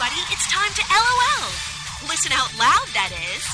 [0.00, 1.44] everybody, it's time to LOL.
[2.08, 3.44] Listen out loud, that is.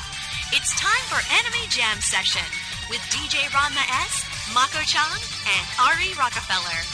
[0.54, 2.46] It's time for Anime Jam Session
[2.86, 4.22] with DJ Ranma S,
[4.54, 6.86] Mako Chan, and Ari Rockefeller.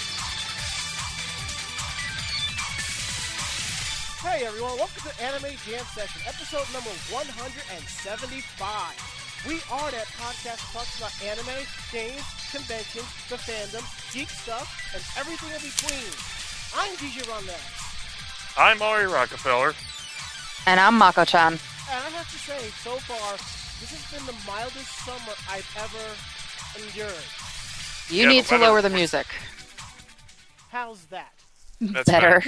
[4.25, 8.33] Hey everyone, welcome to Anime Jam Session, episode number 175.
[9.45, 11.61] We are that podcast that talks about anime,
[11.93, 13.85] games, conventions, the fandom,
[14.17, 14.65] geek stuff,
[14.97, 16.09] and everything in between.
[16.73, 17.45] I'm DJ Ron
[18.57, 19.75] I'm Ari Rockefeller.
[20.67, 21.53] And I'm Mako-chan.
[21.55, 23.33] and I have to say, so far,
[23.81, 27.25] this has been the mildest summer I've ever endured.
[28.09, 29.27] You Yeah, need to weather lower the music.
[30.71, 31.33] How's that?
[31.81, 32.43] That's Better.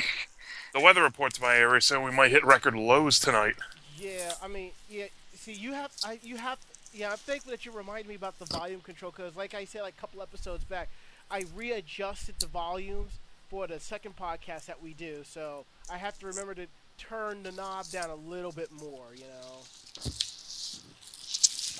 [0.72, 3.54] The weather reports my area so we might hit record lows tonight.
[3.98, 5.06] Yeah, I mean, yeah.
[5.34, 6.58] See, you have, I, you have.
[6.92, 9.82] Yeah, I'm thankful that you reminded me about the volume control because, like I said,
[9.82, 10.88] like a couple episodes back,
[11.30, 13.12] I readjusted the volumes
[13.48, 15.22] for the second podcast that we do.
[15.24, 16.66] So I have to remember to
[16.98, 19.06] turn the knob down a little bit more.
[19.14, 19.62] You know.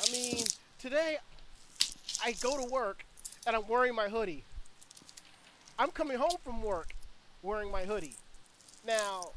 [0.03, 0.45] I mean,
[0.79, 1.19] today
[2.25, 3.05] I go to work
[3.47, 4.45] and I'm wearing my hoodie.
[5.79, 6.95] I'm coming home from work
[7.43, 8.17] wearing my hoodie.
[8.87, 9.31] Now,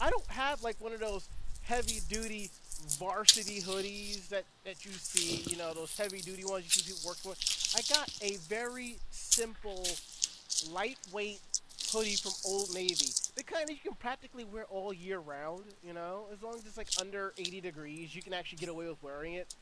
[0.00, 1.28] I don't have like one of those
[1.62, 2.50] heavy duty
[2.98, 7.08] varsity hoodies that, that you see, you know, those heavy duty ones you see people
[7.08, 7.74] working with.
[7.76, 9.86] I got a very simple,
[10.72, 11.40] lightweight
[11.90, 13.06] hoodie from Old Navy.
[13.36, 16.64] The kind that you can practically wear all year round, you know, as long as
[16.66, 19.54] it's like under 80 degrees, you can actually get away with wearing it.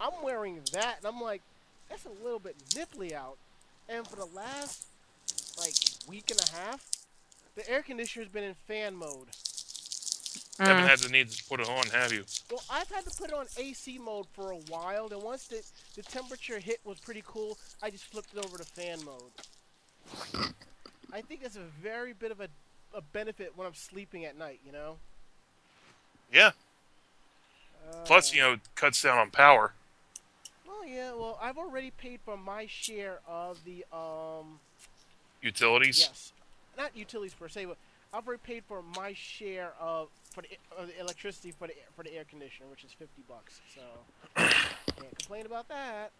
[0.00, 1.42] I'm wearing that, and I'm like,
[1.88, 3.36] that's a little bit nipply out.
[3.88, 4.86] And for the last
[5.58, 5.74] like
[6.08, 6.86] week and a half,
[7.56, 9.28] the air conditioner's been in fan mode.
[10.58, 10.88] Haven't Mm.
[10.88, 12.24] had the need to put it on, have you?
[12.50, 15.08] Well, I've had to put it on AC mode for a while.
[15.08, 15.62] Then once the
[15.94, 19.32] the temperature hit was pretty cool, I just flipped it over to fan mode.
[21.12, 22.48] I think that's a very bit of a,
[22.94, 24.60] a benefit when I'm sleeping at night.
[24.64, 24.96] You know.
[26.32, 26.52] Yeah.
[27.90, 29.72] Uh, Plus, you know, it cuts down on power.
[30.66, 31.12] Well, yeah.
[31.12, 34.60] Well, I've already paid for my share of the um.
[35.40, 36.00] Utilities.
[36.00, 36.32] Yes,
[36.76, 37.76] not utilities per se, but
[38.12, 42.02] I've already paid for my share of for the, of the electricity for the for
[42.02, 43.60] the air conditioner, which is fifty bucks.
[43.72, 43.80] So
[44.34, 46.10] can't complain about that.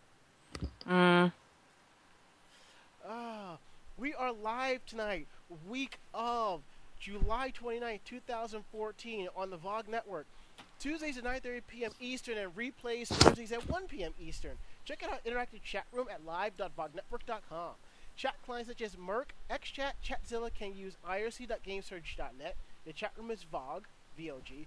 [0.88, 1.32] Mm.
[3.08, 3.56] Ah,
[3.98, 5.26] we are live tonight,
[5.68, 6.60] week of
[7.00, 10.26] July 29, 2014, on the VOG Network.
[10.78, 11.90] Tuesdays at 9.30 p.m.
[11.98, 14.12] Eastern and replays Thursdays at 1 p.m.
[14.20, 14.52] Eastern.
[14.84, 17.72] Check out our interactive chat room at live.vognetwork.com.
[18.16, 22.56] Chat clients such as mIRC, XChat, Chatzilla can use irc.gamesurge.net.
[22.86, 23.82] The chat room is VOG,
[24.16, 24.66] V-O-G.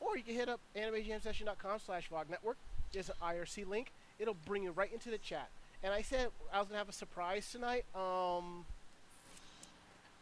[0.00, 2.56] Or you can hit up animejamsession.com slash VOG Network.
[2.92, 3.92] There's an IRC link.
[4.18, 5.48] It'll bring you right into the chat.
[5.84, 7.84] And I said I was gonna have a surprise tonight.
[7.94, 8.64] Um,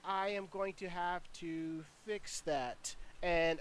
[0.05, 3.61] I am going to have to fix that, and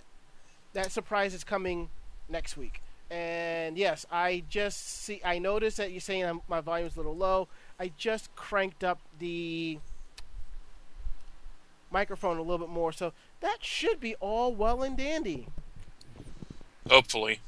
[0.74, 1.90] that surprise is coming
[2.30, 2.82] next week.
[3.12, 5.22] And yes, I just see.
[5.26, 7.48] I noticed that you're saying I'm, my volume's a little low.
[7.80, 9.80] I just cranked up the
[11.92, 15.48] microphone a little bit more, so that should be all well and dandy.
[16.88, 17.40] Hopefully.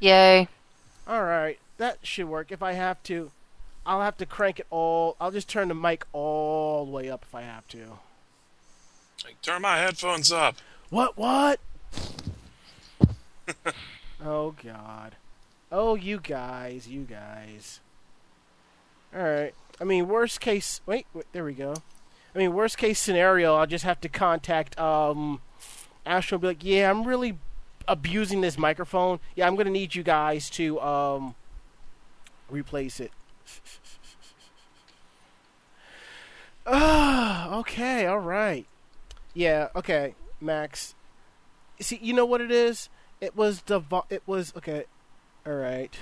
[0.00, 0.48] Yay.
[1.06, 2.50] All right, that should work.
[2.50, 3.30] If I have to,
[3.84, 5.16] I'll have to crank it all.
[5.20, 7.98] I'll just turn the mic all the way up if I have to.
[9.24, 10.56] Like, turn my headphones up.
[10.90, 11.16] What?
[11.16, 11.60] What?
[14.24, 15.16] oh God.
[15.72, 17.80] Oh, you guys, you guys.
[19.14, 19.54] All right.
[19.80, 20.80] I mean, worst case.
[20.86, 21.74] Wait, wait, there we go.
[22.34, 25.40] I mean, worst case scenario, I'll just have to contact um,
[26.04, 27.38] Astro and be like, "Yeah, I'm really
[27.88, 29.20] abusing this microphone.
[29.34, 31.34] Yeah, I'm gonna need you guys to um,
[32.50, 33.10] replace it."
[36.66, 38.66] Ah, okay, all right.
[39.36, 40.94] Yeah, okay, Max.
[41.78, 42.88] See, you know what it is?
[43.20, 44.84] It was the vo- it was okay.
[45.46, 45.94] All right.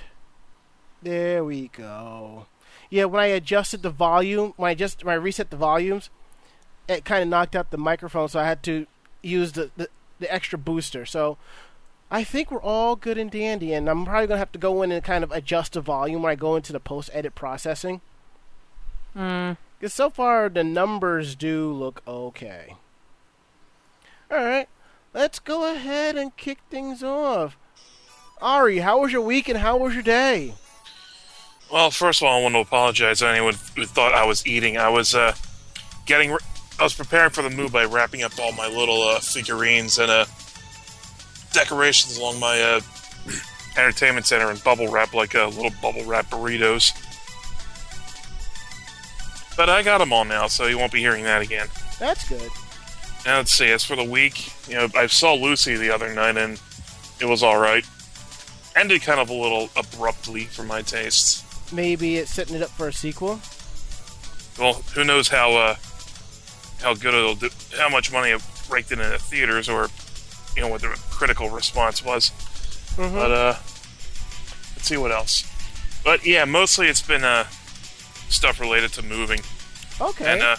[1.03, 2.45] There we go.
[2.89, 6.09] Yeah, when I adjusted the volume, when I just when I reset the volumes,
[6.87, 8.87] it kind of knocked out the microphone, so I had to
[9.21, 9.89] use the, the
[10.19, 11.05] the extra booster.
[11.05, 11.37] So
[12.09, 14.93] I think we're all good and dandy, and I'm probably gonna have to go in
[14.93, 17.99] and kind of adjust the volume when I go into the post edit processing.
[19.13, 19.57] Mm.
[19.77, 22.75] Because so far the numbers do look okay.
[24.35, 24.67] Alright,
[25.13, 27.55] let's go ahead and kick things off.
[28.41, 30.55] Ari, how was your week and how was your day?
[31.71, 34.77] Well, first of all, I want to apologize to anyone who thought I was eating.
[34.77, 35.33] I was uh,
[36.05, 36.39] getting, re-
[36.77, 40.11] I was preparing for the move by wrapping up all my little uh, figurines and
[40.11, 40.25] uh,
[41.53, 42.81] decorations along my uh,
[43.77, 46.91] entertainment center in bubble wrap, like uh, little bubble wrap burritos.
[49.55, 51.67] But I got them all now, so you won't be hearing that again.
[51.99, 52.51] That's good.
[53.25, 53.69] Now let's see.
[53.71, 56.59] As for the week, you know, I saw Lucy the other night and
[57.19, 57.83] it was all right.
[58.75, 61.43] Ended kind of a little abruptly for my tastes.
[61.71, 63.39] Maybe it's setting it up for a sequel.
[64.59, 65.75] Well, who knows how uh,
[66.81, 69.87] how good it'll do, how much money it raked in the theaters, or
[70.55, 72.31] you know what the critical response was.
[72.97, 73.13] Mhm.
[73.13, 73.55] But uh,
[74.75, 75.49] let's see what else.
[76.03, 77.45] But yeah, mostly it's been uh
[78.29, 79.39] stuff related to moving.
[79.99, 80.31] Okay.
[80.33, 80.57] And uh,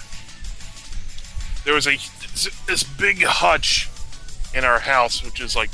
[1.65, 1.97] there was a
[2.67, 3.89] this big hutch
[4.55, 5.71] in our house, which is like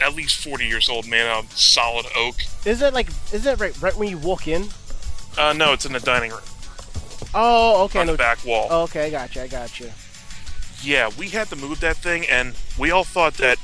[0.00, 2.36] at least forty years old, man, out of solid oak.
[2.64, 4.68] is it like is that right right when you walk in?
[5.38, 6.40] Uh, no, it's in the dining room
[7.32, 8.00] Oh, okay.
[8.00, 8.70] on no, the back wall.
[8.84, 9.42] Okay, I got you.
[9.42, 9.90] I got you.
[10.82, 13.58] Yeah, we had to move that thing, and we all thought that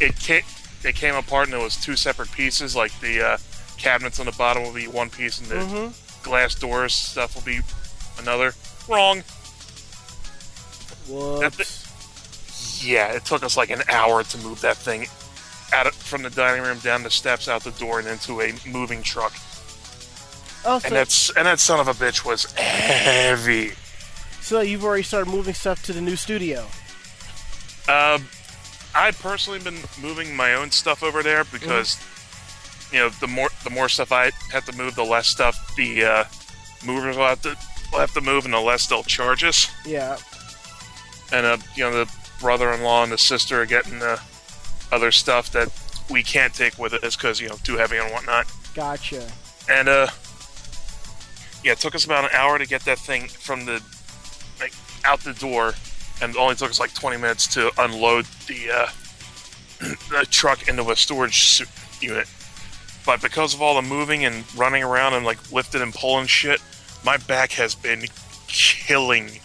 [0.00, 0.42] it came,
[0.84, 2.74] it came apart and it was two separate pieces.
[2.76, 3.36] Like the uh,
[3.78, 6.22] cabinets on the bottom will be one piece, and the Mm-hmm.
[6.28, 7.60] glass doors stuff will be
[8.18, 8.52] another.
[8.88, 9.22] Wrong.
[11.10, 12.82] Whoops.
[12.84, 15.06] Yeah, it took us like an hour to move that thing
[15.72, 18.52] out of, from the dining room down the steps, out the door, and into a
[18.66, 19.32] moving truck.
[20.64, 23.72] Oh, so, And that's and that son of a bitch was heavy.
[24.40, 26.60] so you've already started moving stuff to the new studio.
[27.88, 28.28] Um,
[28.94, 31.98] I personally been moving my own stuff over there because
[32.92, 36.04] you know the more the more stuff I have to move, the less stuff the
[36.04, 36.24] uh,
[36.84, 37.56] movers will have to
[37.92, 39.70] will have to move, and the less they'll charge us.
[39.86, 40.18] Yeah.
[41.32, 44.20] And uh, you know the brother-in-law and the sister are getting the
[44.92, 45.68] other stuff that
[46.10, 48.46] we can't take with us because you know too heavy and whatnot.
[48.74, 49.26] Gotcha.
[49.68, 50.08] And uh,
[51.62, 53.82] yeah, it took us about an hour to get that thing from the
[54.58, 54.72] like
[55.04, 55.74] out the door,
[56.20, 58.86] and only took us like 20 minutes to unload the uh,
[60.10, 61.62] the truck into a storage
[62.00, 62.26] unit.
[63.06, 66.60] But because of all the moving and running around and like lifting and pulling shit,
[67.04, 68.04] my back has been
[68.46, 69.40] killing me.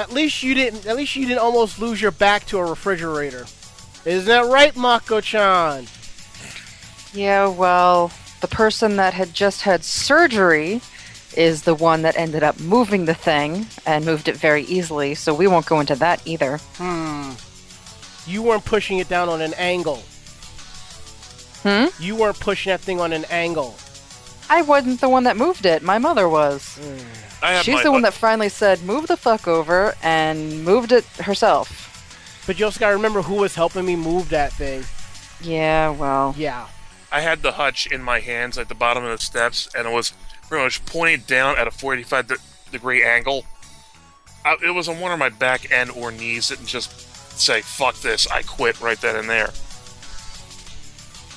[0.00, 0.86] At least you didn't.
[0.86, 3.44] At least you didn't almost lose your back to a refrigerator.
[4.06, 5.86] Isn't that right, Mako-chan?
[7.12, 8.10] Yeah, well,
[8.40, 10.80] the person that had just had surgery
[11.36, 15.34] is the one that ended up moving the thing and moved it very easily, so
[15.34, 16.56] we won't go into that either.
[16.78, 17.32] Hmm.
[18.26, 20.02] You weren't pushing it down on an angle.
[21.62, 21.88] Hmm?
[22.02, 23.76] You weren't pushing that thing on an angle.
[24.48, 26.80] I wasn't the one that moved it, my mother was.
[26.80, 27.29] I have
[27.62, 32.42] She's my, the one that finally said, move the fuck over, and moved it herself.
[32.46, 34.84] But you also gotta remember who was helping me move that thing.
[35.40, 36.34] Yeah, well.
[36.36, 36.66] Yeah.
[37.12, 39.92] I had the hutch in my hands at the bottom of the steps, and it
[39.92, 40.12] was
[40.48, 42.36] pretty much pointed down at a 45 de-
[42.70, 43.44] degree angle.
[44.44, 46.90] I, it was on one of my back end or knees, and just
[47.38, 49.50] say "fuck this," I quit right then and there.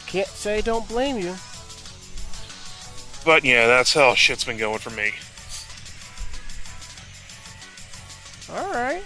[0.07, 1.35] Can't say don't blame you.
[3.25, 5.13] But yeah, that's how shit's been going for me.
[8.53, 9.03] Alright.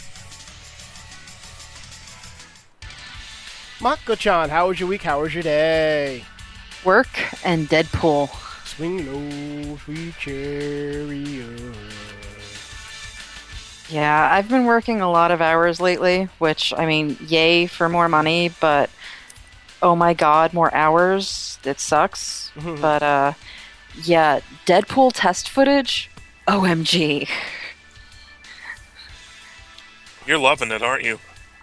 [3.79, 5.03] Mako-chan, how was your week?
[5.03, 6.25] How was your day?
[6.83, 7.07] Work
[7.45, 8.29] and Deadpool.
[8.65, 9.05] Swing
[9.69, 11.75] low, sweet chariot.
[13.89, 18.09] Yeah, I've been working a lot of hours lately, which, I mean, yay for more
[18.09, 18.89] money, but
[19.81, 21.57] oh my god, more hours.
[21.63, 22.51] It sucks.
[22.81, 23.33] but, uh,
[24.03, 26.09] yeah, Deadpool test footage?
[26.49, 27.29] OMG.
[30.27, 31.19] You're loving it, aren't you?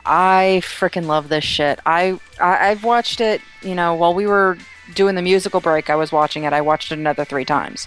[0.07, 1.79] I freaking love this shit.
[1.85, 4.59] I, I I've watched it, you know, while we were
[4.95, 6.53] doing the musical break, I was watching it.
[6.53, 7.87] I watched it another three times.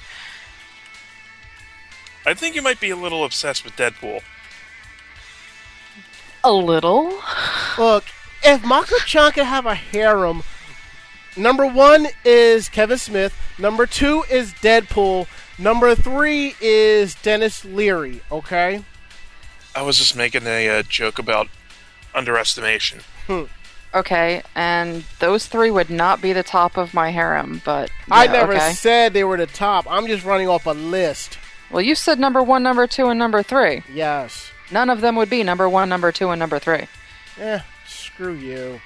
[2.26, 4.22] I think you might be a little obsessed with Deadpool.
[6.44, 7.22] A little.
[7.78, 8.06] Look,
[8.44, 10.44] if Mako-chan could have a harem,
[11.36, 18.84] number one is Kevin Smith, number two is Deadpool, number three is Denis Leary, okay?
[19.78, 21.50] I was just making a uh, joke about
[22.16, 23.02] underestimation.
[23.94, 28.54] Okay, and those three would not be the top of my harem, but I never
[28.54, 28.74] okay.
[28.74, 29.86] said they were the top.
[29.88, 31.38] I'm just running off a list.
[31.70, 33.84] Well, you said number one, number two, and number three.
[33.94, 34.50] Yes.
[34.72, 36.88] None of them would be number one, number two, and number three.
[37.40, 38.82] Eh, screw you.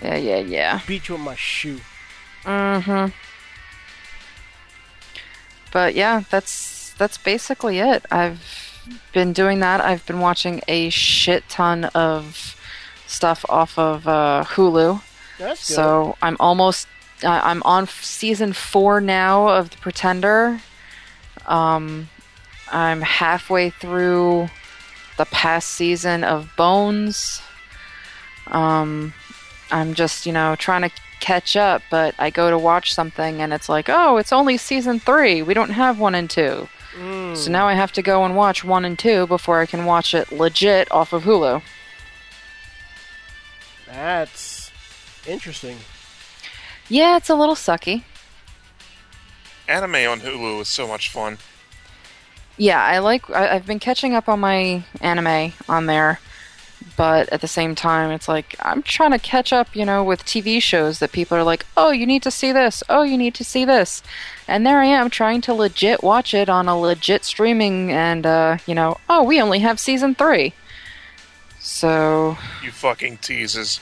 [0.00, 0.80] Yeah, yeah, yeah.
[0.86, 1.80] Beat you with my shoe.
[2.44, 3.10] Mm-hmm.
[5.72, 8.06] But yeah, that's that's basically it.
[8.10, 8.65] I've
[9.12, 9.80] been doing that.
[9.80, 12.56] I've been watching a shit ton of
[13.06, 15.02] stuff off of uh, Hulu.
[15.38, 15.74] That's good.
[15.74, 16.88] So I'm almost
[17.24, 20.60] uh, I'm on season four now of The Pretender.
[21.46, 22.08] Um,
[22.70, 24.48] I'm halfway through
[25.16, 27.40] the past season of Bones.
[28.48, 29.14] Um,
[29.70, 30.90] I'm just you know trying to
[31.20, 35.00] catch up, but I go to watch something and it's like, oh, it's only season
[35.00, 35.42] three.
[35.42, 36.68] We don't have one and two.
[37.36, 40.14] So now I have to go and watch one and two before I can watch
[40.14, 41.62] it legit off of Hulu.
[43.86, 44.70] That's
[45.26, 45.78] interesting.
[46.88, 48.04] Yeah, it's a little sucky.
[49.68, 51.38] Anime on Hulu is so much fun.
[52.56, 53.28] Yeah, I like.
[53.30, 56.20] I, have been catching up on my anime on there
[56.96, 60.24] but at the same time, it's like I'm trying to catch up, you know, with
[60.24, 62.82] TV shows that people are like, "Oh, you need to see this.
[62.88, 64.02] Oh, you need to see this,"
[64.46, 68.58] and there I am trying to legit watch it on a legit streaming, and uh,
[68.66, 70.52] you know, oh, we only have season three.
[71.58, 73.80] So You fucking teases.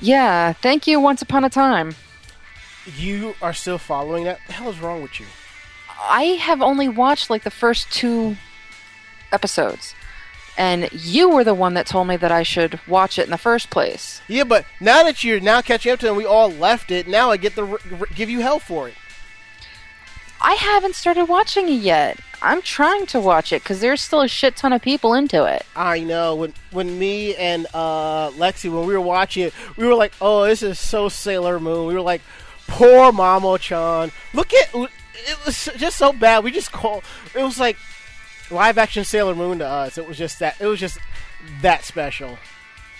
[0.00, 1.00] yeah, thank you.
[1.00, 1.94] Once upon a time.
[2.96, 4.38] You are still following that?
[4.38, 5.26] What the hell is wrong with you?
[6.02, 8.36] I have only watched like the first two
[9.32, 9.94] episodes.
[10.60, 13.38] And you were the one that told me that I should watch it in the
[13.38, 14.20] first place.
[14.28, 17.08] Yeah, but now that you're now catching up to it and we all left it,
[17.08, 18.94] now I get to r- give you hell for it.
[20.38, 22.20] I haven't started watching it yet.
[22.42, 25.64] I'm trying to watch it because there's still a shit ton of people into it.
[25.74, 29.94] I know when when me and uh, Lexi when we were watching it, we were
[29.94, 32.20] like, "Oh, this is so Sailor Moon." We were like,
[32.66, 36.44] "Poor Mamo-chan." Look at it was just so bad.
[36.44, 37.02] We just call
[37.34, 37.78] it was like
[38.50, 39.98] live action Sailor Moon to us.
[39.98, 40.98] It was just that it was just
[41.62, 42.38] that special.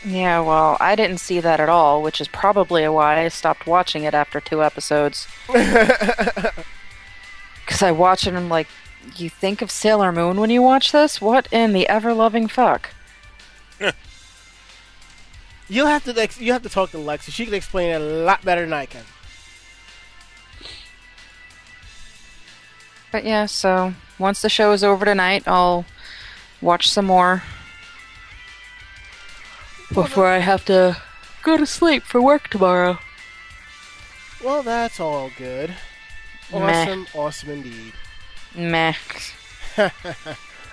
[0.04, 4.04] Yeah, well, I didn't see that at all, which is probably why I stopped watching
[4.04, 5.26] it after two episodes.
[7.71, 8.66] Because I watch it and I'm like,
[9.14, 11.21] you think of Sailor Moon when you watch this?
[11.21, 12.90] What in the ever loving fuck?
[15.69, 17.30] You'll have to you have to talk to Lexi.
[17.30, 19.04] She can explain it a lot better than I can.
[23.12, 25.84] But yeah, so once the show is over tonight, I'll
[26.60, 27.42] watch some more
[29.92, 30.96] before I have to
[31.42, 32.98] go to sleep for work tomorrow.
[34.44, 35.70] Well, that's all good.
[36.52, 36.58] Meh.
[36.58, 37.92] Awesome, awesome indeed.
[38.54, 38.94] Meh.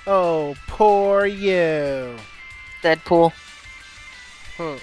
[0.10, 2.16] Oh, poor you.
[2.82, 3.34] Deadpool.
[4.56, 4.78] Hmm.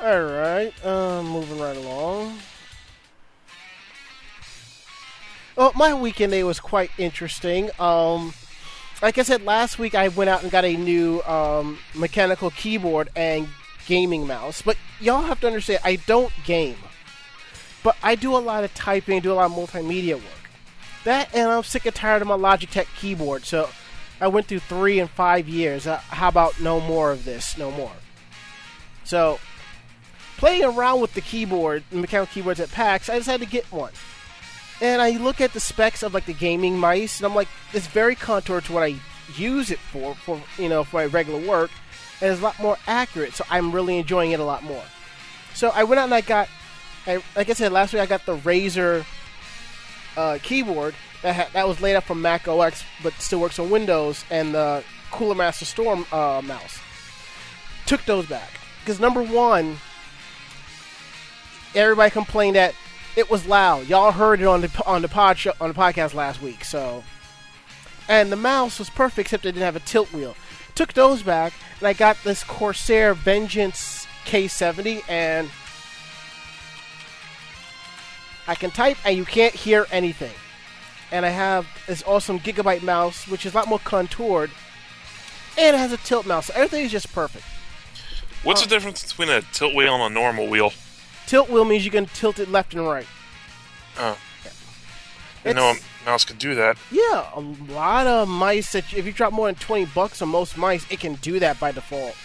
[0.00, 2.40] All right, uh, moving right along.
[5.60, 7.68] Well, my weekend day was quite interesting.
[7.78, 8.32] Um,
[9.02, 13.10] like I said last week, I went out and got a new um, mechanical keyboard
[13.14, 13.46] and
[13.84, 14.62] gaming mouse.
[14.62, 16.78] But y'all have to understand, I don't game,
[17.82, 20.50] but I do a lot of typing, do a lot of multimedia work.
[21.04, 23.68] That and I'm sick and tired of my Logitech keyboard, so
[24.18, 25.86] I went through three and five years.
[25.86, 27.58] Uh, how about no more of this?
[27.58, 27.92] No more.
[29.04, 29.38] So,
[30.38, 33.92] playing around with the keyboard, mechanical keyboards at PAX, I decided to get one.
[34.80, 37.86] And I look at the specs of like the gaming mice, and I'm like, it's
[37.86, 38.96] very contoured to what I
[39.36, 41.70] use it for, for you know, for my regular work,
[42.20, 43.34] and it's a lot more accurate.
[43.34, 44.82] So I'm really enjoying it a lot more.
[45.54, 46.48] So I went out and I got,
[47.06, 49.04] I, like I said last week, I got the Razer
[50.16, 53.68] uh, keyboard that ha- that was laid up from Mac OS, but still works on
[53.70, 56.78] Windows, and the Cooler Master Storm uh, mouse.
[57.86, 59.76] Took those back because number one,
[61.74, 62.74] everybody complained that
[63.16, 63.88] it was loud.
[63.88, 66.64] Y'all heard it on the on the pod show, on the podcast last week.
[66.64, 67.04] So,
[68.08, 70.36] and the mouse was perfect except it didn't have a tilt wheel.
[70.74, 75.50] Took those back, and I got this Corsair Vengeance K70, and
[78.46, 80.32] I can type, and you can't hear anything.
[81.12, 84.50] And I have this awesome Gigabyte mouse, which is a lot more contoured,
[85.58, 86.46] and it has a tilt mouse.
[86.46, 87.44] So everything is just perfect.
[88.42, 90.72] What's the difference between a tilt wheel and a normal wheel?
[91.30, 93.06] Tilt wheel means you can tilt it left and right.
[93.96, 94.18] Oh.
[95.44, 96.76] Know a mouse can do that.
[96.90, 97.38] Yeah, a
[97.72, 100.98] lot of mice that if you drop more than 20 bucks on most mice, it
[100.98, 102.16] can do that by default.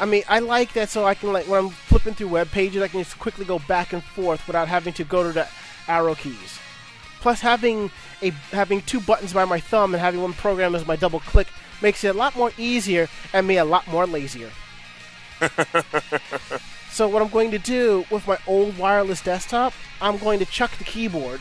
[0.00, 2.82] I mean, I like that so I can like when I'm flipping through web pages,
[2.82, 5.46] I can just quickly go back and forth without having to go to the
[5.86, 6.58] arrow keys.
[7.20, 7.90] Plus, having
[8.22, 11.48] a having two buttons by my thumb and having one program as my double click
[11.82, 14.50] makes it a lot more easier and me a lot more lazier.
[16.94, 20.70] so what I'm going to do with my old wireless desktop, I'm going to chuck
[20.78, 21.40] the keyboard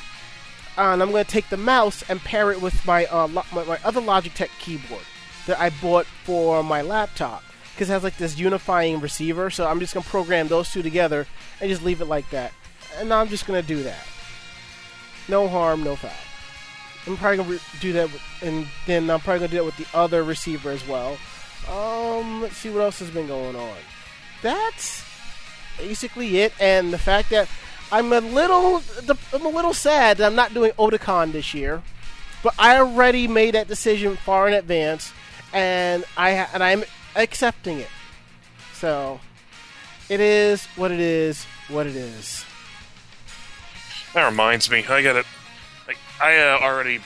[0.78, 3.64] and I'm going to take the mouse and pair it with my, uh, lo- my
[3.64, 5.04] my other Logitech keyboard
[5.46, 9.52] that I bought for my laptop because it has like this unifying receiver.
[9.52, 11.28] So I'm just going to program those two together
[11.62, 12.52] and just leave it like that.
[12.98, 14.08] And I'm just going to do that.
[15.30, 16.10] No harm, no foul.
[17.06, 19.58] I'm probably going to re- do that, with, and then I'm probably going to do
[19.58, 21.16] that with the other receiver as well.
[21.70, 23.78] Um, let's see what else has been going on.
[24.42, 25.13] That's
[25.78, 27.50] basically it, and the fact that
[27.92, 28.82] I'm a little,
[29.34, 31.84] I'm a little sad that I'm not doing Otakon this year,
[32.42, 35.14] but I already made that decision far in advance,
[35.54, 36.84] and I and I'm
[37.16, 37.90] accepting it.
[38.74, 39.20] So,
[40.10, 41.46] it is what it is.
[41.70, 42.46] What it is.
[44.14, 45.26] That reminds me, I got it.
[45.88, 47.00] Like, I uh, already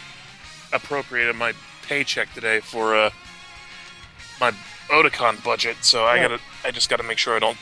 [0.74, 3.10] appropriated my paycheck today for uh,
[4.40, 4.52] my
[4.90, 7.58] Otakon budget, so I gotta, I just gotta make sure I don't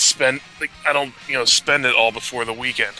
[0.00, 2.94] spend, like, I don't, you know, spend it all before the weekend.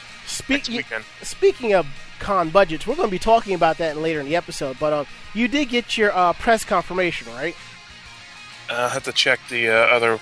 [0.48, 1.04] Next Speak, weekend.
[1.22, 1.86] speaking of
[2.20, 4.76] con budgets, we're going to be talking about that later in the episode.
[4.78, 5.04] But uh,
[5.34, 7.56] you did get your uh, press confirmation, right?
[8.70, 10.20] Uh, I have to check the uh, other.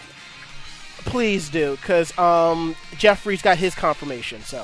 [1.05, 4.41] Please do, because um, Jeffrey's got his confirmation.
[4.43, 4.59] So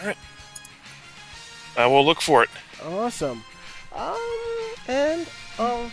[0.00, 0.16] All right.
[1.76, 2.48] I will look for it.
[2.84, 3.42] awesome.
[3.94, 4.16] Um,
[4.88, 5.26] and
[5.58, 5.90] um,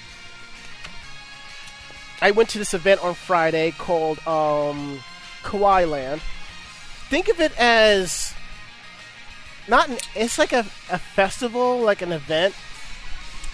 [2.23, 5.01] I went to this event on Friday called um,
[5.43, 6.21] Kawaii Land.
[7.09, 8.33] Think of it as
[9.67, 9.97] not an.
[10.15, 12.55] It's like a, a festival, like an event,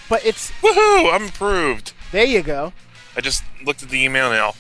[0.08, 1.12] but it's Woohoo!
[1.12, 1.94] I'm approved.
[2.12, 2.24] there.
[2.26, 2.72] You go.
[3.18, 4.54] I just looked at the email now.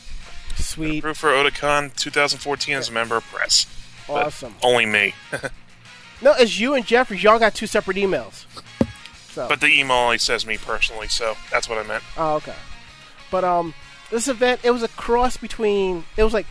[0.56, 3.68] Sweet, Approved for Otakon 2014 as a member of press.
[4.08, 4.56] But awesome.
[4.63, 5.13] Only me.
[6.22, 7.18] No, it's you and Jeffrey.
[7.18, 8.46] Y'all got two separate emails.
[9.30, 9.48] So.
[9.48, 12.04] but the email only says me personally, so that's what I meant.
[12.18, 12.56] Oh, okay.
[13.32, 13.74] But um,
[14.12, 16.48] this event it was a cross between it was like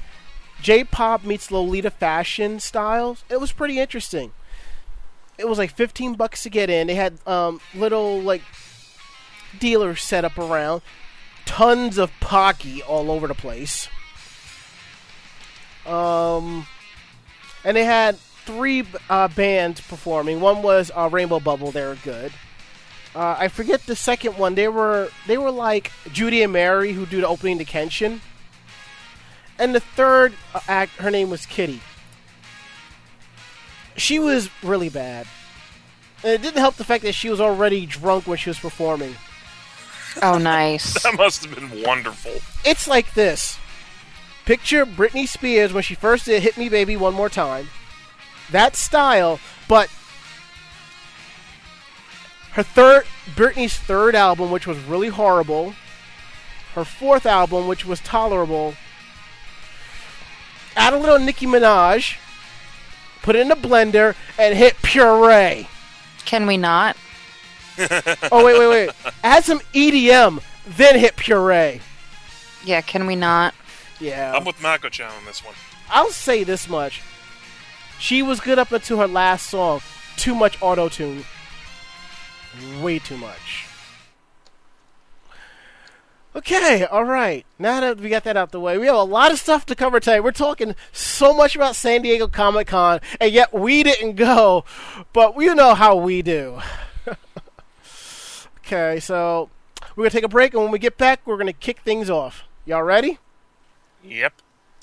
[0.61, 3.25] J-pop meets Lolita fashion styles.
[3.31, 4.33] It was pretty interesting.
[5.38, 6.88] It was like fifteen bucks to get in.
[6.88, 8.43] They had um little like
[9.59, 10.83] dealers set up around,
[11.45, 13.88] tons of Pocky all over the place.
[15.87, 16.67] Um,
[17.65, 20.41] and they had three uh, bands performing.
[20.41, 21.71] One was uh, Rainbow Bubble.
[21.71, 22.33] They were good.
[23.19, 24.55] Uh, I forget the second one.
[24.55, 28.21] They were they were like Judy and Mary who do the opening to Kenshin,
[29.59, 31.81] and the third uh, act, her name was Kitty.
[33.97, 35.27] She was really bad,
[36.23, 39.17] and it didn't help the fact that she was already drunk when she was performing.
[40.23, 40.95] Oh, nice.
[41.03, 42.35] That must have been wonderful.
[42.65, 43.59] It's like this.
[44.45, 47.67] Picture Britney Spears when she first did "Hit Me, Baby, One More Time."
[48.53, 49.91] That style, but
[52.59, 53.05] her third
[53.37, 55.75] Britney's third album, which was really horrible.
[56.75, 58.75] Her fourth album, which was tolerable.
[60.75, 62.16] Add a little Nicki Minaj,
[63.23, 65.68] put it in a blender, and hit puree.
[66.25, 66.97] Can we not?
[68.33, 68.90] Oh wait, wait, wait!
[69.23, 71.81] Add some EDM, then hit puree.
[72.64, 73.55] Yeah, can we not?
[74.01, 74.33] Yeah.
[74.35, 75.55] I'm with Mako-chan on this one.
[75.88, 77.03] I'll say this much.
[78.01, 79.81] She was good up until her last song.
[80.16, 81.25] Too much auto tune.
[82.83, 83.66] Way too much.
[86.37, 87.44] Okay, alright.
[87.59, 89.75] Now that we got that out the way, we have a lot of stuff to
[89.75, 90.21] cover today.
[90.21, 94.64] We're talking so much about San Diego Comic Con, and yet we didn't go,
[95.12, 96.61] but you know how we do.
[98.59, 99.51] okay, so
[99.97, 101.81] we're going to take a break, and when we get back, we're going to kick
[101.81, 102.44] things off.
[102.66, 103.18] Y'all ready?
[104.05, 104.35] Yep.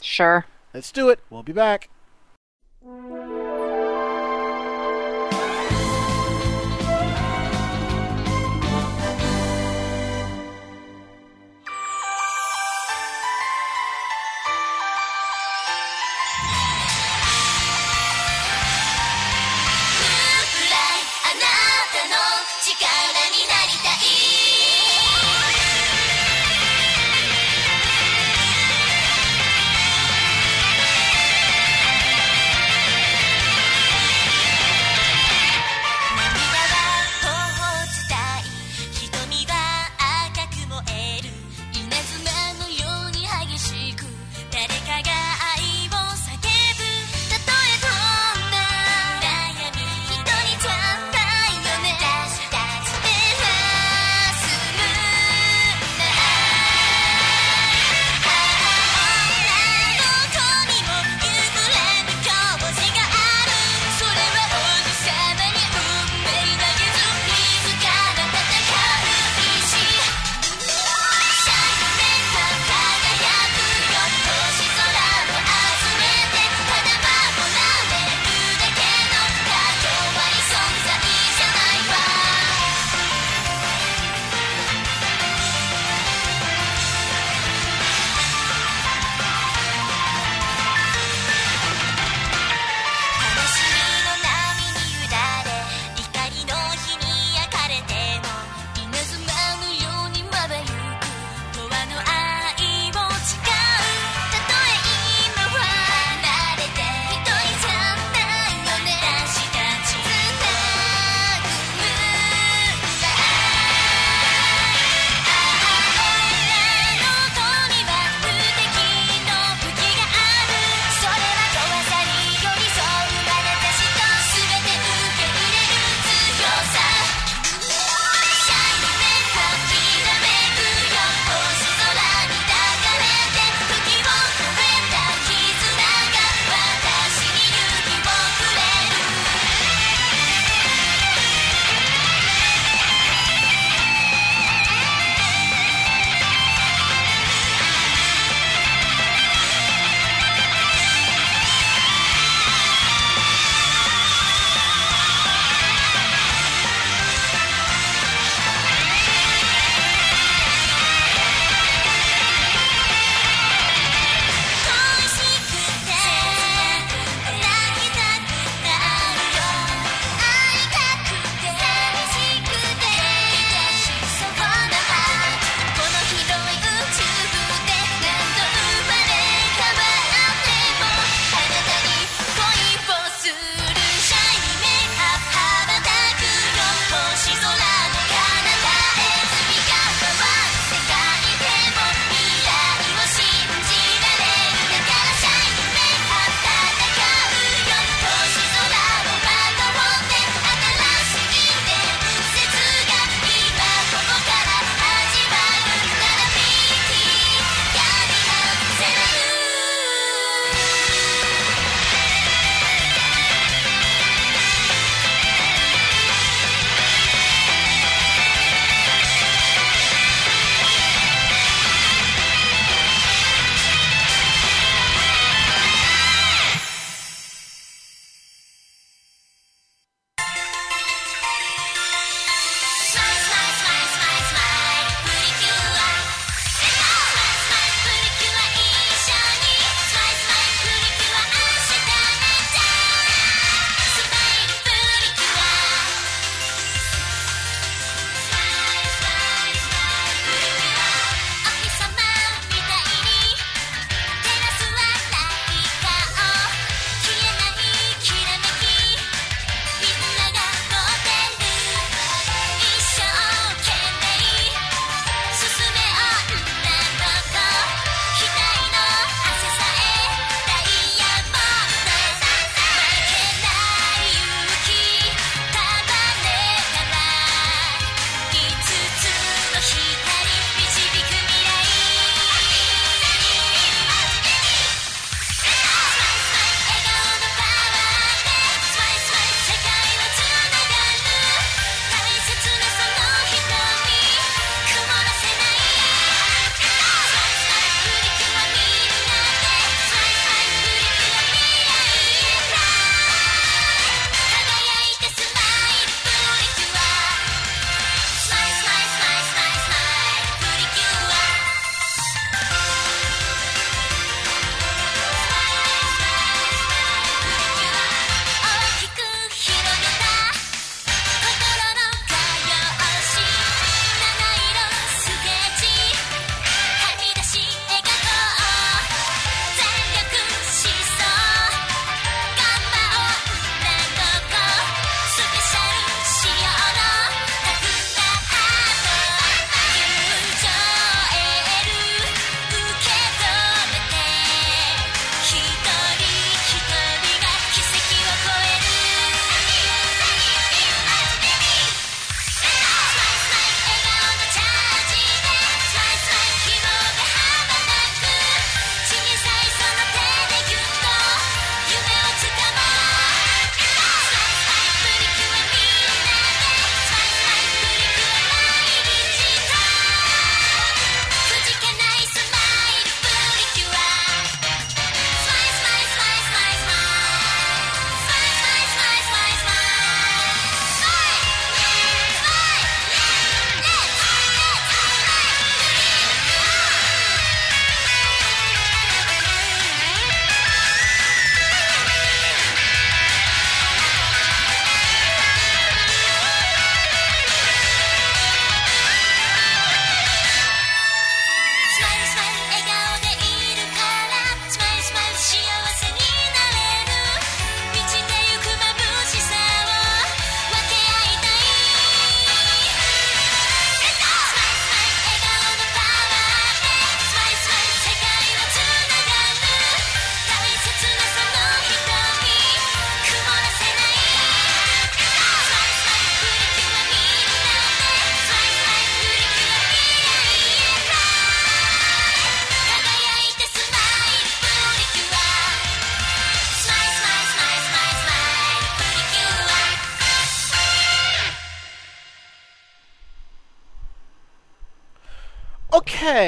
[0.01, 0.45] Sure.
[0.73, 1.19] Let's do it.
[1.29, 3.34] We'll be back.「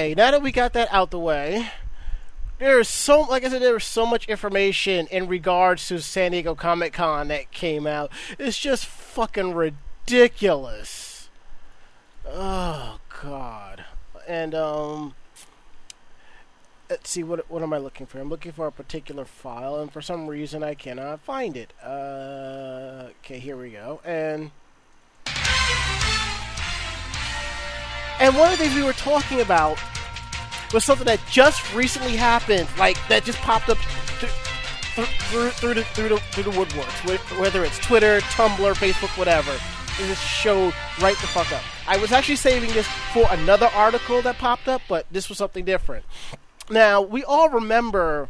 [0.07, 1.69] Okay, now that we got that out the way,
[2.59, 6.55] there's so like I said, there was so much information in regards to San Diego
[6.55, 8.09] Comic Con that came out.
[8.39, 11.27] It's just fucking ridiculous.
[12.25, 13.83] Oh god.
[14.25, 15.15] And um
[16.89, 18.19] let's see what what am I looking for?
[18.19, 21.73] I'm looking for a particular file and for some reason I cannot find it.
[21.83, 23.99] Uh okay, here we go.
[24.05, 24.51] And
[28.19, 29.77] And one of the things we were talking about
[30.73, 33.77] was something that just recently happened, like that just popped up
[34.19, 34.31] th-
[34.95, 39.17] th- through through the through the, through the woodworks, wh- whether it's Twitter, Tumblr, Facebook,
[39.17, 39.51] whatever.
[39.51, 41.63] It just showed right the fuck up.
[41.87, 45.65] I was actually saving this for another article that popped up, but this was something
[45.65, 46.05] different.
[46.69, 48.29] Now we all remember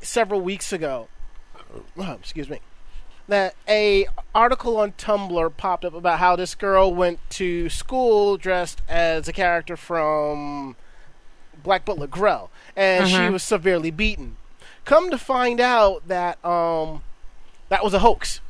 [0.00, 1.08] several weeks ago.
[1.98, 2.60] oh, excuse me
[3.28, 8.82] that a article on Tumblr popped up about how this girl went to school dressed
[8.88, 10.76] as a character from
[11.62, 13.32] Black Butler Grell, and she Mhm.
[13.32, 14.36] was severely beaten.
[14.84, 17.02] Come to find out that um
[17.68, 18.40] that was a hoax.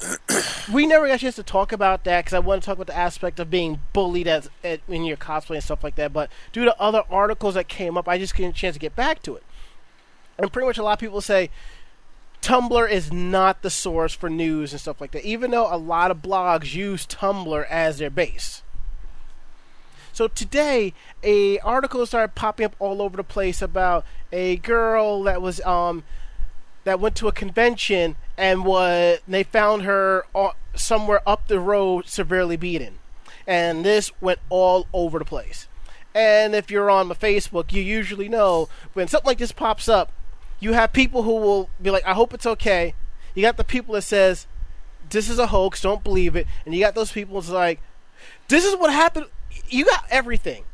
[0.72, 2.86] we never got a chance to talk about that because I want to talk about
[2.86, 6.12] the aspect of being bullied as at, in your cosplay and stuff like that.
[6.12, 8.80] But due to other articles that came up, I just didn't get a chance to
[8.80, 9.42] get back to it.
[10.38, 11.50] And pretty much a lot of people say
[12.40, 16.10] Tumblr is not the source for news and stuff like that, even though a lot
[16.10, 18.62] of blogs use Tumblr as their base.
[20.12, 20.92] So today,
[21.22, 26.04] a article started popping up all over the place about a girl that was um
[26.84, 32.08] that went to a convention and was they found her o- somewhere up the road
[32.08, 32.98] severely beaten,
[33.46, 35.68] and this went all over the place.
[36.14, 40.10] And if you're on my Facebook, you usually know when something like this pops up,
[40.58, 42.94] you have people who will be like, "I hope it's okay."
[43.34, 44.46] You got the people that says,
[45.08, 47.80] "This is a hoax, don't believe it," and you got those people that's like,
[48.48, 49.26] "This is what happened."
[49.70, 50.64] You got everything.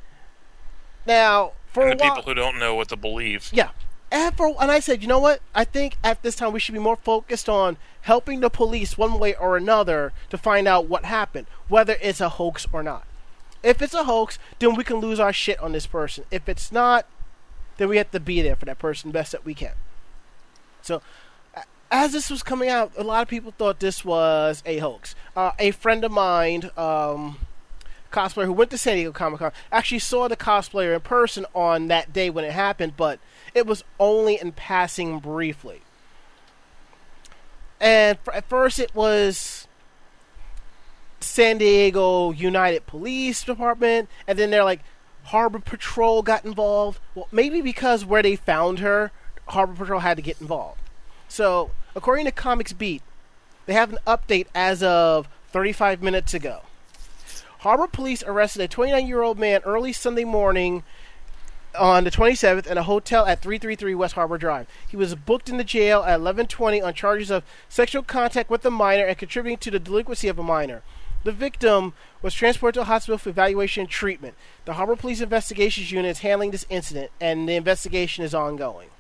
[1.06, 3.50] Now, for and the while, people who don't know what to believe.
[3.52, 3.70] yeah.
[4.10, 5.40] And, for, and I said, you know what?
[5.54, 9.18] I think at this time we should be more focused on helping the police one
[9.18, 13.04] way or another to find out what happened, whether it's a hoax or not.
[13.64, 16.24] If it's a hoax, then we can lose our shit on this person.
[16.30, 17.06] If it's not,
[17.78, 19.72] then we have to be there for that person best that we can.
[20.82, 21.02] So,
[21.90, 25.14] as this was coming out, a lot of people thought this was a hoax.
[25.36, 27.38] Uh, a friend of mine, um,
[28.10, 31.88] cosplayer who went to San Diego Comic Con, actually saw the cosplayer in person on
[31.88, 33.18] that day when it happened, but
[33.54, 35.82] it was only in passing briefly.
[37.80, 39.68] And at first, it was
[41.20, 44.80] San Diego United Police Department, and then they're like
[45.24, 47.00] Harbor Patrol got involved.
[47.14, 49.10] Well, maybe because where they found her,
[49.48, 50.80] Harbor Patrol had to get involved.
[51.28, 53.02] So, according to Comics Beat,
[53.66, 56.62] they have an update as of 35 minutes ago.
[57.60, 60.82] Harbor Police arrested a 29 year old man early Sunday morning
[61.78, 64.66] on the 27th in a hotel at 333 West Harbor Drive.
[64.88, 69.04] He was booked into jail at 11:20 on charges of sexual contact with a minor
[69.04, 70.82] and contributing to the delinquency of a minor.
[71.24, 74.34] The victim was transported to a hospital for evaluation and treatment.
[74.64, 78.90] The Harbor Police Investigations Unit is handling this incident, and the investigation is ongoing.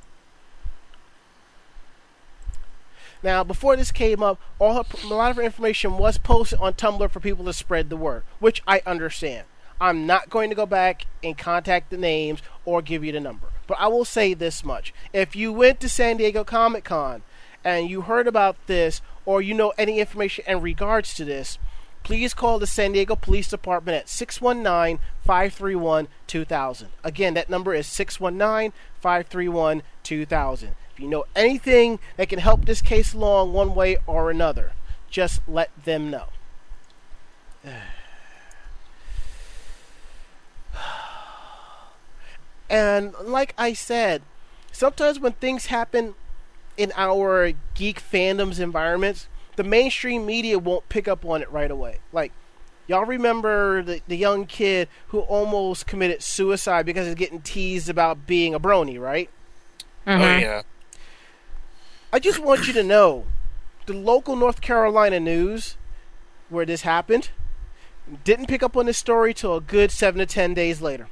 [3.22, 6.74] Now, before this came up, all her, a lot of her information was posted on
[6.74, 9.46] Tumblr for people to spread the word, which I understand.
[9.80, 13.48] I'm not going to go back and contact the names or give you the number.
[13.66, 14.94] But I will say this much.
[15.12, 17.22] If you went to San Diego Comic Con
[17.64, 21.58] and you heard about this or you know any information in regards to this,
[22.04, 26.88] please call the San Diego Police Department at 619 531 2000.
[27.02, 30.74] Again, that number is 619 531 2000.
[30.96, 34.72] If you know anything that can help this case along one way or another,
[35.10, 36.28] just let them know.
[42.68, 44.22] And like I said,
[44.72, 46.14] sometimes when things happen
[46.76, 51.98] in our geek fandoms environments, the mainstream media won't pick up on it right away.
[52.12, 52.32] Like,
[52.88, 58.26] y'all remember the, the young kid who almost committed suicide because he's getting teased about
[58.26, 59.30] being a brony, right?
[60.06, 60.40] Oh Mhm.
[60.40, 60.62] yeah.
[62.16, 63.26] I just want you to know
[63.84, 65.76] the local North Carolina news
[66.48, 67.28] where this happened
[68.24, 71.08] didn't pick up on this story till a good seven to ten days later.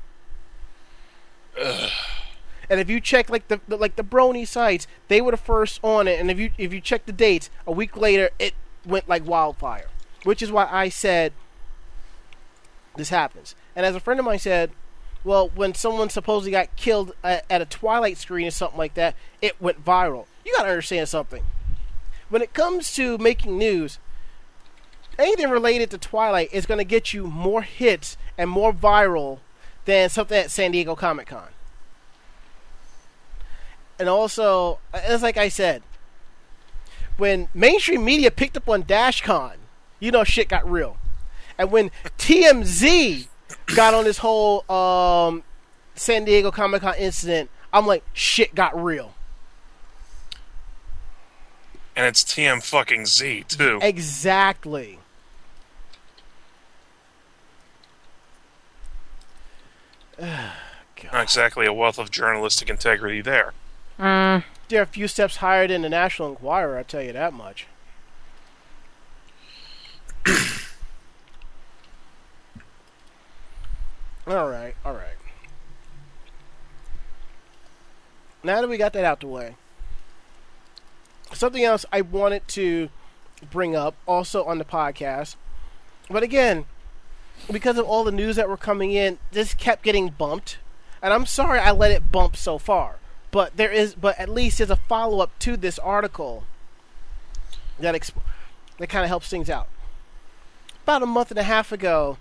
[2.71, 5.79] And if you check like the, the like the Brony sites, they were the first
[5.83, 6.19] on it.
[6.19, 8.55] And if you if you check the dates, a week later it
[8.87, 9.89] went like wildfire.
[10.23, 11.35] Which is why I said
[12.97, 13.55] this happens.
[13.77, 14.71] And as a friend of mine said,
[15.23, 19.15] well, when someone supposedly got killed at, at a Twilight screen or something like that,
[19.43, 20.25] it went viral.
[20.45, 21.45] You gotta understand something.
[22.29, 23.99] When it comes to making news,
[25.19, 29.39] anything related to Twilight is going to get you more hits and more viral
[29.85, 31.49] than something at San Diego Comic Con.
[33.99, 35.83] And also, it's like I said,
[37.17, 39.55] when mainstream media picked up on DashCon,
[40.01, 40.97] you know shit got real.
[41.57, 43.29] And when TMZ
[43.77, 45.45] got on this whole um,
[45.95, 49.14] San Diego Comic Con incident, I'm like, shit got real.
[51.97, 53.79] And it's TM fucking Z too.
[53.81, 54.99] Exactly.
[60.21, 63.53] Not exactly a wealth of journalistic integrity there.
[63.99, 67.67] Mm, They're a few steps higher than the National Enquirer, I'll tell you that much.
[74.27, 75.11] all right, all right.
[78.43, 79.55] Now that we got that out the way,
[81.37, 82.89] something else I wanted to
[83.51, 85.37] bring up also on the podcast,
[86.09, 86.67] but again,
[87.51, 90.59] because of all the news that were coming in, this kept getting bumped,
[91.03, 92.97] and I'm sorry I let it bump so far.
[93.31, 96.45] But there is, but at least there's a follow up to this article
[97.81, 98.23] that exp-
[98.79, 99.69] that kind of helps things out.
[100.85, 102.19] About a month and a half ago,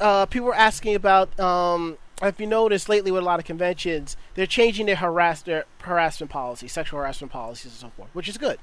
[0.00, 1.38] uh, people were asking about.
[1.38, 5.66] Um, if you notice lately with a lot of conventions, they're changing their harass their
[5.80, 8.58] harassment policy, sexual harassment policies, and so forth, which is good.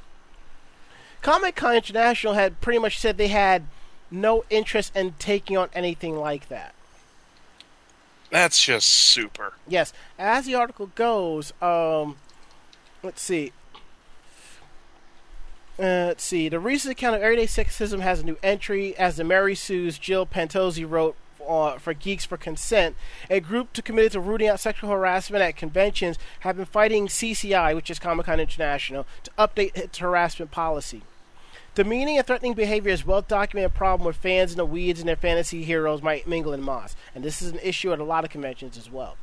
[1.21, 3.63] Comic Con International had pretty much said they had
[4.11, 6.73] no interest in taking on anything like that.
[8.29, 9.53] That's just super.
[9.67, 12.17] Yes, as the article goes, um,
[13.03, 13.51] let's see.
[15.77, 16.49] Uh, let's see.
[16.49, 20.25] The recent account of everyday sexism has a new entry, as the Mary Sue's Jill
[20.25, 21.15] Pantozzi wrote
[21.47, 22.95] uh, for Geeks for Consent.
[23.29, 27.75] A group to committed to rooting out sexual harassment at conventions have been fighting CCI,
[27.75, 31.01] which is Comic Con International, to update its harassment policy.
[31.75, 35.15] Demeaning and threatening behavior is well documented problem where fans and the weeds and their
[35.15, 38.29] fantasy heroes might mingle in mass, and this is an issue at a lot of
[38.29, 39.17] conventions as well.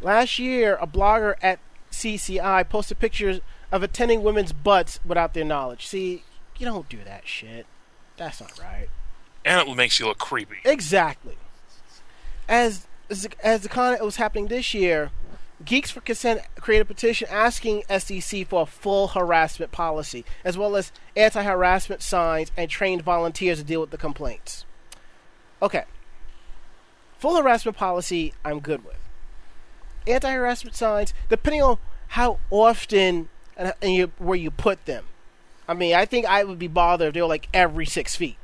[0.00, 1.60] Last year, a blogger at
[1.92, 5.86] CCI posted pictures of attending women's butts without their knowledge.
[5.86, 6.24] See,
[6.58, 7.66] you don't do that shit.
[8.16, 8.88] That's not right.
[9.44, 10.56] And it makes you look creepy.
[10.64, 11.36] Exactly.
[12.48, 12.86] As
[13.42, 15.10] as, the con was happening this year,
[15.64, 20.76] Geeks for Consent created a petition asking SDC for a full harassment policy, as well
[20.76, 24.64] as anti-harassment signs and trained volunteers to deal with the complaints.
[25.60, 25.84] Okay.
[27.18, 28.96] Full harassment policy, I'm good with.
[30.06, 35.04] Anti-harassment signs, depending on how often and, and you, where you put them.
[35.68, 38.36] I mean, I think I would be bothered if they were like every six feet.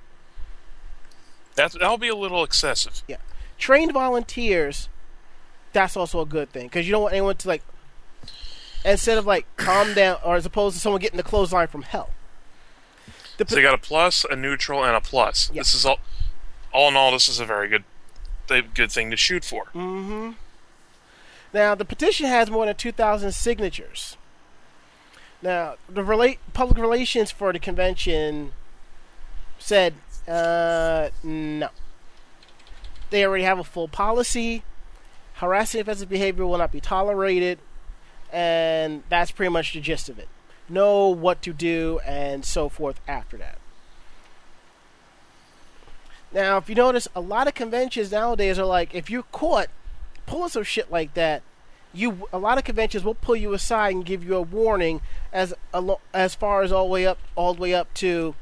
[1.57, 3.03] That that'll be a little excessive.
[3.09, 3.16] Yeah.
[3.59, 4.88] Trained volunteers,
[5.73, 7.62] that's also a good thing because you don't want anyone to like,
[8.85, 12.11] instead of like calm down, or as opposed to someone getting the clothesline from hell.
[13.38, 15.51] The So you got a plus, a neutral, and a plus.
[15.53, 15.61] Yeah.
[15.61, 15.99] This is all.
[16.73, 17.85] All in all, this is a very good,
[18.75, 19.66] good thing to shoot for.
[19.75, 20.33] Mm-hmm.
[21.55, 24.19] Now the petition has more than two thousand signatures.
[25.40, 28.53] Now the relate public relations for the convention
[29.59, 29.95] said
[30.29, 31.69] uh, no.
[33.11, 34.62] They already have a full policy.
[35.35, 37.59] Harassing offensive behavior will not be tolerated,
[38.33, 40.29] and that's pretty much the gist of it.
[40.69, 43.59] Know what to do and so forth after that.
[46.33, 49.69] Now, if you notice, a lot of conventions nowadays are like, if you're caught
[50.27, 51.43] pulling some shit like that,
[51.93, 55.01] you a lot of conventions will pull you aside and give you a warning
[55.33, 55.55] as
[56.12, 58.35] as far as all the way up all the way up to,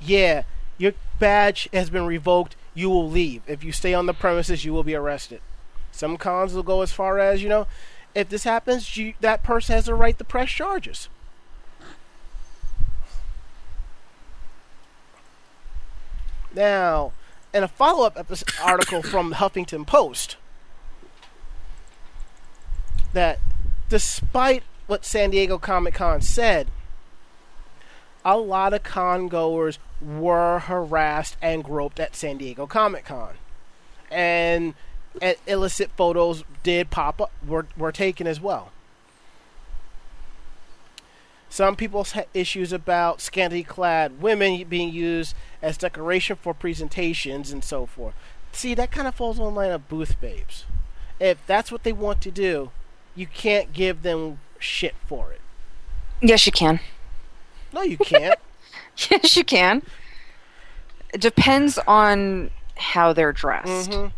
[0.00, 0.42] yeah,
[0.80, 2.56] your badge has been revoked.
[2.72, 3.42] You will leave.
[3.46, 5.42] If you stay on the premises, you will be arrested.
[5.92, 7.66] Some cons will go as far as you know,
[8.14, 11.10] if this happens, you, that person has the right to press charges.
[16.54, 17.12] Now,
[17.52, 20.36] in a follow-up episode, article from the Huffington Post,
[23.12, 23.38] that
[23.90, 26.68] despite what San Diego Comic Con said,
[28.24, 33.34] a lot of con goers were harassed and groped at San Diego Comic Con,
[34.10, 34.74] and,
[35.20, 38.72] and illicit photos did pop up were were taken as well.
[41.48, 47.64] Some people had issues about scantily clad women being used as decoration for presentations and
[47.64, 48.14] so forth.
[48.52, 50.64] See, that kind of falls on the line of booth babes.
[51.18, 52.70] If that's what they want to do,
[53.16, 55.40] you can't give them shit for it.
[56.22, 56.78] Yes, you can.
[57.72, 58.38] No, you can't.
[59.10, 59.82] Yes, you can.
[61.14, 63.90] It depends on how they're dressed.
[63.90, 64.12] Mhm.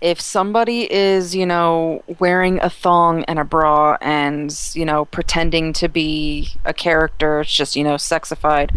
[0.00, 5.72] If somebody is, you know, wearing a thong and a bra and, you know, pretending
[5.74, 8.70] to be a character, it's just, you know, sexified,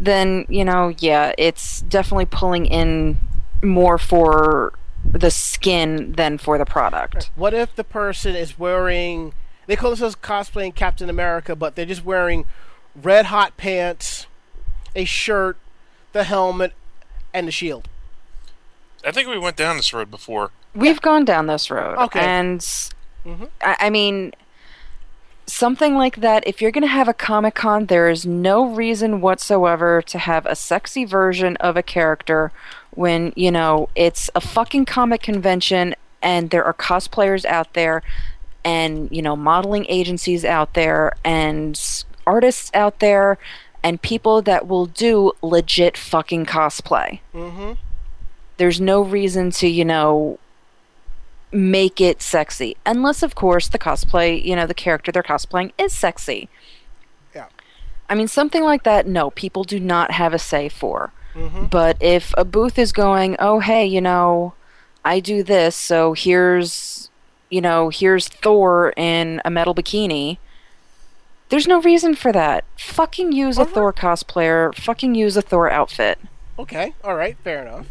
[0.00, 3.18] then, you know, yeah, it's definitely pulling in
[3.62, 4.72] more for
[5.04, 7.30] the skin than for the product.
[7.36, 9.32] What if the person is wearing?
[9.66, 12.46] They call themselves cosplaying Captain America, but they're just wearing
[12.94, 14.26] red hot pants,
[14.94, 15.56] a shirt,
[16.12, 16.72] the helmet,
[17.32, 17.88] and the shield.
[19.04, 20.50] I think we went down this road before.
[20.74, 21.96] We've gone down this road.
[21.98, 22.20] Okay.
[22.20, 23.48] And Mhm.
[23.60, 24.32] I, I mean,
[25.46, 29.20] something like that, if you're going to have a Comic Con, there is no reason
[29.20, 32.52] whatsoever to have a sexy version of a character
[32.90, 38.02] when, you know, it's a fucking comic convention and there are cosplayers out there
[38.64, 43.38] and, you know, modeling agencies out there and artists out there
[43.82, 47.72] and people that will do legit fucking cosplay Mm-hmm.
[48.58, 50.38] there's no reason to you know
[51.52, 55.92] make it sexy unless of course the cosplay you know the character they're cosplaying is
[55.92, 56.48] sexy
[57.34, 57.46] Yeah.
[58.08, 61.66] i mean something like that no people do not have a say for Mm-hmm.
[61.66, 64.52] but if a booth is going oh hey you know
[65.04, 67.08] i do this so here's
[67.50, 70.38] you know here's thor in a metal bikini
[71.50, 73.74] there's no reason for that fucking use a Alright.
[73.74, 76.18] thor cosplayer fucking use a thor outfit
[76.60, 77.86] Okay, all right, fair enough.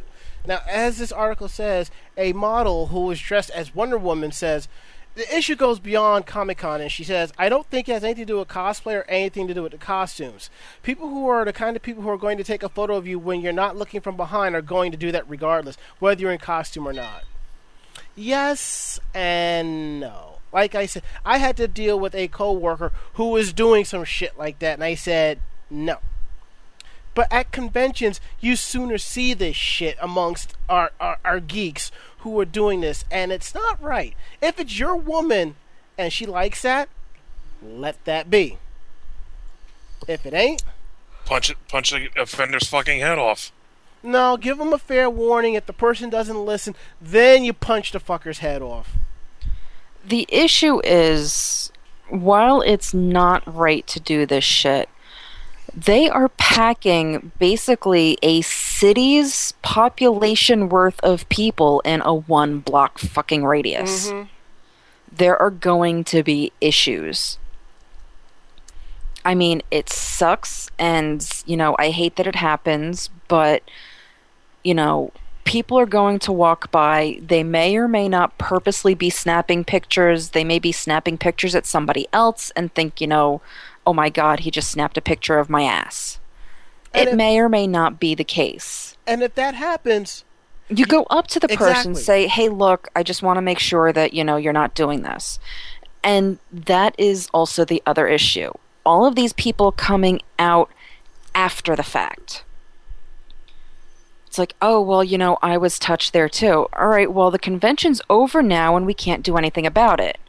[0.46, 4.68] Now, as this article says, a model who was dressed as Wonder Woman says
[5.16, 8.28] the issue goes beyond Comic Con, and she says, I don't think it has anything
[8.28, 10.52] to do with cosplay or anything to do with the costumes.
[10.84, 13.08] People who are the kind of people who are going to take a photo of
[13.08, 16.32] you when you're not looking from behind are going to do that regardless, whether you're
[16.32, 17.24] in costume or not.
[18.16, 20.39] Yes and no.
[20.52, 24.38] Like I said, I had to deal with a coworker who was doing some shit
[24.38, 25.40] like that, and I said,
[25.70, 25.98] no.
[27.16, 32.46] But at conventions, you sooner see this shit amongst our, our, our geeks who are
[32.46, 34.16] doing this, and it's not right.
[34.42, 35.56] If it's your woman
[35.98, 36.90] and she likes that,
[37.62, 38.58] let that be.
[40.08, 40.64] If it ain't,
[41.26, 43.52] Punch it, punch the offender's fucking head off.
[44.02, 45.54] no, give them a fair warning.
[45.54, 48.94] If the person doesn't listen, then you punch the fucker's head off.
[50.10, 51.72] The issue is
[52.10, 54.90] while it's not right to do this shit
[55.76, 63.46] they are packing basically a city's population worth of people in a one block fucking
[63.46, 64.08] radius.
[64.08, 64.28] Mm-hmm.
[65.16, 67.38] There are going to be issues.
[69.24, 73.62] I mean it sucks and you know i hate that it happens but
[74.64, 75.12] you know,
[75.46, 77.20] people are going to walk by.
[77.22, 80.30] They may or may not purposely be snapping pictures.
[80.30, 83.42] They may be snapping pictures at somebody else and think, you know,
[83.86, 86.20] oh my God, he just snapped a picture of my ass.
[86.94, 88.96] It if- may or may not be the case.
[89.08, 90.24] And if that happens,
[90.70, 92.02] You go up to the person, Exactly.
[92.04, 95.02] say, hey, look, I just want to make sure that, you know, you're not doing
[95.02, 95.40] this.
[96.04, 98.52] And that is also the other issue.
[98.86, 100.70] All of these people coming out
[101.34, 102.44] after the fact.
[104.30, 106.68] It's like, oh, well, you know, I was touched there too.
[106.74, 110.20] All right, well, the convention's over now and we can't do anything about it.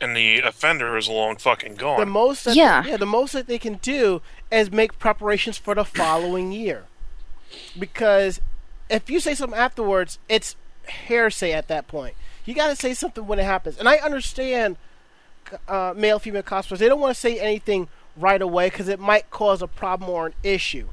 [0.00, 2.00] And the offender is long fucking gone.
[2.00, 2.82] the most that Yeah.
[2.86, 6.84] yeah, the most that they can do is make preparations for the following year.
[7.78, 8.40] Because
[8.88, 10.56] if you say something afterwards, it's
[11.06, 12.14] hearsay at that point.
[12.46, 13.76] You got to say something when it happens.
[13.76, 14.78] And I understand
[15.68, 19.28] uh, male female cosplayers; they don't want to say anything right away because it might
[19.30, 20.88] cause a problem or an issue.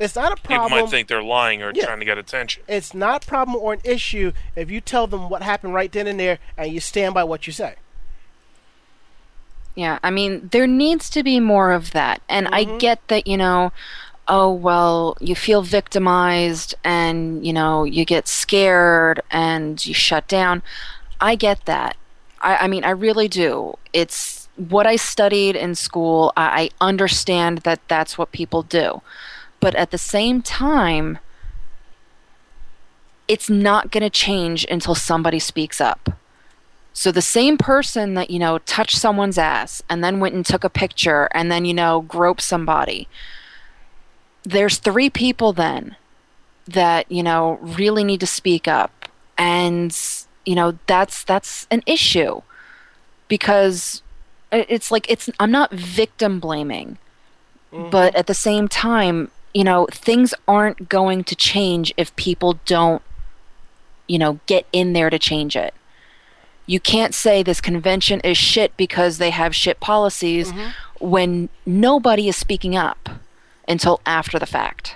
[0.00, 0.70] It's not a problem.
[0.70, 1.84] People might think they're lying or Yeah.
[1.84, 2.62] trying to get attention.
[2.66, 6.06] it's not a problem or an issue if you tell them what happened right then
[6.06, 7.74] and there and you stand by what you say.
[9.74, 12.22] Yeah, I mean, there needs to be more of that.
[12.28, 12.78] And I mm-hmm.
[12.78, 13.72] get that, you know,
[14.26, 20.62] oh, well, you feel victimized and, you know, you get scared and you shut down.
[21.20, 21.96] I get that.
[22.40, 23.76] I, I mean, I really do.
[23.92, 26.32] It's what I studied in school.
[26.36, 29.02] I, I understand that that's what people do.
[29.60, 31.18] But at the same time,
[33.28, 36.10] it's not going to change until somebody speaks up.
[36.92, 40.64] So the same person that, you know, touched someone's ass and then went and took
[40.64, 43.06] a picture and then, you know, groped somebody.
[44.42, 45.96] There's three people then
[46.66, 49.08] that, you know, really need to speak up.
[49.38, 49.96] And,
[50.44, 52.42] you know, that's that's an issue.
[53.28, 54.02] Because
[54.50, 56.98] it's like it's I'm not victim blaming.
[57.72, 57.90] Mm-hmm.
[57.90, 63.02] But at the same time, you know, things aren't going to change if people don't,
[64.06, 65.74] you know, get in there to change it
[66.70, 70.70] you can't say this convention is shit because they have shit policies mm-hmm.
[71.04, 73.08] when nobody is speaking up
[73.66, 74.94] until after the fact.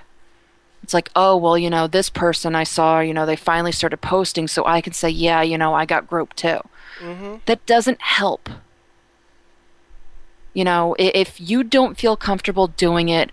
[0.85, 3.97] It's like, oh, well, you know, this person I saw, you know, they finally started
[3.97, 6.61] posting, so I can say, yeah, you know, I got groped too.
[7.01, 7.39] Mm-hmm.
[7.47, 8.49] That doesn't help.
[10.53, 13.33] You know, if you don't feel comfortable doing it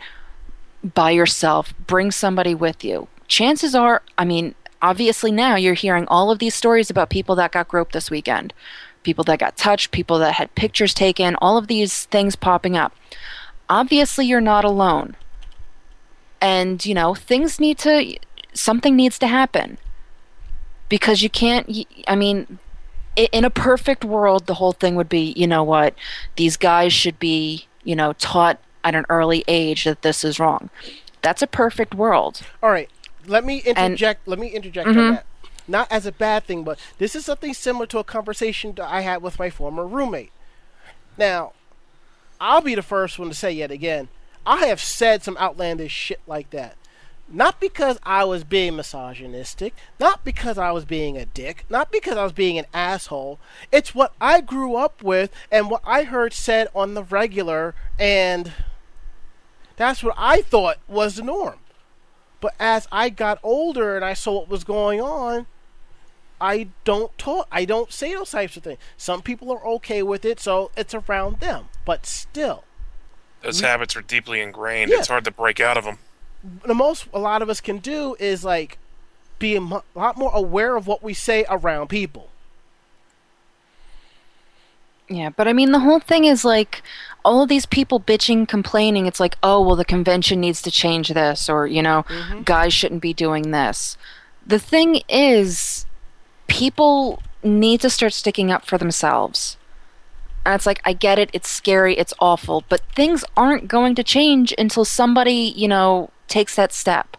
[0.84, 3.08] by yourself, bring somebody with you.
[3.28, 7.52] Chances are, I mean, obviously now you're hearing all of these stories about people that
[7.52, 8.54] got groped this weekend,
[9.04, 12.96] people that got touched, people that had pictures taken, all of these things popping up.
[13.70, 15.16] Obviously, you're not alone.
[16.42, 18.18] And, you know, things need to,
[18.54, 19.78] something needs to happen.
[20.90, 22.60] Because you can't, I mean,
[23.16, 25.96] in a perfect world, the whole thing would be, you know what,
[26.36, 30.70] these guys should be, you know, taught at an early age that this is wrong.
[31.22, 32.42] That's a perfect world.
[32.64, 32.90] All right,
[33.28, 34.28] let me interject.
[34.28, 35.14] let me interject on mm-hmm.
[35.16, 35.26] that.
[35.68, 39.02] Not as a bad thing, but this is something similar to a conversation that I
[39.02, 40.32] had with my former roommate.
[41.18, 41.54] Now,
[42.40, 44.10] I'll be the first one to say yet again,
[44.46, 46.76] I have said some outlandish shit like that.
[47.34, 52.18] Not because I was being misogynistic, not because I was being a dick, not because
[52.18, 53.40] I was being an asshole.
[53.72, 58.52] It's what I grew up with and what I heard said on the regular, and
[59.82, 61.60] that's what I thought was the norm.
[62.40, 65.46] But as I got older and I saw what was going on,
[66.40, 67.48] I don't talk.
[67.52, 68.80] I don't say those types of things.
[68.98, 71.70] Some people are okay with it, so it's around them.
[71.86, 72.64] But still,
[73.42, 74.90] Those habits are deeply ingrained.
[74.92, 74.98] Yeah.
[75.00, 76.00] It's hard to break out of them.
[76.66, 78.80] the most a lot of us can do is like
[79.38, 82.30] be a mo- lot more aware of what we say around people.
[85.10, 86.82] Yeah, but I mean, the whole thing is like
[87.24, 89.06] all of these people bitching, complaining.
[89.06, 92.42] It's like, oh, well, the convention needs to change this, or, you know, mm-hmm.
[92.44, 93.98] guys shouldn't be doing this.
[94.46, 95.86] The thing is,
[96.48, 99.58] people need to start sticking up for themselves.
[100.46, 104.04] And it's like, I get it, it's scary, it's awful, but things aren't going to
[104.04, 107.16] change until somebody, you know, takes that step.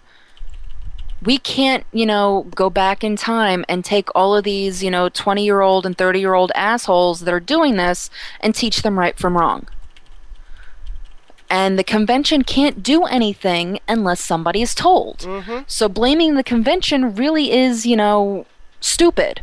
[1.23, 5.09] We can't, you know, go back in time and take all of these, you know,
[5.09, 8.99] 20 year old and 30 year old assholes that are doing this and teach them
[8.99, 9.69] right from wrong.
[11.53, 15.29] And the convention can't do anything unless somebody is told.
[15.67, 18.47] So blaming the convention really is, you know,
[18.81, 19.43] stupid.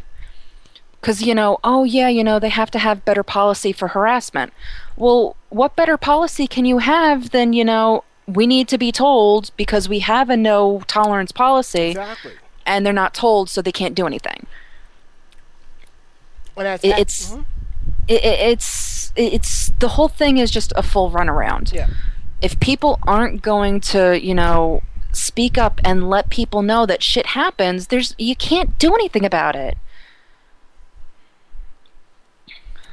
[1.00, 4.52] Because, you know, oh, yeah, you know, they have to have better policy for harassment.
[4.98, 9.52] Well, what better policy can you have than, you know, we need to be told
[9.56, 12.32] because we have a no tolerance policy Exactly.
[12.66, 14.48] and they're not told, so they can't do anything.
[16.56, 17.46] That's It- it's- Mhm.
[18.10, 21.72] It, it, it's it's the whole thing is just a full runaround.
[21.72, 21.88] yeah.
[22.42, 24.82] If people aren't going to, you know,
[25.12, 29.56] speak up and let people know that shit happens, there's you can't do anything about
[29.56, 29.78] it.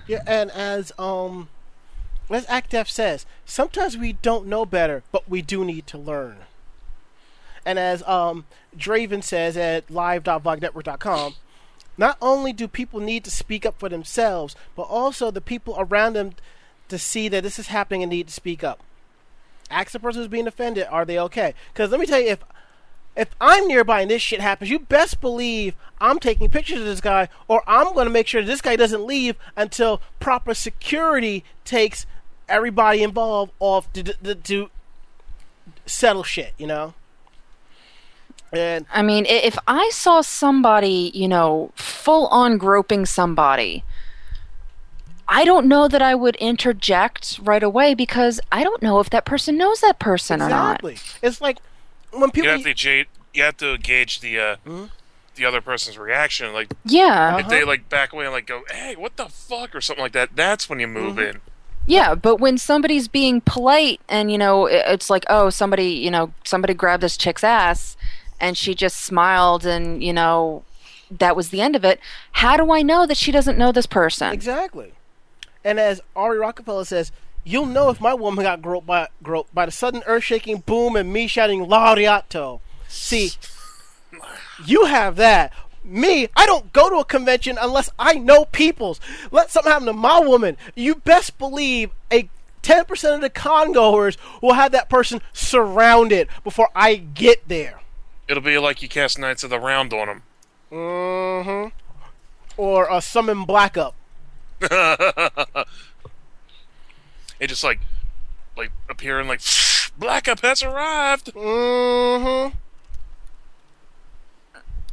[0.07, 1.49] Yeah, and as um
[2.29, 6.39] as ActF says, sometimes we don't know better, but we do need to learn.
[7.65, 8.47] And as um
[8.77, 11.35] Draven says at live.vognetwork.com,
[11.99, 16.15] not only do people need to speak up for themselves, but also the people around
[16.15, 16.33] them
[16.89, 18.81] to see that this is happening and need to speak up.
[19.71, 21.55] Ask the person who's being offended, are they okay?
[21.73, 22.45] Because let me tell you, if
[23.17, 27.01] if I'm nearby and this shit happens, you best believe I'm taking pictures of this
[27.01, 32.05] guy, or I'm going to make sure this guy doesn't leave until proper security takes
[32.47, 34.71] everybody involved off to, to, to
[35.87, 36.93] settle shit, you know?
[38.53, 43.85] And I mean, if I saw somebody, you know, full on groping somebody,
[45.29, 49.25] I don't know that I would interject right away because I don't know if that
[49.25, 50.85] person knows that person or not.
[50.85, 50.99] exactly.
[51.23, 51.59] It's like
[52.13, 52.51] when You people.
[52.51, 54.85] have to gauge, you have to gauge the uh, hmm?
[55.35, 56.53] the other person's reaction.
[56.53, 57.39] Like Yeah.
[57.39, 57.67] if they uh-huh.
[57.67, 60.37] like back away and like go, "Hey, what the fuck?" or something like that.
[60.37, 61.37] That's when you move mm-hmm.
[61.37, 61.41] in.
[61.89, 66.33] Yeah, but when somebody's being polite and you know it's like, oh, somebody, you know,
[66.45, 67.97] somebody grabbed this chick's ass
[68.41, 70.65] and she just smiled and, you know,
[71.11, 72.01] that was the end of it.
[72.33, 74.33] How do I know that she doesn't know this person?
[74.33, 74.93] Exactly.
[75.65, 77.13] And as Ari Rockefeller says,
[77.45, 80.97] you'll know if my woman got groped by, groped by the sudden earth shaking boom
[80.97, 82.61] and me shouting Laureato.
[82.89, 83.31] See,
[84.65, 85.53] you have that.
[85.85, 89.01] Me, I don't go to a convention unless I know peoples.
[89.31, 90.57] Let something happen to my woman.
[90.75, 92.29] You best believe a
[92.63, 97.81] 10% of the con goers will have that person surrounded before I get there.
[98.29, 100.23] It'll be like you cast Knights of the Round on them.
[100.73, 101.69] Mm-hmm.
[102.57, 103.95] Or a summon black up.
[107.39, 107.81] It just like
[108.57, 109.41] like appearing like
[109.99, 111.33] Black Up has arrived.
[111.35, 112.57] Mm-hmm.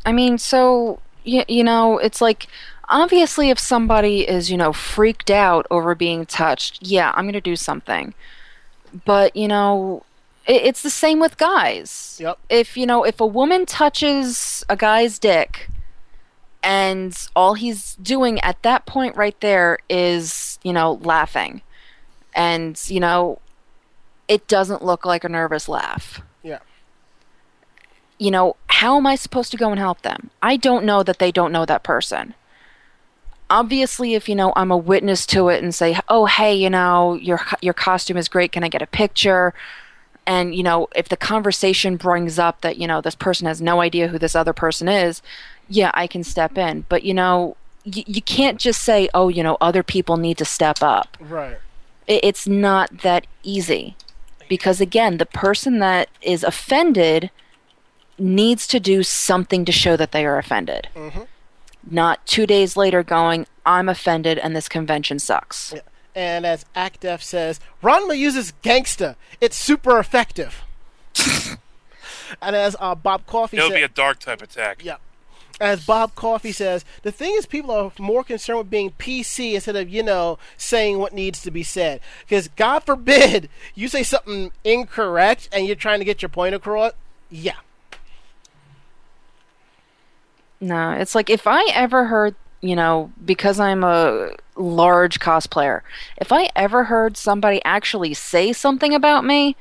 [0.05, 2.47] I mean, so you, you know, it's like
[2.89, 7.41] obviously if somebody is, you know, freaked out over being touched, yeah, I'm going to
[7.41, 8.13] do something.
[9.05, 10.12] But, you know, it,
[10.45, 12.17] it's the same with guys.
[12.21, 12.37] Yep.
[12.49, 15.69] If, you know, if a woman touches a guy's dick
[16.61, 21.61] and all he's doing at that point right there is, you know, laughing.
[22.35, 23.39] And, you know,
[24.27, 26.59] it doesn't look like a nervous laugh Yeah.
[28.17, 30.29] you know, how am I supposed to go and help them?
[30.41, 32.33] I don't know that they don't know that person.
[33.49, 37.13] Obviously, if you know I'm a witness to it and say, "Oh, hey, you know,
[37.15, 38.51] your your costume is great.
[38.51, 39.53] Can I get a picture?"
[40.25, 43.81] And you know, if the conversation brings up that you know this person has no
[43.81, 45.21] idea who this other person is,
[45.67, 46.85] yeah, I can step in.
[46.89, 50.45] But you know, y- you can't just say, "Oh, you know, other people need to
[50.45, 51.57] step up." Right.
[52.07, 53.95] I- it's not that easy
[54.49, 57.31] because again the person that is offended
[58.17, 61.21] needs to do something to show that they are offended mm-hmm.
[61.89, 65.73] not two days later going i'm offended and this convention sucks
[66.15, 69.15] And as ActF says, Ranma uses gangsta.
[69.41, 70.61] It's super effective.
[72.41, 74.83] and as uh, Bob Coffee It'll said, be a dark type attack.
[74.83, 74.97] Yeah.
[75.61, 79.75] As Bob Coffee says, the thing is, people are more concerned with being PC instead
[79.75, 82.01] of, you know, saying what needs to be said.
[82.21, 86.93] Because, God forbid, you say something incorrect and you're trying to get your point across.
[87.29, 87.55] Yeah.
[90.63, 95.81] no it's like if i ever heard you know because i'm a large cosplayer
[96.17, 99.55] if i ever heard somebody actually say something about me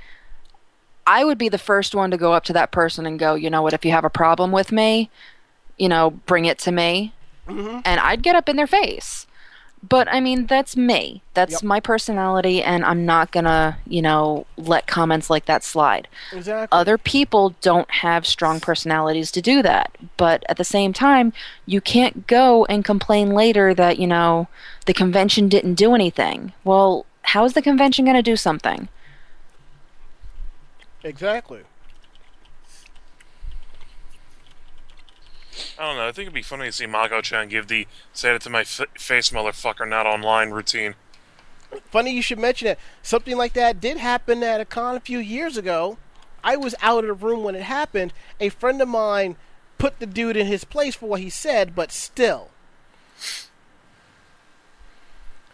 [1.07, 3.51] i would be the first one to go up to that person and go you
[3.51, 5.11] know what if you have a problem with me
[5.77, 7.13] you know bring it to me.
[7.49, 7.81] Mm-hmm.
[7.85, 9.27] And i'd get up in their face
[9.89, 11.63] but i mean that's me that's Yep.
[11.65, 16.69] my personality and i'm not gonna you know let comments like that slide Exactly.
[16.77, 21.33] other people don't have strong personalities to do that but at the same time
[21.67, 24.47] you can't go and complain later that you know
[24.87, 28.89] the convention didn't do anything well how is the convention going to do something
[31.05, 31.61] exactly.
[35.79, 36.09] I don't know.
[36.09, 38.81] I think it'd be funny to see Mako-chan give the "say it to my f-
[38.99, 40.95] face, motherfucker, not online" routine.
[41.91, 42.79] Funny you should mention it.
[43.03, 45.99] Something like that did happen at a con a few years ago.
[46.45, 48.13] I was out of the room when it happened.
[48.41, 49.37] A friend of mine
[49.79, 52.51] put the dude in his place for what he said, but still.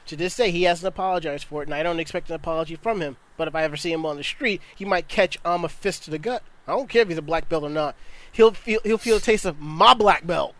[0.06, 3.02] To this day, he hasn't apologized for it, and I don't expect an apology from
[3.02, 3.18] him.
[3.36, 6.04] But if I ever see him on the street, he might catch I'm a fist
[6.04, 6.42] to the gut.
[6.68, 7.96] I don't care if he's a black belt or not.
[8.30, 10.54] He'll feel he'll feel the taste of my black belt.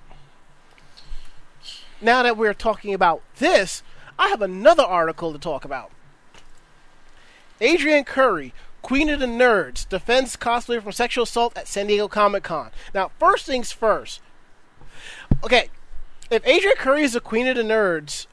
[2.00, 3.82] Now that we're talking about this,
[4.18, 5.90] I have another article to talk about.
[7.60, 12.44] Adrianne Curry, Queen of the Nerds, defends cosplayer from sexual assault at San Diego Comic
[12.44, 12.70] Con.
[12.94, 14.20] Now, first things first.
[15.44, 15.68] Okay,
[16.30, 18.26] if Adrianne Curry is the Queen of the Nerds,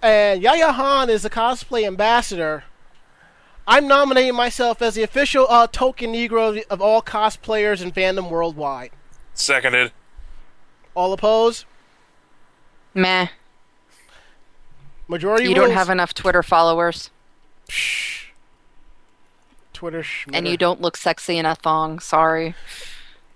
[0.00, 2.64] and Yaya Han is the cosplay ambassador,
[3.68, 8.90] I'm nominating myself as the official uh, token Negro of all cosplayers and fandom worldwide.
[9.34, 9.92] Seconded.
[10.94, 11.64] All opposed?
[12.94, 13.28] meh
[15.06, 17.10] Majority you don't have enough twitter followers
[19.72, 22.54] Twitter and you don't look sexy in a thong sorry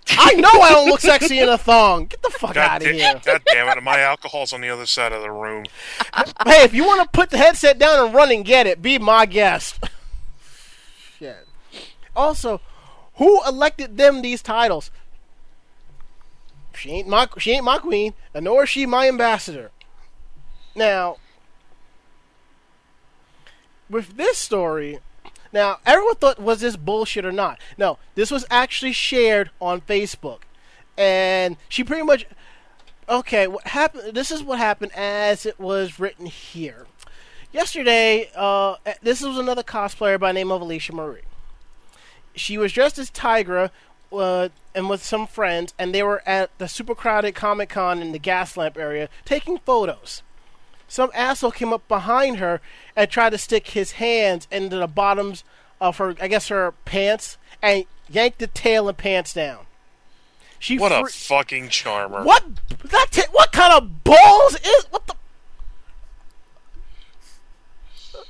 [0.09, 2.07] I know I don't look sexy in a thong.
[2.07, 3.21] Get the fuck God, out of da- here.
[3.23, 3.81] God damn it!
[3.81, 5.63] My alcohol's on the other side of the room.
[6.45, 8.99] Hey, if you want to put the headset down and run and get it, be
[8.99, 9.79] my guest.
[11.23, 11.47] Shit.
[12.17, 12.59] Also,
[13.15, 14.91] who elected them these titles?
[16.75, 19.71] She ain't my she ain't my queen, and nor is she my ambassador.
[20.75, 21.17] Now,
[23.89, 24.99] with this story,
[25.53, 27.57] now everyone thought was this bullshit or not.
[27.77, 30.39] No, this was actually shared on Facebook,
[30.97, 32.25] and she pretty much
[33.07, 34.13] okay, what happened?
[34.13, 36.85] This is what happened as it was written here.
[37.53, 41.21] Yesterday, uh, this was another cosplayer by the name of Alicia Marie.
[42.35, 43.69] She was dressed as Tigra
[44.11, 48.11] uh, and with some friends, and they were at the super crowded Comic Con in
[48.11, 50.23] the Gaslamp area taking photos.
[50.87, 52.59] Some asshole came up behind her
[52.95, 55.43] and tried to stick his hands into the bottoms
[55.79, 59.65] of her, I guess, her pants, and yanked the tail and pants down.
[60.57, 62.23] She What a fucking charmer.
[62.23, 62.43] what
[62.85, 65.15] that ta- what kind of balls is what the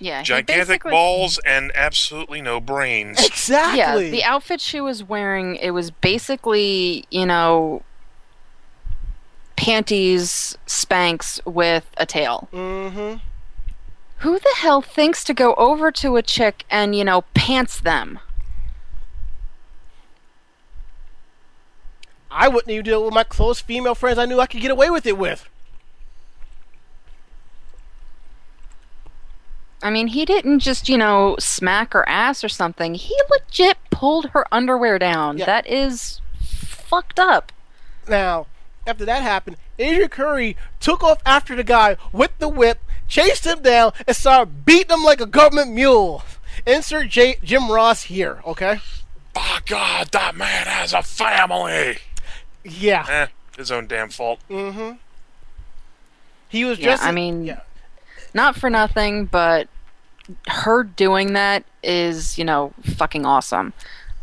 [0.04, 3.24] yeah Gigantic basically- balls and absolutely no brains.
[3.26, 4.06] exactly?
[4.06, 7.84] Yeah, the outfit she was wearing, it was basically, you know,
[9.56, 12.50] panties, spanks with a tail.
[12.52, 13.18] mm-hmm.
[14.18, 18.20] Who the hell thinks to go over to a chick and, you know, pants them?
[22.32, 24.18] I wouldn't even do it with my close female friends.
[24.18, 25.50] I knew I could get away with it with.
[29.84, 32.96] I mean, he didn't just, you know, smack her ass or something.
[32.96, 35.38] He legit pulled her underwear down.
[35.38, 35.46] Yeah.
[35.46, 37.52] That is fucked up.
[38.08, 38.48] Now,
[38.88, 43.62] after that happened, Adrianne Curry took off after the guy with the whip, chased him
[43.62, 46.24] down, and started beating him like a government mule.
[46.66, 48.80] Insert J- Jim Ross here, okay?
[49.36, 51.98] Oh God, that man has a family.
[52.64, 53.06] Yeah.
[53.10, 53.28] Eh,
[53.58, 54.40] his own damn fault.
[54.50, 54.92] Mm-hmm.
[56.50, 57.04] He was Yeah, just.
[57.04, 57.62] I mean- yeah.
[58.34, 59.68] Not for nothing, but
[60.48, 63.74] her doing that is, you know, fucking awesome.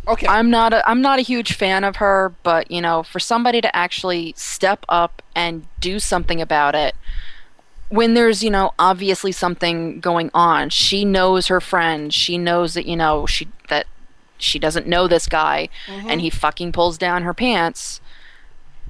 [0.08, 0.26] Okay.
[0.26, 3.60] I'm not a I'm not a huge fan of her, but you know, for somebody
[3.60, 6.94] to actually step up and do something about it
[7.90, 10.70] when there's, you know, obviously something going on.
[10.70, 12.14] She knows her friend.
[12.14, 13.86] She knows that, you know, she that
[14.38, 16.08] she doesn't know this guy mm-hmm.
[16.08, 18.00] and he fucking pulls down her pants.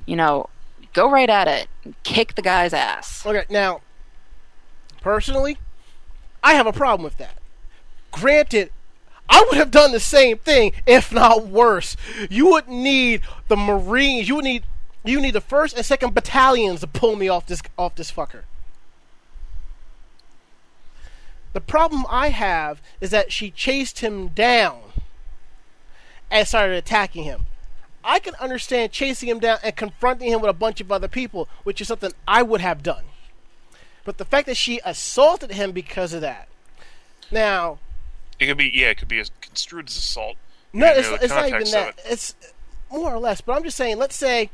[0.07, 0.49] You know,
[0.93, 1.69] go right at it.
[2.03, 3.27] Kick the guy's ass.
[3.27, 3.81] Okay, now,
[5.01, 5.59] personally,
[6.43, 7.39] I have a problem with that.
[8.11, 8.71] Granted,
[9.29, 11.97] I would have done the same thing, if not worse.
[12.29, 14.29] You would need the Marines.
[14.29, 14.65] You would need
[15.05, 18.43] you need the first and second battalions to pull me off this off this fucker.
[21.53, 24.81] The problem I have is that she chased him down
[26.31, 27.47] and started attacking him.
[28.05, 31.49] I can understand chasing him down and confronting him with a bunch of other people,
[31.65, 33.05] which is something I would have done.
[34.11, 36.49] But the fact that she assaulted him because of that.
[37.31, 37.79] Now,
[38.41, 40.37] It could be, yeah, it could be as construed as assault.
[40.73, 41.91] no, it's, it's not even that.
[41.91, 42.01] it.
[42.07, 42.35] It's
[42.91, 43.41] more or less.
[43.41, 43.99] But I'm just saying.
[43.99, 44.51] Let's say,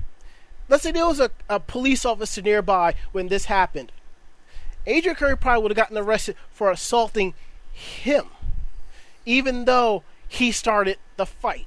[0.68, 3.92] let's say there was a, a police officer nearby when this happened.
[4.86, 7.32] Adrianne Curry probably would have gotten arrested for assaulting
[7.72, 8.26] him,
[9.24, 11.64] even though he started the fight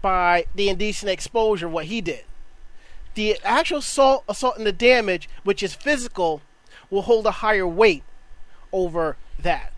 [0.00, 2.22] by the indecent exposure what he did.
[3.14, 6.40] The actual assault, assault and the damage, which is physical,
[6.92, 8.04] will hold a higher weight
[8.70, 9.72] over that.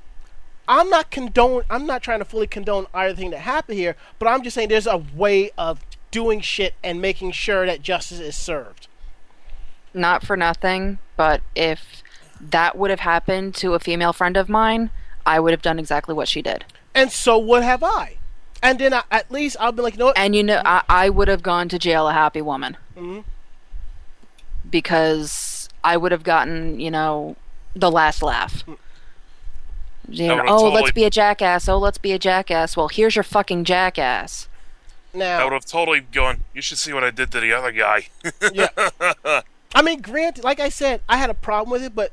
[0.66, 1.62] I'm not condone.
[1.70, 4.68] I'm not trying to fully condone either thing that happened here, but I'm just saying
[4.68, 8.88] there's a way of doing shit and making sure that justice is served.
[9.94, 12.02] Not for nothing, but if
[12.40, 14.90] that would have happened to a female friend of mine,
[15.24, 16.64] I would have done exactly what she did.
[16.94, 18.16] And so would have I.
[18.62, 20.18] And then I, at least I'll be like, you know what?
[20.18, 22.76] And you know, I, I would have gone to jail a happy woman.
[22.96, 23.24] Mhm.
[24.68, 25.53] Because
[25.84, 27.36] I would have gotten, you know,
[27.76, 28.64] the last laugh.
[30.08, 31.68] You know, oh, totally- let's be a jackass.
[31.68, 32.76] Oh, let's be a jackass.
[32.76, 34.48] Well, here's your fucking jackass.
[35.12, 36.42] Now, I would have totally gone.
[36.52, 38.08] You should see what I did to the other guy.
[38.52, 38.68] yeah.
[39.74, 42.12] I mean, granted, like I said, I had a problem with it, but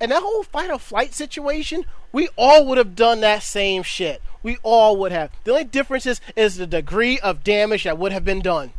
[0.00, 4.20] in that whole fight or flight situation, we all would have done that same shit.
[4.42, 5.30] We all would have.
[5.44, 8.72] The only difference is, is the degree of damage that would have been done.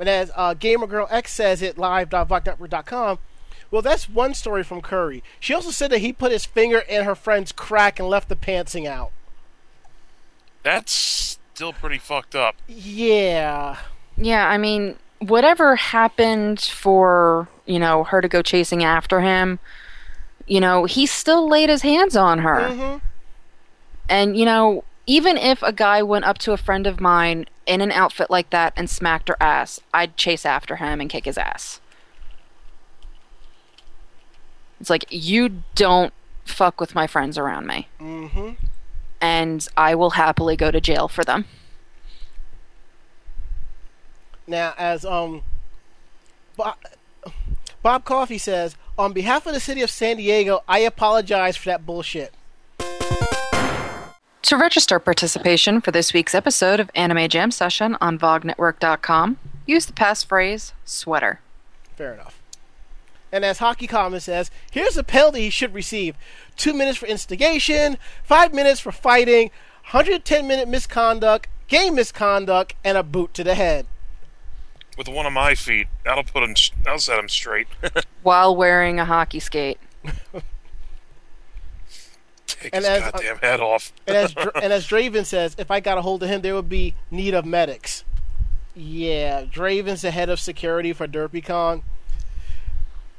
[0.00, 3.18] And as uh, Gamer Girl X says at live.vognetwork.com,
[3.70, 5.22] well, that's one story from Curry.
[5.38, 8.34] She also said that he put his finger in her friend's crack and left the
[8.34, 9.12] pantsing out.
[10.62, 12.56] That's still pretty fucked up.
[12.66, 13.76] Yeah.
[14.16, 19.58] Yeah, I mean, whatever happened for, you know, her to go chasing after him,
[20.46, 22.68] you know, he still laid his hands on her.
[22.70, 22.96] hmm
[24.08, 27.80] And, you know, even if a guy went up to a friend of mine in
[27.80, 31.38] an outfit like that and smacked her ass, I'd chase after him and kick his
[31.38, 31.80] ass.
[34.80, 36.12] It's like, you don't
[36.44, 37.86] fuck with my friends around me.
[37.98, 38.50] hmm
[39.20, 41.44] And I will happily go to jail for them.
[44.48, 45.42] Now, as um,
[46.56, 46.74] Bob,
[47.84, 51.86] Bob Coffey says, on behalf of the city of San Diego, I apologize for that
[51.86, 52.34] bullshit.
[54.42, 59.92] To register participation for this week's episode of Anime Jam Session on VogNetwork.com, use the
[59.92, 61.40] passphrase sweater.
[61.96, 62.40] Fair enough.
[63.30, 66.16] And as Hockey Common says, here's the penalty he should receive:
[66.56, 69.50] two minutes for instigation, five minutes for fighting,
[69.90, 73.86] 110 minute misconduct, game misconduct, and a boot to the head.
[74.96, 76.54] With one of my feet, that'll put him.
[76.82, 77.68] That'll set him straight.
[78.22, 79.78] While wearing a hockey skate.
[82.60, 83.92] Take And his as- uh, head off.
[84.06, 86.68] And as and as Draven says, if I got a hold of him, there would
[86.68, 88.04] be need of medics.
[88.74, 91.82] Yeah, Draven's the head of security for DerpyCon.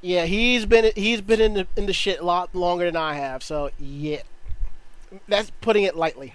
[0.02, 3.16] Yeah, he's been he's been in the in the shit a lot longer than I
[3.16, 3.44] have.
[3.44, 4.22] So yeah,
[5.28, 6.34] that's putting it lightly.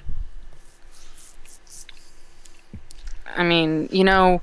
[3.37, 4.41] I mean, you know,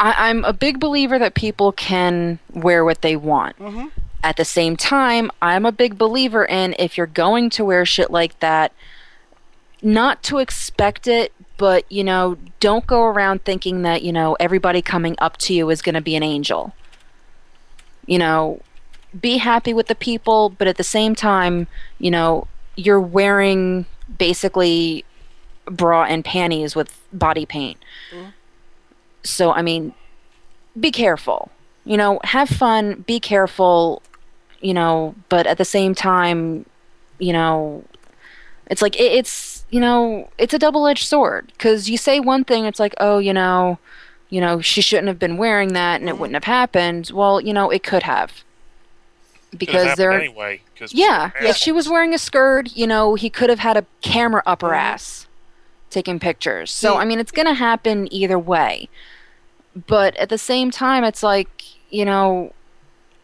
[0.00, 3.58] I, I'm a big believer that people can wear what they want.
[3.58, 3.90] Mhm.
[4.24, 8.10] At the same time, I'm a big believer in if you're going to wear shit
[8.10, 8.72] like that,
[9.82, 14.80] not to expect it, but, you know, don't go around thinking that, you know, everybody
[14.80, 16.74] coming up to you is going to be an angel.
[18.06, 18.62] You know,
[19.20, 21.66] be happy with the people, but at the same time,
[21.98, 23.84] you know, you're wearing
[24.16, 25.04] basically
[25.66, 27.76] bra and panties with body paint.
[28.10, 28.30] Mm-hmm.
[29.22, 29.92] So, I mean,
[30.80, 31.50] be careful.
[31.84, 34.00] You know, have fun, be careful,
[34.64, 36.64] you know, but at the same time,
[37.18, 37.84] you know,
[38.66, 41.52] it's like it, it's it's you know it's a double-edged sword.
[41.52, 43.78] Because you say one thing it's like oh you know
[44.30, 47.10] you know she shouldn't have been wearing that and it wouldn't have happened.
[47.12, 48.42] Well you know it could have.
[49.56, 50.62] Because there anyway.
[50.78, 53.60] Cause yeah people are if she was wearing a skirt you know he could have
[53.60, 54.78] had a camera up her Mhm.
[54.78, 55.26] ass
[55.90, 56.70] taking pictures.
[56.70, 58.88] So See- i mean it's gonna happen either way.
[59.86, 62.52] But at the same time it's like you know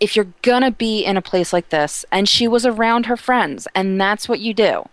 [0.00, 3.68] if you're gonna be in a place like this and she was around her friends
[3.74, 4.88] and that's what you do.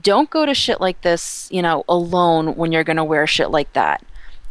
[0.00, 3.72] Don't go to shit like this you know alone when you're gonna wear shit like
[3.74, 4.02] that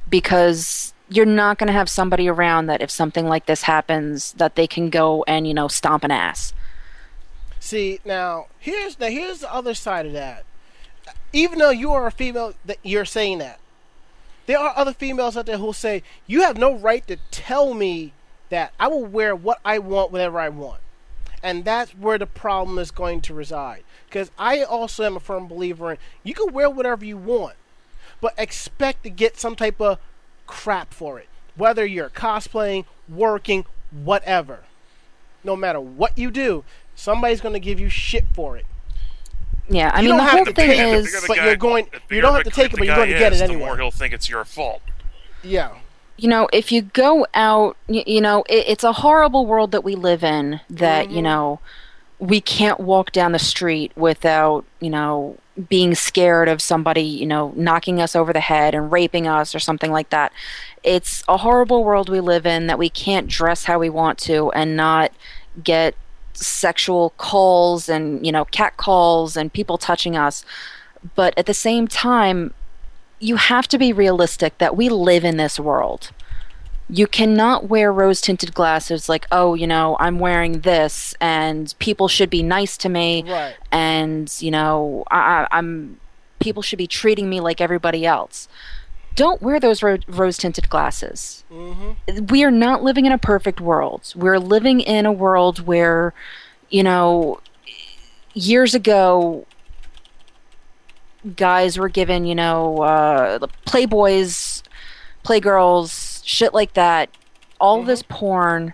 [0.09, 4.67] because you're not gonna have somebody around that if something like this happens that they
[4.67, 6.53] can go and you know stomp an ass.
[7.59, 10.45] See now, here's now here's the other side of that.
[11.33, 13.59] Even though you are a female, that you're saying that.
[14.47, 18.13] There are other females out there who'll say you have no right to tell me
[18.51, 20.79] that I will wear what I want whenever I want,
[21.41, 23.83] and that's where the problem is going to reside.
[24.07, 27.55] Because I also am a firm believer in you can wear whatever you want,
[28.21, 29.97] but expect to get some type of
[30.45, 34.59] crap for it, whether you're cosplaying, working, whatever
[35.43, 38.65] no matter what you do, somebody's going to give you shit for it.
[39.67, 41.37] yeah i You mean don't the have whole to thing take it, the is but
[41.37, 43.59] guy- you're going- you don't have to take it, but you're gonna get it anyway.
[43.59, 44.81] The more he'll think it's your fault.
[45.43, 45.71] Yeah.
[46.21, 49.83] You know if you go out y- you know it, it's a horrible world that
[49.83, 51.23] we live in that you Mhm.
[51.23, 51.59] know
[52.19, 55.35] we can't walk down the street without you know
[55.69, 59.59] being scared of somebody you know knocking us over the head and raping us or
[59.59, 60.31] something like that
[60.83, 64.51] it's a horrible world we live in that we can't dress how we want to
[64.51, 65.11] and not
[65.63, 65.95] get
[66.33, 70.45] sexual calls and you know cat calls and people touching us
[71.15, 72.53] but at the same time
[73.21, 76.11] you have to be realistic that we live in this world.
[76.89, 82.07] You cannot wear rose tinted glasses like, oh, you know, I'm wearing this and people
[82.09, 83.55] should be nice to me Right.
[83.71, 85.99] and, you know, I, I'm
[86.39, 88.49] people should be treating me like everybody else.
[89.15, 91.43] Don't wear those ro- rose tinted glasses.
[91.51, 92.25] Mm-hmm.
[92.25, 94.11] We are not living in a perfect world.
[94.15, 96.13] We're living in a world where,
[96.71, 97.39] you know,
[98.33, 99.45] years ago,
[101.35, 104.63] guys were given, you know, uh, the playboys,
[105.23, 107.09] playgirls, shit like that.
[107.59, 108.73] All this porn,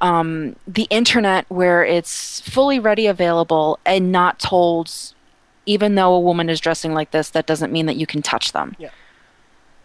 [0.00, 4.92] um, the internet where it's fully ready available and not told,
[5.66, 8.52] even though a woman is dressing like this, that doesn't mean that you can touch
[8.52, 8.76] them.
[8.78, 8.90] Yeah.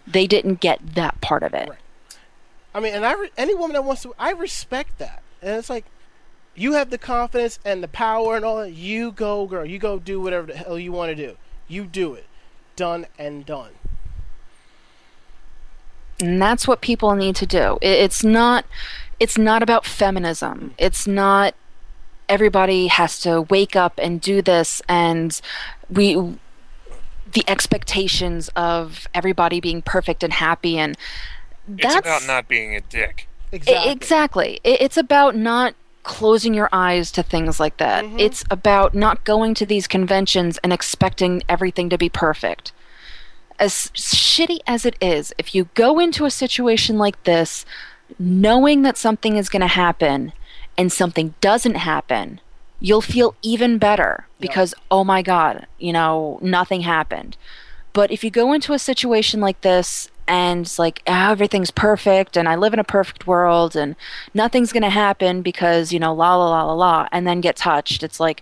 [0.06, 1.70] They didn't get that part of it.
[1.70, 1.80] Right.
[2.76, 5.24] I mean, and I re- any woman that wants to, I respect that.
[5.42, 5.86] And it's like,
[6.56, 8.74] you have the confidence and the power and all that.
[8.74, 9.66] You go, girl.
[9.66, 11.38] You go do whatever the hell you want to do.
[11.68, 12.26] You do it.
[12.76, 13.72] Done and done.
[16.20, 18.66] and that's what people need to do it's not
[19.20, 21.56] it's not about feminism it's not
[22.30, 25.42] everybody has to wake up and do this and
[25.90, 26.16] we
[27.34, 30.96] the expectations of everybody being perfect and happy and
[31.78, 33.28] It's that's about not being a dick.
[33.52, 33.92] Exactly.
[33.92, 38.20] exactly it's about not closing your eyes to things like that Mhm.
[38.20, 42.72] it's about not going to these conventions and expecting everything to be perfect
[43.60, 47.66] as shitty as it is, if you go into a situation like this
[48.20, 50.34] knowing that something is going to happen
[50.78, 52.42] and something doesn't happen,
[52.80, 57.38] you'll feel even better because, oh my God, you know, nothing happened.
[57.94, 62.38] But if you go into a situation like this and it's like ah, everything's perfect
[62.38, 63.96] and I live in a perfect world and
[64.34, 67.56] nothing's going to happen because, you know, la la la la la, and then get
[67.56, 68.42] touched, it's like,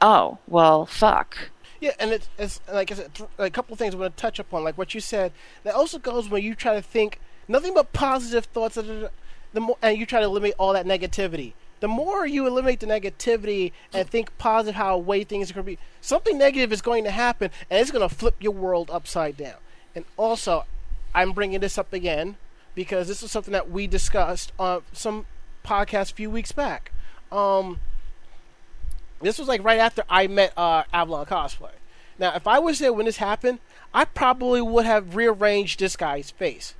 [0.00, 1.50] oh, well, fuck.
[1.80, 4.64] Yeah, and it's, it's like I said, a couple things I'm going to touch upon,
[4.64, 5.32] like what you said.
[5.64, 9.98] That also goes when you try to think nothing but positive thoughts, the more, and
[9.98, 11.52] you try to eliminate all that negativity.
[11.80, 15.72] The more you eliminate the negativity and think positive how way things are going to
[15.72, 19.36] be, something negative is going to happen, and it's going to flip your world upside
[19.36, 19.56] down.
[19.94, 20.64] And also,
[21.14, 22.36] I'm bringing this up again
[22.74, 25.26] because this was something that we discussed on some
[25.64, 26.92] podcast a few weeks back.
[27.30, 27.80] Um,
[29.20, 31.70] this was like right after I met uh, Avalon Cosplay.
[32.18, 33.58] Now, if I was there when this happened,
[33.92, 36.74] I probably would have rearranged this guy's face.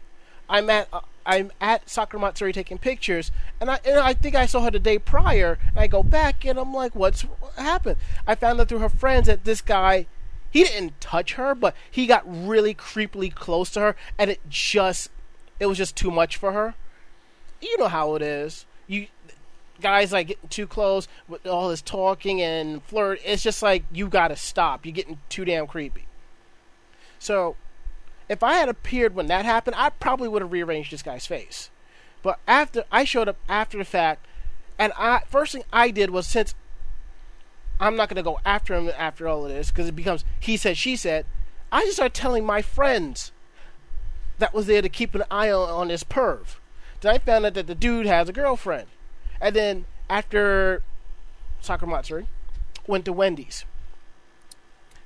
[0.49, 3.31] I'm at uh, I'm at Sakura taking pictures,
[3.61, 5.59] and I and I think I saw her the day prior.
[5.69, 7.25] And I go back, and I'm like, "What's
[7.57, 10.07] happened?" I found out through her friends that this guy,
[10.55, 15.11] he didn't touch her, but he got really creepily close to her, and it just,
[15.59, 16.77] it was just too much for her.
[17.61, 18.65] You know how it is.
[18.87, 19.09] You
[19.81, 23.21] guys like getting too close with all this talking and flirt.
[23.25, 24.87] It's just like you gotta stop.
[24.87, 26.07] You're getting too damn creepy.
[27.19, 27.57] So,
[28.29, 31.71] if I had appeared when that happened, I probably would have rearranged this guy's face.
[32.23, 34.25] But after I showed up after the fact,
[34.79, 36.55] and I first thing I did was since
[37.85, 40.57] I'm not going to go after him after all of this because it becomes he
[40.57, 41.27] said, she said.
[41.71, 43.33] I just start telling my friends
[44.39, 46.57] that was there to keep an eye on, on this perv.
[47.01, 48.87] Then I found out that the dude has a girlfriend.
[49.41, 50.83] And then after
[51.61, 52.03] Sakura
[52.87, 53.65] went to Wendy's.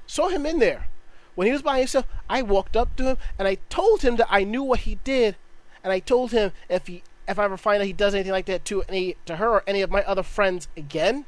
[0.06, 0.86] Saw him in there.
[1.34, 4.28] When he was by himself, I walked up to him and I told him that
[4.30, 5.36] I knew what he did.
[5.82, 8.46] And I told him if he if I ever find out he does anything like
[8.46, 11.26] that to any to her or any of my other friends again,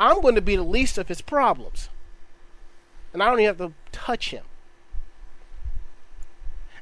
[0.00, 1.88] I'm going to be the least of his problems.
[3.12, 4.44] And I don't even have to touch him.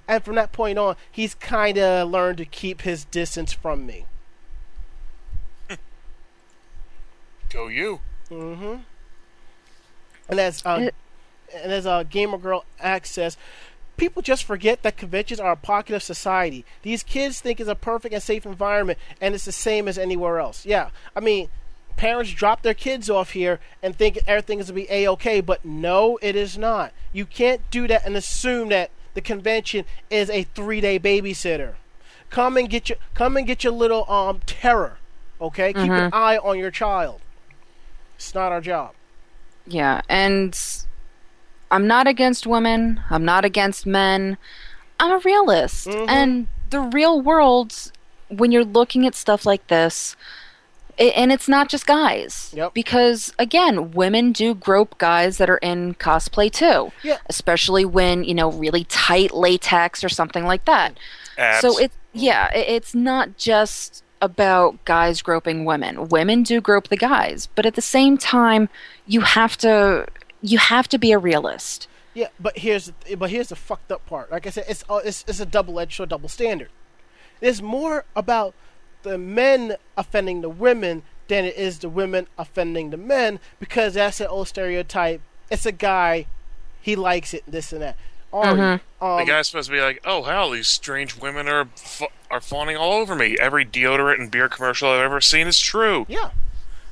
[0.07, 4.07] And from that point on, he's kind of learned to keep his distance from me.
[7.51, 8.01] Go you.
[8.31, 8.77] Mm-hmm.
[10.29, 10.95] And as uh, It-
[11.55, 13.37] and as uh, Gamer Girl access,
[13.97, 16.65] people just forget that conventions are a pocket of society.
[16.83, 20.41] These kids think it's a perfect and safe environment, and it's the same as anywhere
[20.41, 20.67] else.
[20.67, 21.49] Yeah, I mean,
[21.99, 25.41] parents drop their kids off here and think everything is going to be a okay,
[25.43, 26.93] but no, it is not.
[27.13, 31.75] You can't do that and assume that the convention is a three day babysitter.
[32.31, 34.99] Come and get your come and get your little um terror.
[35.41, 37.21] Okay, keep an eye on your child.
[38.17, 38.93] It's not our job.
[39.67, 40.59] Yeah, and
[41.71, 43.03] I'm not against women.
[43.11, 44.39] I'm not against men.
[44.99, 45.87] I'm a realist.
[45.87, 46.07] Mhm.
[46.09, 47.93] And the real world,
[48.29, 50.17] when you're looking at stuff like this,
[50.99, 52.53] and it's not just guys.
[52.57, 52.75] Yep.
[52.75, 56.93] Because, again, women do grope guys that are in cosplay too.
[57.03, 57.19] Yeah.
[57.27, 60.99] Especially when, you know, really tight latex or something like that.
[61.37, 61.61] Abs.
[61.61, 66.09] So it's yeah, i- it's not just about guys groping women.
[66.09, 68.69] Women do grope the guys, but at the same time,
[69.07, 70.07] you have to
[70.43, 71.87] you have to be a realist.
[72.15, 74.33] Yeah, but here's the, but here's the fucked up part.
[74.33, 76.71] Like I said, it's uh, it's, it's a double edged sword, double standard.
[77.41, 78.55] It's more about
[79.09, 84.21] the men offending the women than it is the women offending the men because that's
[84.21, 85.21] an old stereotype.
[85.51, 86.27] It's a guy,
[86.81, 87.97] he likes it, this and that.
[88.33, 92.09] Ari, um, the guy's supposed to be like, "Oh, hell, these strange women are fa-
[92.31, 93.39] are fawning all over me.
[93.41, 96.31] Every deodorant and beer commercial I've ever seen is true." Yeah.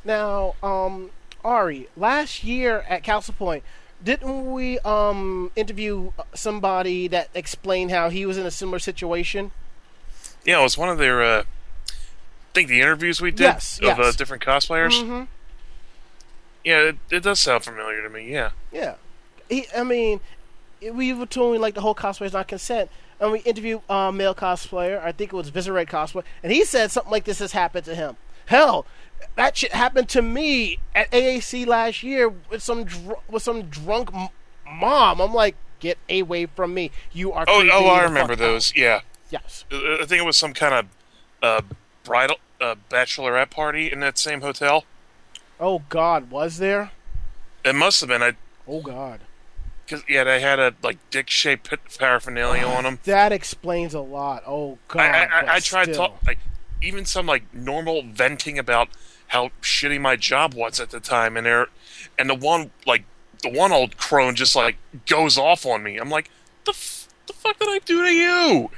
[0.03, 1.11] Now, um,
[1.45, 3.65] Ari, last year at Castle Point,
[4.03, 9.51] didn't we um interview somebody that explained how he was in a similar situation?
[10.47, 11.45] Yeah, it was one of their, uh, I
[12.57, 14.93] think the interviews we did Yes, of uh, different cosplayers.
[14.93, 15.25] Mm-hmm.
[16.65, 18.33] Yeah, it, it does sound familiar to me.
[18.33, 18.51] Yeah.
[18.73, 18.95] Yeah.
[19.49, 20.21] He, I mean,
[20.93, 22.91] we were told like the whole cosplay is not consent,
[23.21, 25.03] and we interviewed a uh, male cosplayer.
[25.03, 27.95] I think it was Viscerate cosplay, and he said something like this has happened to
[27.95, 28.17] him.
[28.47, 28.87] Hell,
[29.37, 34.11] that shit happened to me at AAC last year with some dr- with some drunk
[34.15, 34.29] m-
[34.67, 35.21] mom.
[35.21, 36.91] I'm like, get away from me!
[37.13, 37.45] You are.
[37.47, 38.73] Oh, oh, I remember fuck out." those.
[38.75, 39.01] Yeah,
[39.31, 39.65] Yes.
[39.71, 40.87] Uh, I think it was some kind of
[41.43, 41.63] uh,
[42.05, 44.85] bridal uh, bachelorette party in that same hotel.
[45.59, 46.91] Oh God, was there?
[47.65, 48.23] It must have been.
[48.23, 48.33] I
[48.69, 49.21] Oh God.
[49.85, 52.99] because yeah, they had a like dick-shaped paraphernalia on them.
[53.05, 54.43] That explains a lot.
[54.47, 55.01] Oh God.
[55.01, 56.09] I, I, I, I tried still.
[56.09, 56.39] talk like
[56.83, 58.89] even some like normal venting about
[59.29, 61.67] how shitty my job was at the time, and there,
[62.19, 63.05] and the one like
[63.43, 64.77] the one old crone just like
[65.07, 65.97] goes off on me.
[65.97, 66.31] I'm like,
[66.65, 68.71] the f- the fuck did I do to you?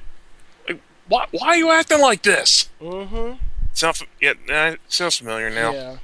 [0.69, 2.69] Like, why why are you acting like this?
[2.81, 3.35] Mm-hmm.
[3.79, 5.71] Sound yeah, it sounds familiar now.
[5.71, 5.97] Yeah.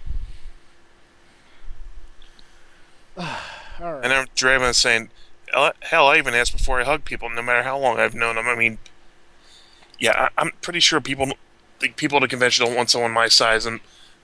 [3.80, 4.04] All right.
[4.04, 5.10] And then Draven saying,
[5.52, 8.36] "Hell, hell, I even ask before I hug people, no matter how long I've known
[8.36, 8.46] them.
[8.46, 8.78] I mean,
[9.98, 11.32] yeah, I, I'm pretty sure people,
[11.80, 13.80] the people at a convention don't want someone my size and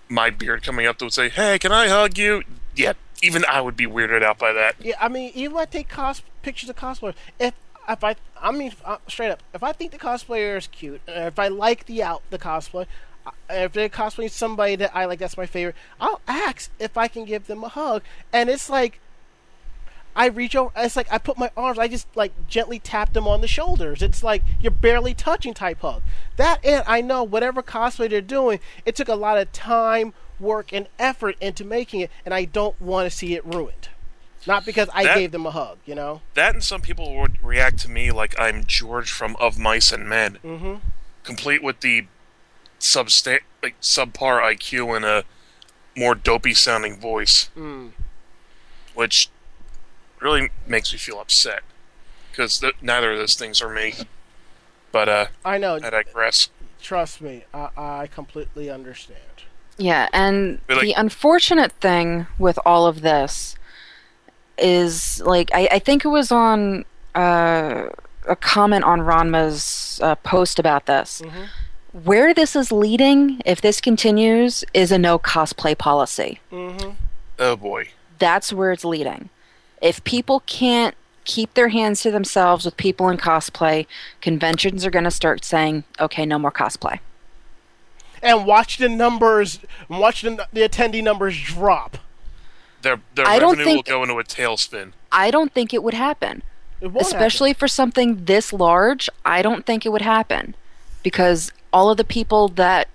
[0.08, 2.44] my beard coming up to say, "Hey, can I hug you?"
[2.76, 4.76] Yeah, even I would be weirded out by that.
[4.78, 7.54] Yeah, I mean, even when I take cos pictures of cosplayers, if
[7.88, 11.24] if I, I mean, uh, straight up, if I think the cosplayer is cute, and
[11.24, 12.86] if I like the out the cosplay, uh,
[13.48, 15.76] if they're cosplaying somebody that I like, that's my favorite.
[16.00, 18.02] I'll ask if I can give them a hug,
[18.32, 19.00] and it's like.
[20.16, 20.72] I reach over.
[20.76, 21.78] It's like I put my arms.
[21.78, 24.02] I just like gently tap them on the shoulders.
[24.02, 26.02] It's like you're barely touching type hug.
[26.36, 30.72] That and I know whatever cosplay they're doing, it took a lot of time, work,
[30.72, 33.88] and effort into making it, and I don't want to see it ruined.
[34.48, 36.22] Not because I That- gave them a hug, you know.
[36.34, 40.08] That and some people would react to me like I'm George from Of Mice and
[40.08, 40.74] Men, Mm-hmm.
[41.22, 42.06] complete with the
[42.80, 45.24] substa- like subpar IQ and a
[45.96, 47.50] more dopey sounding voice.
[47.56, 47.92] Mm.
[48.94, 49.28] which
[50.20, 51.62] really makes me feel upset
[52.30, 53.94] because th- neither of those things are me.
[54.92, 55.76] But uh, I know.
[55.76, 56.48] I digress.
[56.82, 59.18] Trust me, I, I completely understand.
[59.78, 63.56] Yeah, and But, like- the unfortunate thing with all of this
[64.58, 67.88] is like I, I think it was on uh,
[68.28, 71.22] a comment on Ranma's uh, post about this.
[71.24, 71.48] Mhm.
[71.92, 76.40] Where this is leading, if this continues, is a no cosplay policy.
[76.52, 76.90] Mm-hmm.
[77.38, 77.88] Oh boy.
[78.18, 79.30] That's where it's leading.
[79.82, 83.86] If people can't keep their hands to themselves with people in cosplay,
[84.20, 87.00] conventions are going to start saying, okay, no more cosplay.
[88.22, 91.98] And watch the numbers, watch the, the attendee numbers drop.
[92.82, 94.92] Their their I don't revenue will go into a tailspin.
[95.10, 96.42] I don't think it would happen.
[96.80, 100.54] It won't especially for something this large, I don't think it would happen
[101.02, 102.88] because all of the people that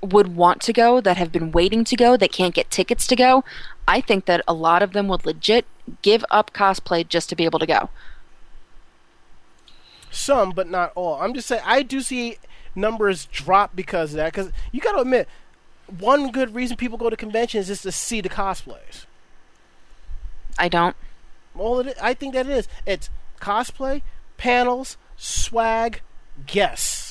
[0.00, 3.16] would want to go, that have been waiting to go, that can't get tickets to
[3.16, 3.44] go,
[3.86, 5.66] I think that a lot of them would legit
[6.02, 7.90] give up cosplay just to be able to go.
[10.10, 11.20] Some, but not all.
[11.20, 12.38] I'm just saying, I do see
[12.74, 14.32] numbers drop because of that.
[14.32, 15.28] Because you got to admit,
[15.98, 19.06] one good reason people go to conventions is to see the cosplays.
[20.58, 20.96] I don't.
[21.56, 22.68] All it I think that it is.
[22.86, 23.10] It's
[23.40, 24.02] cosplay,
[24.36, 26.02] panels, swag,
[26.46, 27.07] guests.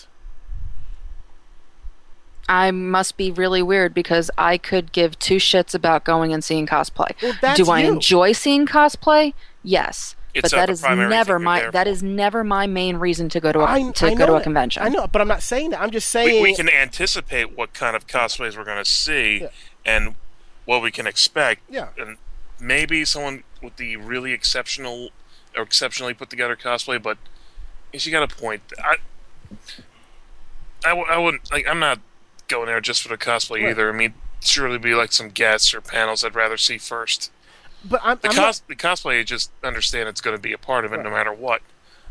[2.49, 6.65] I must be really weird because I could give two shits about going and seeing
[6.65, 7.09] cosplay.
[7.21, 7.93] Well, that's Do I you.
[7.93, 9.33] enjoy seeing cosplay?
[9.63, 10.15] Yes.
[10.33, 11.91] It's but not that the is primary never my there that for.
[11.91, 14.37] is never my main reason to go to a I, to I go to a
[14.37, 14.43] that.
[14.43, 14.83] convention.
[14.83, 15.81] I know, but I'm not saying that.
[15.81, 16.43] I'm just saying.
[16.43, 19.47] We, we can anticipate what kind of cosplays we're going to see Yeah.
[19.85, 20.15] and
[20.65, 21.61] what we can expect.
[21.69, 21.87] Yeah.
[21.97, 22.17] And
[22.59, 25.09] maybe someone with the really exceptional
[25.55, 27.17] or exceptionally put together cosplay, but
[27.95, 28.61] she got a point.
[30.85, 31.67] I, I wouldn't like.
[31.67, 31.99] I'm not
[32.47, 33.69] going there just for the cosplay Right.
[33.71, 33.89] either.
[33.89, 37.31] I mean, surely be like some guests or panels I'd rather see first.
[37.85, 40.57] But I'm, The I'm cos the cosplay, you just understand it's going to be a
[40.57, 41.61] part of it no matter what,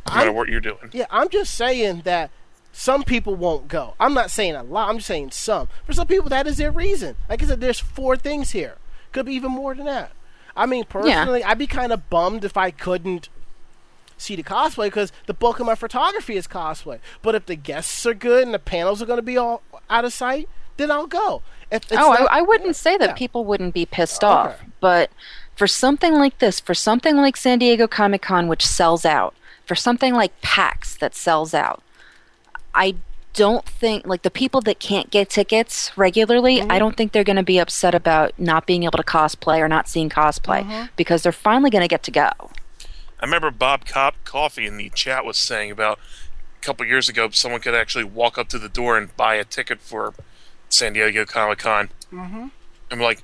[0.09, 0.91] no matter I'm- what you're doing.
[0.93, 2.30] Yeah, I'm just saying that
[2.72, 3.95] some people won't go.
[3.99, 4.89] I'm not saying a lot.
[4.91, 5.68] I'm just saying some.
[5.87, 7.16] For some people, that is their reason.
[7.28, 8.76] Like I said, there's four things here.
[9.12, 10.12] Could be even more than that.
[10.55, 13.28] I mean, personally, I'd be kind of bummed if I couldn't
[14.19, 16.99] see the cosplay because the bulk of my photography is cosplay.
[17.23, 20.05] But if the guests are good and the panels are going to be all out
[20.05, 21.43] of sight, then I'll go.
[21.71, 23.14] If it's oh, not- I, I wouldn't say that yeah.
[23.14, 24.33] people wouldn't be pissed Okay.
[24.33, 25.11] off, but
[25.57, 29.75] for something like this, for something like San Diego Comic Con, which sells out, for
[29.75, 31.83] something like PAX that sells out,
[32.75, 32.97] I
[33.33, 36.59] don't think like the people that can't get tickets regularly.
[36.59, 36.71] Mm-hmm.
[36.73, 39.69] I don't think they're going to be upset about not being able to cosplay or
[39.69, 40.87] not seeing cosplay Mm-hmm.
[40.97, 42.31] because they're finally going to get to go.
[43.21, 45.99] I remember Bob Cop Coffee in the chat was saying about
[46.61, 49.45] a couple years ago someone could actually walk up to the door and buy a
[49.45, 50.14] ticket for
[50.69, 51.91] San Diego Comic Con.
[52.12, 52.49] Mm-hmm.
[52.91, 53.23] I'm like,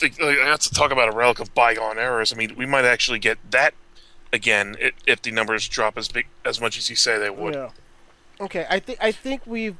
[0.00, 2.32] that's to talk about a relic of bygone eras.
[2.32, 3.74] I mean, we might actually get that
[4.32, 4.76] again
[5.06, 7.54] if the numbers drop as big as much as you say they would.
[7.54, 7.70] Yeah.
[8.40, 9.76] Okay, I think I think we've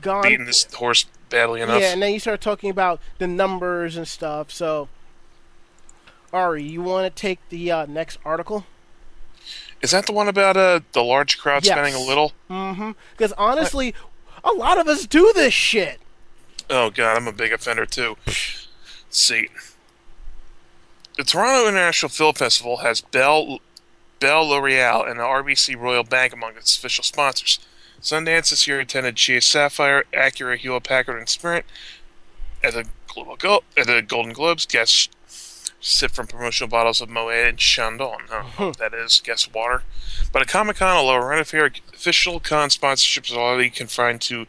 [0.00, 0.22] gone.
[0.22, 1.80] Beating this horse badly enough.
[1.80, 4.50] Yeah, and then you start talking about the numbers and stuff.
[4.50, 4.88] So,
[6.34, 8.66] Ari, you want to take the uh, next article?
[9.80, 11.74] Is that the one about uh, the large crowd Yes.
[11.74, 12.32] spending a little?
[12.50, 12.92] Mm-hmm.
[13.12, 13.94] Because honestly,
[14.42, 16.00] a lot of us do this shit.
[16.68, 18.16] Oh god, I'm a big offender too.
[18.26, 18.68] Let's
[19.10, 19.48] see.
[21.16, 23.60] The Toronto International Film Festival has Bell,
[24.18, 27.58] Bell L'Oreal and the RBC Royal Bank among its official sponsors.
[28.02, 31.64] Sundance this year attended Chase Sapphire, Acura, Hewlett Packard, and Sprint.
[32.62, 35.08] At the Global Go- at the Golden Globes, guests
[35.84, 38.22] sip from promotional bottles of Moet and Chandon.
[38.30, 39.20] I don't know what that is.
[39.20, 39.82] Guess water.
[40.32, 44.46] But at Comic Con, although Rent-A-Fair official con sponsorships are already confined to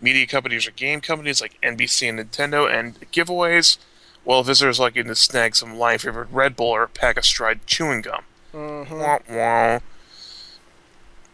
[0.00, 3.76] media companies or game companies like NBC and Nintendo, and giveaways,
[4.24, 7.66] well, visitors likely to snag some line favorite Red Bull or a pack of Stride
[7.66, 8.22] chewing gum.
[8.54, 8.98] Mm-hmm.
[8.98, 9.80] Wah, wah.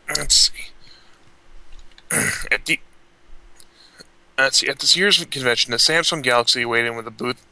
[0.08, 0.70] Let's see.
[2.52, 2.80] at the
[4.36, 4.68] let's see.
[4.68, 7.44] At this year's convention, the Samsung Galaxy weighed in with a booth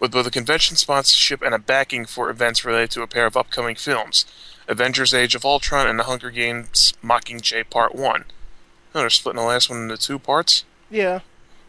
[0.00, 3.36] with both a convention sponsorship and a backing for events related to a pair of
[3.36, 4.24] upcoming films:
[4.66, 8.24] Avengers: Age of Ultron and The Hunger Games: Mockingjay Part One.
[8.94, 10.64] Oh, they're splitting the last one into two parts.
[10.90, 11.20] Yeah.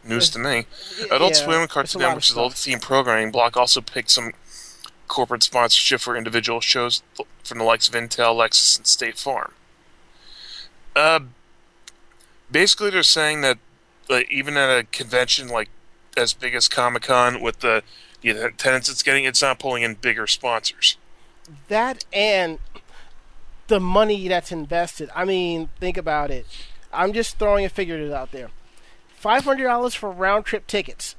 [0.03, 0.65] News to me.
[1.11, 2.37] Adult yeah, Swim and Cartoon Network's stuff.
[2.37, 4.31] adult theme programming block also picked some
[5.07, 7.03] corporate sponsorship for individual shows
[7.43, 9.51] from the likes of Intel, Lexus, and State Farm.
[10.95, 11.19] Uh,
[12.49, 13.57] basically, they're saying that
[14.09, 15.69] like, even at a convention like
[16.15, 17.83] as big as Comic Con, with the
[18.21, 20.97] the attendance it's getting, it's not pulling in bigger sponsors.
[21.67, 22.59] That and
[23.67, 25.09] the money that's invested.
[25.15, 26.45] I mean, think about it.
[26.91, 28.49] I'm just throwing a figure out there.
[29.15, 31.15] Five hundred dollars for round trip tickets.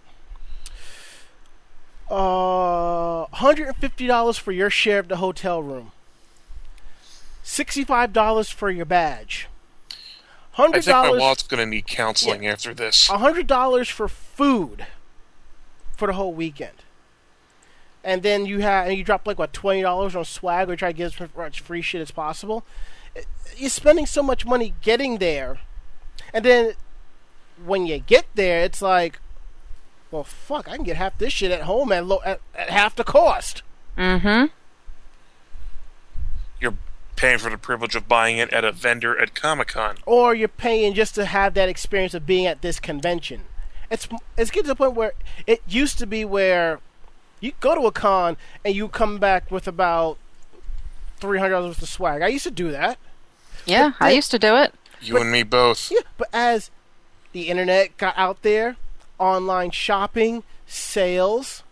[2.11, 5.93] Uh, hundred and fifty dollars for your share of the hotel room.
[7.43, 9.49] Sixty-five dollars for your badge.
[9.93, 9.95] I
[10.63, 11.21] Hundred think my dollars.
[11.21, 13.07] wallet's going to need counseling after this.
[13.07, 14.87] hundred dollars for food
[15.97, 16.80] for the whole weekend.
[18.03, 20.93] And then you have and you drop like what twenty dollars on swag or try
[20.93, 22.65] to get as much free shit as possible.
[23.57, 25.59] You're spending so much money getting there,
[26.33, 26.73] and then
[27.65, 29.19] when you get there, it's like,
[30.11, 32.97] well, fuck, I can get half this shit at home at, low, at, at half
[32.97, 33.63] the cost.
[33.99, 34.47] Mm-hmm.
[36.61, 36.77] You're
[37.17, 39.97] paying for the privilege of buying it at a vendor at Comic Con.
[40.07, 43.43] Or you're paying just to have that experience of being at this convention.
[43.91, 44.09] It's
[44.39, 45.13] it's getting to the point where
[45.47, 46.79] it used to be where
[47.41, 50.19] you go to a con and you come back with about
[51.19, 52.23] three hundred dollars worth of swag.
[52.23, 52.99] I used to do that.
[53.67, 54.75] Yeah, But I used to do it.
[55.01, 55.91] You and me both.
[55.91, 56.71] Yeah, but as
[57.33, 58.77] the internet got out there,
[59.19, 61.63] online shopping, sales,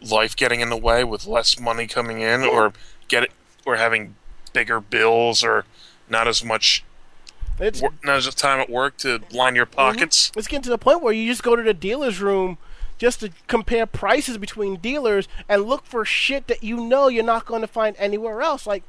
[0.00, 2.72] Life getting in the way with less money coming in, or
[3.08, 3.32] get it,
[3.66, 4.14] or having
[4.52, 5.64] bigger bills, or
[6.08, 6.84] not as much,
[7.58, 9.74] it's wor- not as much time at work to line your mm-hmm.
[9.74, 10.30] pockets.
[10.36, 12.58] it's getting to the point where you just go to the dealer's room
[12.98, 17.46] just to compare prices between dealers and look for shit that you know you're not
[17.46, 18.66] going to find anywhere else.
[18.66, 18.82] Like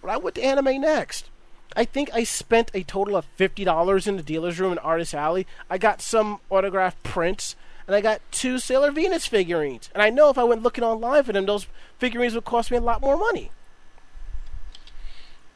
[0.00, 1.28] when I went to Anime Next,
[1.76, 5.14] I think I spent a total of fifty dollars in the dealer's room in Artist
[5.14, 5.46] Alley.
[5.68, 7.56] I got some autographed prints.
[7.86, 9.90] And I got two Sailor Venus figurines.
[9.92, 11.66] And I know if I went looking online for them, those
[11.98, 13.50] figurines would cost me a lot more money.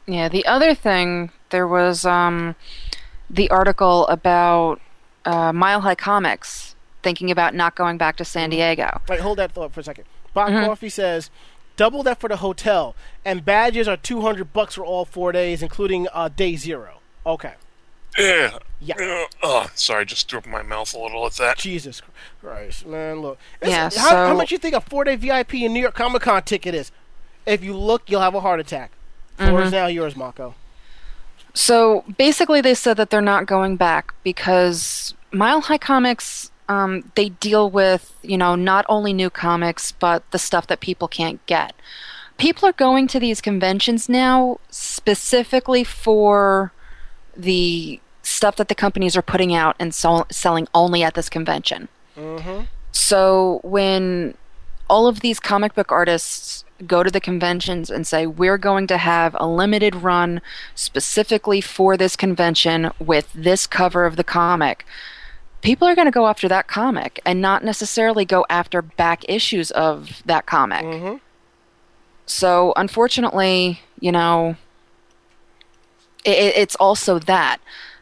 [0.05, 2.55] Yeah, the other thing, there was um,
[3.29, 4.81] the article about
[5.23, 6.74] uh, Mile High Comics
[7.05, 8.99] thinking about not going back to San Diego.
[9.07, 10.03] Wait, hold that thought for a second.
[10.33, 11.29] Bob Coffee says,
[11.77, 15.63] double that for the hotel, and badges are two hundred bucks for all four days,
[15.63, 16.99] including uh, day zero.
[17.25, 17.53] Okay,
[18.17, 18.57] Yeah.
[18.81, 18.95] Yeah.
[18.99, 21.57] Uh, oh, sorry, just threw up my mouth a little at that.
[21.57, 22.01] Jesus
[22.41, 23.37] Christ, man, look.
[23.61, 26.23] It's- Yeah, how, how much you think a four day VIP in New York Comic
[26.23, 26.91] Con ticket is?
[27.45, 28.91] If you look, you'll have a heart attack.
[29.37, 29.67] Floor Mm-hmm.
[29.67, 30.55] is now yours, Mako.
[31.53, 37.29] So basically, they said that they're not going back because Mile High Comics, um, they
[37.29, 41.73] deal with, you know, not only new comics, but the stuff that people can't get.
[42.37, 46.73] People are going to these conventions now specifically for
[47.35, 51.87] the stuff that the companies are putting out and selling only at this convention.
[52.91, 54.35] So when
[54.89, 58.97] all of these comic book artists go to the conventions and say, We're going to
[58.97, 60.41] have a limited run
[60.73, 64.85] specifically for this convention with this cover of the comic,
[65.65, 69.71] people are going to go after that comic and not necessarily go after back issues
[69.71, 70.85] of that comic.
[70.85, 71.15] Mm-hmm.
[72.27, 74.55] So, unfortunately, you know,
[76.23, 77.57] it, it's also that.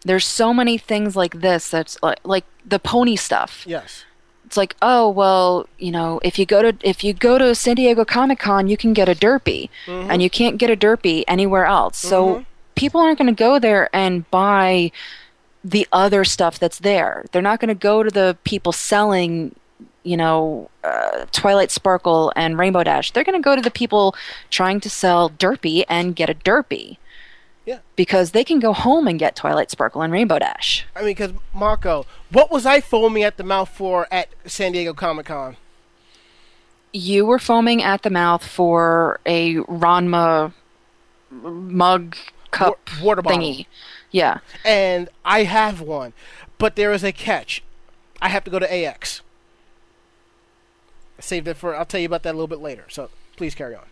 [0.06, 4.06] There's so many things like this that's like, like the pony stuff Yes.
[4.46, 7.76] it's like oh well you know if you go to if you go to san
[7.76, 10.10] diego comic-con you can get a derpy mm-hmm.
[10.10, 12.44] and you can't get a derpy anywhere else so mm-hmm.
[12.76, 14.92] people aren't going to go there and buy
[15.64, 19.56] the other stuff that's there they're not going to go to the people selling
[20.04, 24.14] you know uh, twilight sparkle and rainbow dash they're going to go to the people
[24.50, 26.98] trying to sell derpy and get a derpy
[27.66, 27.80] Yeah.
[27.96, 31.32] because they can go home and get twilight sparkle and rainbow dash I mean, because
[31.54, 35.56] Marco, what was I foaming at the mouth for at San Diego Comic Con?
[36.92, 40.54] you were foaming at the mouth for a Ranma
[41.32, 42.16] mug
[42.54, 43.40] cup Wa- water bottle.
[43.40, 43.66] thingy.
[44.12, 44.40] Yeah.
[44.64, 46.14] and I have one,
[46.58, 47.64] but there is a catch.
[48.22, 49.22] I have to go to AX.
[51.20, 51.76] Save that for.
[51.76, 52.86] I'll tell you about that a little bit later.
[52.90, 53.86] So please carry on.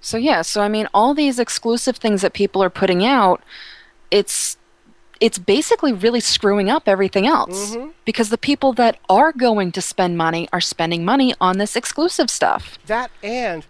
[0.00, 3.42] So yeah, so I mean all these exclusive things that people are putting out,
[4.10, 4.56] it's
[5.20, 7.90] it's basically really screwing up everything else mm-hmm.
[8.04, 12.30] because the people that are going to spend money are spending money on this exclusive
[12.30, 12.78] stuff.
[12.86, 13.64] That and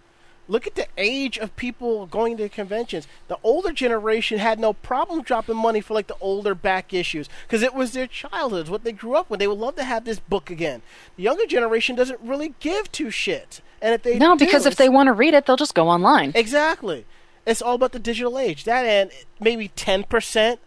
[0.48, 3.06] look at the age of people going to conventions.
[3.28, 7.62] The older generation had no problem dropping money for like the older back issues because
[7.62, 9.40] it was their childhoods, what they grew up with.
[9.40, 10.82] They would love to have this book again.
[11.16, 14.76] The younger generation doesn't really give two shits, and if they No, do, because if
[14.76, 16.32] they want to read it, they'll just go online.
[16.34, 17.04] Exactly.
[17.44, 18.64] It's all about the digital age.
[18.64, 19.10] That and
[19.40, 20.60] maybe ten percent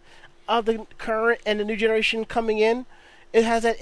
[0.48, 2.86] of the current and the new generation coming in,
[3.32, 3.76] it has that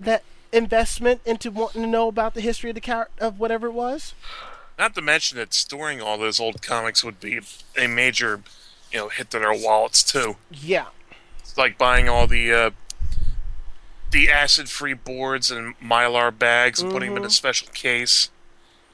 [0.00, 3.72] that investment into wanting to know about the history of the char- of whatever it
[3.72, 4.14] was.
[4.78, 7.40] Not to mention that storing all those old comics would be
[7.76, 8.42] a major,
[8.92, 10.36] you know, hit to their wallets too.
[10.52, 10.86] Yeah.
[11.40, 12.70] It's like buying all the uh,
[14.10, 18.30] the acid-free boards and mylar bags and putting them in a special case.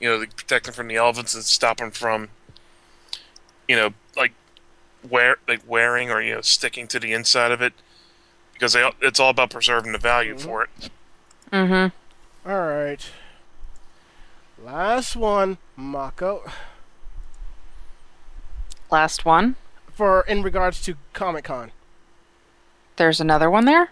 [0.00, 2.28] You know, to protect them from the elements and stop them from,
[3.68, 4.32] you know, like
[5.08, 7.72] wear like wearing or you know sticking to the inside of it,
[8.52, 10.90] because they, it's all about preserving the value for it.
[11.52, 12.50] Mm-hmm.
[12.50, 13.06] All right.
[14.62, 16.42] Last one, Mako,
[18.90, 19.56] Last one.
[19.92, 21.72] for in regards to Comic Con.
[22.96, 23.90] There's another one there.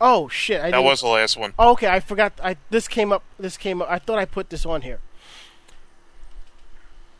[0.00, 0.58] Oh shit!
[0.60, 1.52] I That didn't- was the last one.
[1.58, 2.32] Oh, okay, I forgot.
[2.42, 3.22] I this came up.
[3.38, 3.90] This came up.
[3.90, 5.00] I thought I put this on here.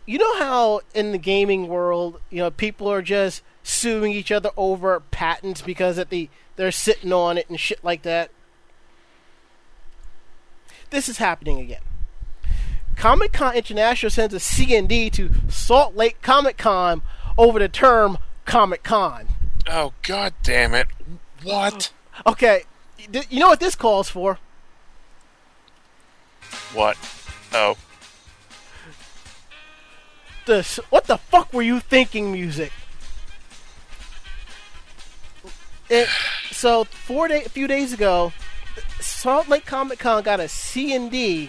[0.07, 4.51] You know how in the gaming world, you know, people are just suing each other
[4.57, 8.31] over patents because at the they're sitting on it and shit like that.
[10.89, 11.83] this is happening again.
[13.01, 17.01] Comic Con International sends a CND to Salt Lake Comic Con
[17.39, 19.27] over the term Comic Con.
[19.67, 20.87] Oh god damn it!
[21.43, 21.93] What?
[22.27, 22.65] Okay,
[23.31, 24.39] you know what this calls for?
[26.75, 26.99] What?
[27.55, 27.79] Oh,
[30.45, 32.31] This what the fuck were you thinking?
[32.31, 32.71] Music.
[35.89, 36.07] It,
[36.51, 38.35] so four day, a few days ago,
[39.01, 41.49] Salt Lake Comic Con got a C and D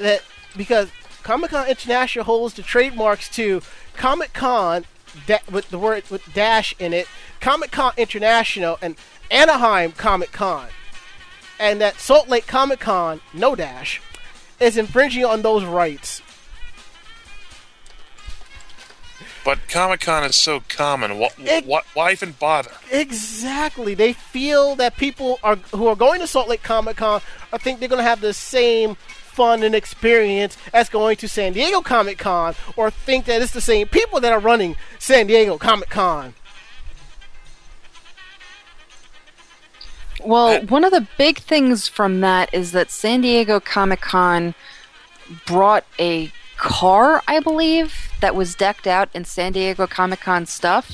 [0.00, 0.22] that
[0.56, 0.88] because
[1.22, 3.62] Comic Con International holds the trademarks to
[3.96, 4.84] Comic Con
[5.26, 7.06] da- with the word with dash in it,
[7.40, 8.96] Comic Con International and
[9.30, 10.68] Anaheim Comic Con,
[11.58, 14.00] and that Salt Lake Comic Con no dash
[14.58, 16.20] is infringing on those rights.
[19.42, 21.18] but Comic Con is so common.
[21.18, 21.34] What?
[21.38, 21.84] It- What?
[21.94, 22.72] Why even bother?
[22.90, 23.94] Exactly.
[23.94, 27.20] They feel that people are who are going to Salt Lake Comic Con
[27.52, 28.96] I think they're going to have the same
[29.40, 33.60] fun and experience as going to San Diego Comic Con or think that it's the
[33.62, 36.34] same people that are running San Diego Comic Con.
[40.22, 44.54] Well, Uh, one of the big things from that is that San Diego Comic Con
[45.46, 50.86] brought a car, I believe, that was decked out in San Diego Comic Con stuff.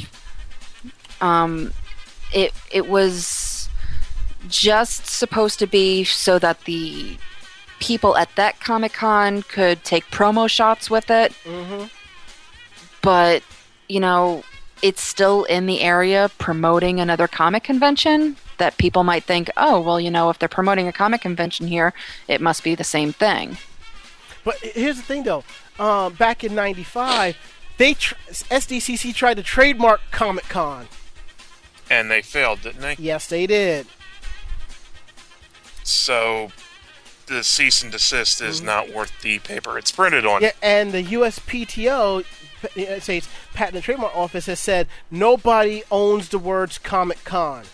[1.20, 1.72] Um,
[2.32, 3.68] it it was
[4.46, 7.18] just supposed to be so that the
[7.80, 11.32] people at that Comic Con could take promo shots with it.
[11.44, 11.90] Mhm.
[13.02, 13.42] But
[13.88, 14.42] you know,
[14.82, 20.00] it's still in the area promoting another comic convention that people might think, oh, well,
[20.00, 21.92] you know, if they're promoting a comic convention here,
[22.26, 23.58] it must be the same thing.
[24.44, 25.44] But here's the thing, though.
[25.78, 27.36] Um, back in '95,
[27.78, 28.14] they tr-
[28.50, 30.88] SDCC tried to trademark Comic Con.
[31.90, 32.96] And they failed, didn't they?
[32.98, 33.86] Yes, they did.
[35.82, 36.50] So
[37.26, 38.66] the cease and desist is mm-hmm.
[38.66, 40.42] not worth the paper it's printed on.
[40.42, 42.24] Yeah, and the USPTO,
[42.74, 47.64] United uh, States Patent and Trademark Office, has said nobody owns the words Comic Con.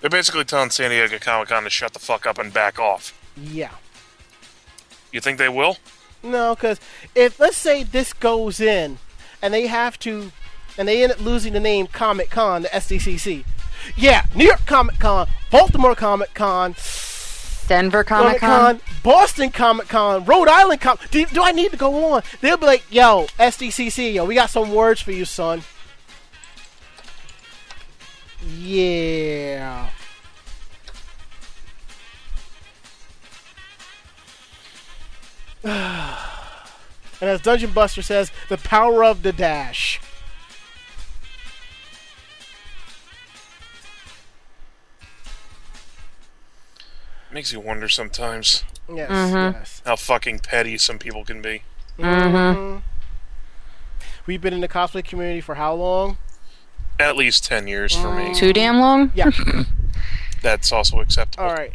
[0.00, 3.18] They're basically telling San Diego Comic Con to shut the fuck up and back off.
[3.36, 3.72] Yeah.
[5.12, 5.78] You think they will?
[6.22, 6.80] No, because
[7.14, 8.98] if let's say this goes in,
[9.42, 10.32] and they have to,
[10.78, 13.44] and they end up losing the name Comic Con, the SDCC.
[13.96, 16.76] Yeah, New York Comic Con, Baltimore Comic Con,
[17.66, 18.78] Denver Comic Con.
[19.02, 21.10] Boston Comic Con, Rhode Island Comic.
[21.10, 22.22] Do, do I need to go on?
[22.42, 25.62] They'll be like, "Yo, SDCC, yo, we got some words for you, son."
[28.46, 29.88] Yeah.
[35.64, 36.20] and
[37.22, 40.00] as Dungeon Buster says, the power of the dash.
[47.36, 49.52] Makes you wonder sometimes Yes, Mhm.
[49.52, 49.82] yes.
[49.84, 51.64] how fucking petty some people can be.
[51.98, 52.80] Mhm.
[54.24, 56.16] We've been in the cosplay community for how long?
[56.98, 58.32] At least 10 years for me.
[58.32, 59.12] Too damn long?
[59.14, 59.28] Yeah.
[60.42, 61.44] That's also acceptable.
[61.44, 61.74] All right.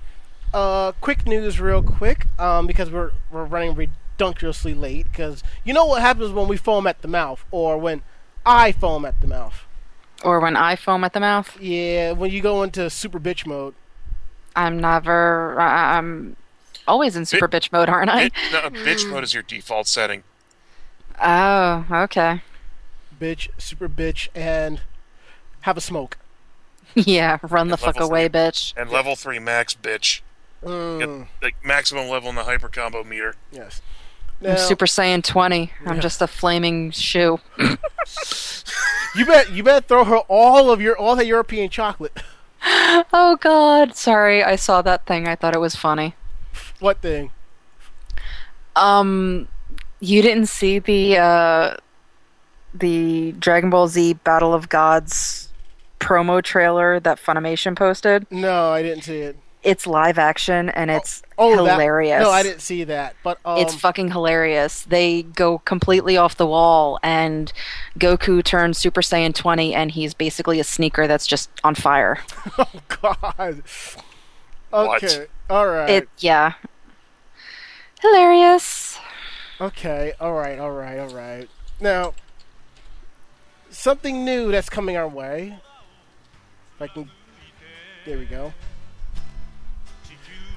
[0.51, 5.11] Uh, quick news, real quick, um, because we're we're running redunculously late.
[5.11, 8.01] Because you know what happens when we foam at the mouth, or when
[8.47, 9.65] I foam at the mouth.
[10.23, 11.55] Or when I foam at the mouth?
[11.61, 13.75] Yeah, when you go into super bitch mode.
[14.56, 15.60] I'm never.
[15.60, 16.36] I- I'm
[16.88, 18.23] always in super bitch mode, aren't I?
[18.26, 20.23] It, no, bitch mode is your default setting.
[21.22, 22.41] Oh, okay.
[23.19, 24.82] Bitch, super bitch, and
[25.61, 26.18] have a smoke.
[26.95, 28.40] yeah, run the And fuck away, three.
[28.40, 28.73] bitch.
[28.76, 30.22] And level 3 max, bitch.
[30.64, 33.36] Mm, Get, like, maximum level in the hyper combo meter.
[33.52, 33.82] yes.
[34.44, 35.72] I'm Super Saiyan 20.
[35.86, 37.40] I'm just a flaming shoe.
[39.15, 39.88] you bet you bet.
[39.88, 42.18] throw her all of your all that European chocolate.
[43.13, 44.43] Oh god, sorry.
[44.43, 45.27] I saw that thing.
[45.27, 46.15] I thought it was funny.
[46.79, 47.31] what thing?
[48.75, 49.47] Um
[49.99, 51.77] you didn't see the uh
[52.73, 55.49] the Dragon Ball Z Battle of Gods
[55.99, 58.25] promo trailer that Funimation posted?
[58.31, 59.38] No, I didn't see it.
[59.63, 62.21] It's live action and it's Oh, that- hilarious.
[62.23, 63.15] no, I didn't see that.
[63.23, 64.81] But um, it's fucking hilarious.
[64.83, 67.53] They go completely off the wall, and
[67.99, 72.17] Goku turns Super Saiyan 20, and he's basically a sneaker that's just on fire.
[72.57, 72.65] oh
[73.01, 73.63] God.
[74.71, 75.03] What?
[75.03, 75.27] Okay.
[75.49, 75.89] All right.
[75.89, 76.53] It, yeah.
[78.01, 78.97] Hilarious.
[79.59, 81.47] Okay, all right, all right, all right.
[81.79, 82.13] Now,
[83.69, 85.59] something new that's coming our way.
[86.75, 87.11] If I can.
[88.05, 88.53] There we go.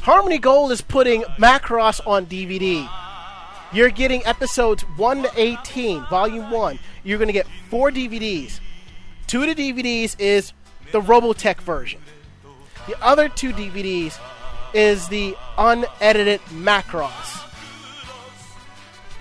[0.04, 2.86] Harmony Gold is putting Macross on DVD.
[3.72, 6.78] You're getting episodes 1 to 18, Volume 1.
[7.04, 8.60] You're going to get four DVDs.
[9.26, 10.52] Two of the DVDs is
[10.92, 12.02] the Robotech version.
[12.86, 14.18] The other two DVDs
[14.74, 17.40] is the unedited Macross.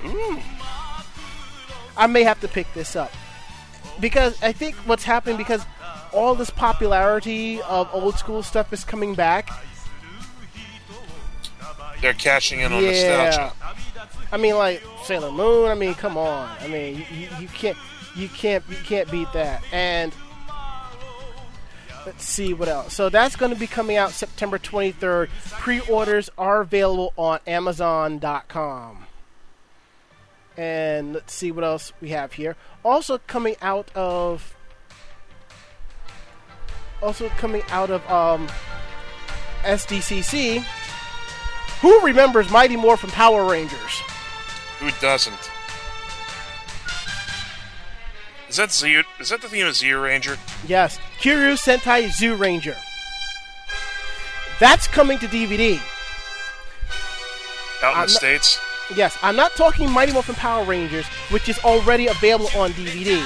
[0.01, 0.39] Hmm.
[1.95, 3.13] I may have to pick this up
[4.01, 5.65] because I think what's happening because
[6.11, 9.49] all this popularity of old school stuff is coming back.
[12.03, 13.53] They're cashing in on yeah, nostalgia.
[14.29, 15.69] I mean like Sailor Moon.
[15.69, 16.53] I mean, come on.
[16.59, 17.77] I mean, you, you, can't
[18.13, 19.63] you can't you can't beat that.
[19.71, 20.13] And
[22.05, 22.93] let's see what else.
[22.93, 25.29] So that's going to be coming out September 23rd.
[25.51, 29.05] Pre-orders are available on Amazon.com.
[30.57, 32.57] And let's see what else we have here.
[32.83, 34.57] Also coming out of
[37.01, 38.49] also coming out of um,
[39.61, 40.65] SDCC.
[41.83, 43.99] Who remembers Mighty Morphin Power Rangers?
[44.79, 45.51] Who doesn't?
[48.49, 49.01] Is that Z?
[49.19, 50.37] Is that the theme of Zero Ranger?
[50.67, 52.77] Yes, Kyoryu Sentai Zyuranger.
[54.59, 55.79] That's coming to DVD.
[57.83, 58.59] Out in I'm the not- states?
[58.95, 63.21] Yes, I'm not talking Mighty Morphin Power Rangers, which is already available on DVD.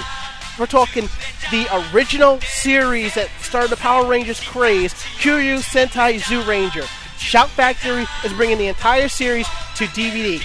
[0.57, 1.07] We're talking
[1.51, 6.88] the original series that started the Power Rangers craze, Kyoryu Sentai Zyuranger.
[7.18, 10.35] Shout Factory is bringing the entire series to DVD.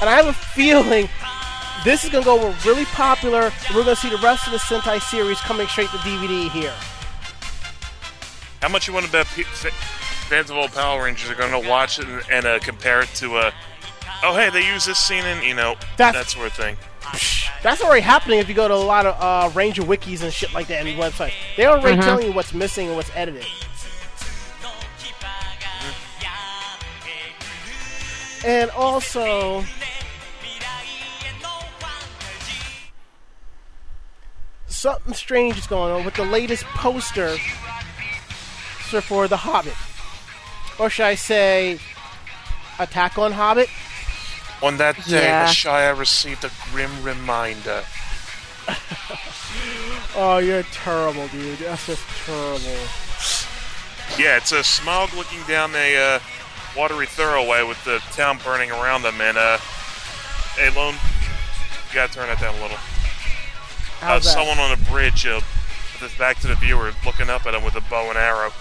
[0.00, 1.08] And I have a feeling
[1.84, 3.52] this is going to go over really popular.
[3.74, 6.74] We're going to see the rest of the Sentai series coming straight to DVD here.
[8.60, 11.68] How much you want to bet pe- fans of old Power Rangers are going to
[11.68, 13.50] watch it and, and uh, compare it to, uh,
[14.24, 16.76] oh, hey, they use this scene in, you know, That's- that sort of thing.
[17.62, 20.52] That's already happening if you go to a lot of uh, Ranger wikis and shit
[20.52, 21.32] like that and websites.
[21.56, 23.46] They're already telling you what's missing and what's edited.
[28.48, 29.62] And also,
[34.66, 37.36] something strange is going on with the latest poster
[39.02, 39.74] for The Hobbit.
[40.78, 41.78] Or should I say,
[42.78, 43.68] Attack on Hobbit?
[44.62, 45.44] On that day, Yeah.
[45.44, 47.84] the Shire received a grim reminder.
[50.16, 51.58] Oh, you're terrible, dude.
[51.58, 52.58] That's just terrible.
[54.18, 56.18] Yeah, it's a Smaug looking down a uh,
[56.76, 59.58] watery thoroughway with the town burning around them, and uh,
[60.56, 62.78] hey, Lone, you gotta turn that down a little.
[64.02, 65.40] Uh, someone on a bridge uh,
[65.92, 68.52] with his back to the viewer, looking up at him with a bow and arrow.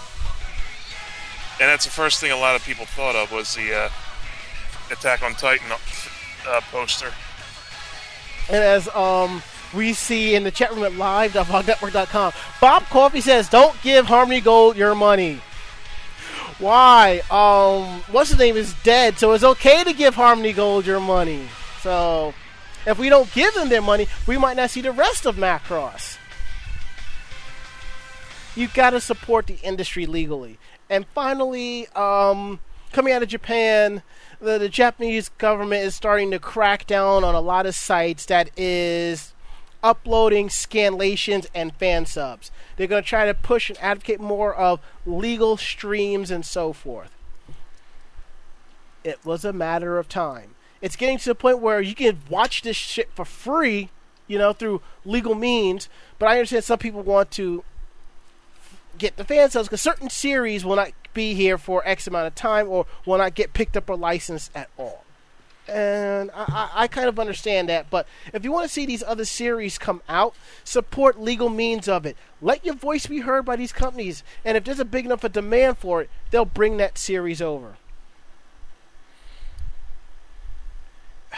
[1.60, 3.90] And that's the first thing a lot of people thought of was the uh,
[4.92, 5.68] Attack on Titan
[6.48, 7.12] uh, poster.
[8.50, 9.42] And as um
[9.74, 12.32] we see in the chat room at live.vognetwork.com,
[12.62, 15.42] Bob Coffee says, "Don't give Harmony Gold your money."
[16.60, 17.22] Why?
[17.30, 21.48] Um, what's his name is dead, so it's okay to give Harmony Gold your money.
[21.82, 22.34] So,
[22.86, 26.18] if we don't give them their money, we might not see the rest of Macross.
[28.56, 30.58] You've got to support the industry legally.
[30.90, 32.60] And finally, um,
[32.92, 34.02] coming out of Japan,
[34.40, 38.50] the, the Japanese government is starting to crack down on a lot of sites that
[38.58, 39.34] is
[39.88, 42.52] uploading scanlations and fan subs.
[42.76, 47.16] They're going to try to push and advocate more of legal streams and so forth.
[49.06, 50.56] It was a matter of time.
[50.82, 53.90] It's getting to the point where you can watch this shit for free,
[54.28, 55.88] you know, through legal means.
[56.20, 57.64] But I understand some people want to
[58.98, 62.36] get the fan subs because certain series will not be here for X amount of
[62.36, 65.06] time or will not get picked up or licensed at all.
[65.68, 69.26] And I, I, kind of understand that, but if you want to see these other
[69.26, 70.34] series come out,
[70.64, 72.16] support legal means of it.
[72.42, 75.30] Let your voice be heard by these companies, and if there's a big enough a
[75.30, 77.78] demand for it, they'll bring that series over.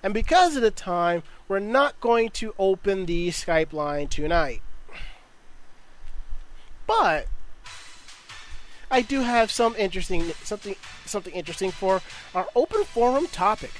[0.00, 4.62] And because of the time, we're not going to open the Skype line tonight.
[6.86, 7.26] But
[8.90, 12.00] I do have some interesting something something interesting for
[12.34, 13.72] our open forum topic.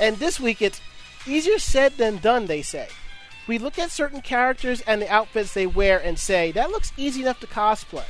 [0.00, 0.80] And this week it's
[1.26, 2.88] easier said than done, they say.
[3.46, 7.22] We look at certain characters and the outfits they wear and say, that looks easy
[7.22, 8.04] enough to cosplay.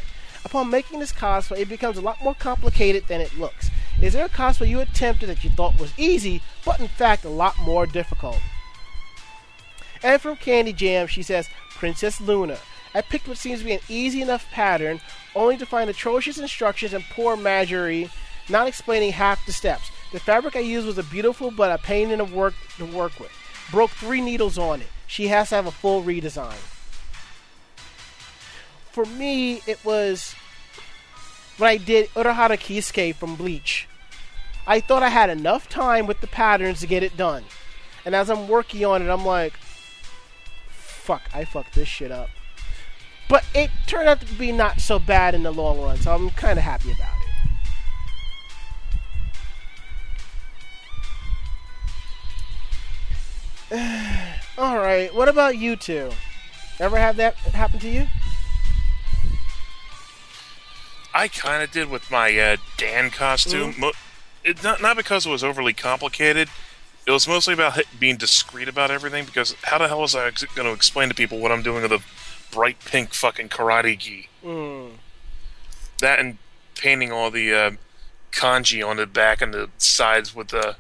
[0.45, 3.71] Upon making this cosplay, it becomes a lot more complicated than it looks.
[4.01, 7.29] Is there a cosplay you attempted that you thought was easy, but in fact a
[7.29, 8.39] lot more difficult?
[10.03, 12.59] And from Candy Jam, she says, Princess Luna.
[12.97, 15.03] I picked what seems to be an easy enough pattern,
[15.35, 18.09] only to find atrocious instructions and poor imagery,
[18.49, 19.91] not explaining half the steps.
[20.13, 23.21] The fabric I used was a beautiful but a pain in the work to work
[23.21, 23.31] with.
[23.71, 24.87] Broke three needles on it.
[25.07, 26.57] She has to have a full redesign.
[28.93, 30.35] For me, it was
[31.59, 33.87] when I did Urahara Kisuke from Bleach.
[34.67, 37.45] I thought I had enough time with the patterns to get it done.
[38.07, 39.53] And as I'm working on it, I'm like,
[40.71, 42.31] fuck, I fucked this shit up.
[43.29, 46.31] But it turned out to be not so bad in the long run, so I'm
[46.31, 47.17] kind of happy about
[53.71, 54.41] it.
[54.59, 56.11] All right, what about you two?
[56.79, 58.07] Ever have that happen to you?
[61.15, 63.75] I kind of did with my uh, Dan costume.
[63.79, 63.93] Mo-
[64.45, 66.49] it, not not because it was overly complicated.
[67.07, 69.25] It was mostly about being discreet about everything.
[69.25, 71.83] Because how the hell was I ex- going to explain to people what I'm doing
[71.83, 72.03] with a
[72.51, 74.29] bright pink fucking karate gi?
[74.45, 74.93] Mm.
[76.01, 76.39] That and
[76.75, 77.71] painting all the uh,
[78.33, 80.77] kanji on the back and the sides with the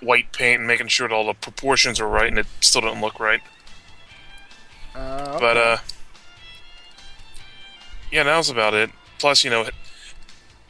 [0.00, 3.00] white paint and making sure that all the proportions are right, and it still didn't
[3.00, 3.40] look right.
[4.94, 5.76] Uh, But uh,
[8.10, 8.90] yeah, that was about it.
[9.18, 9.68] Plus, you know,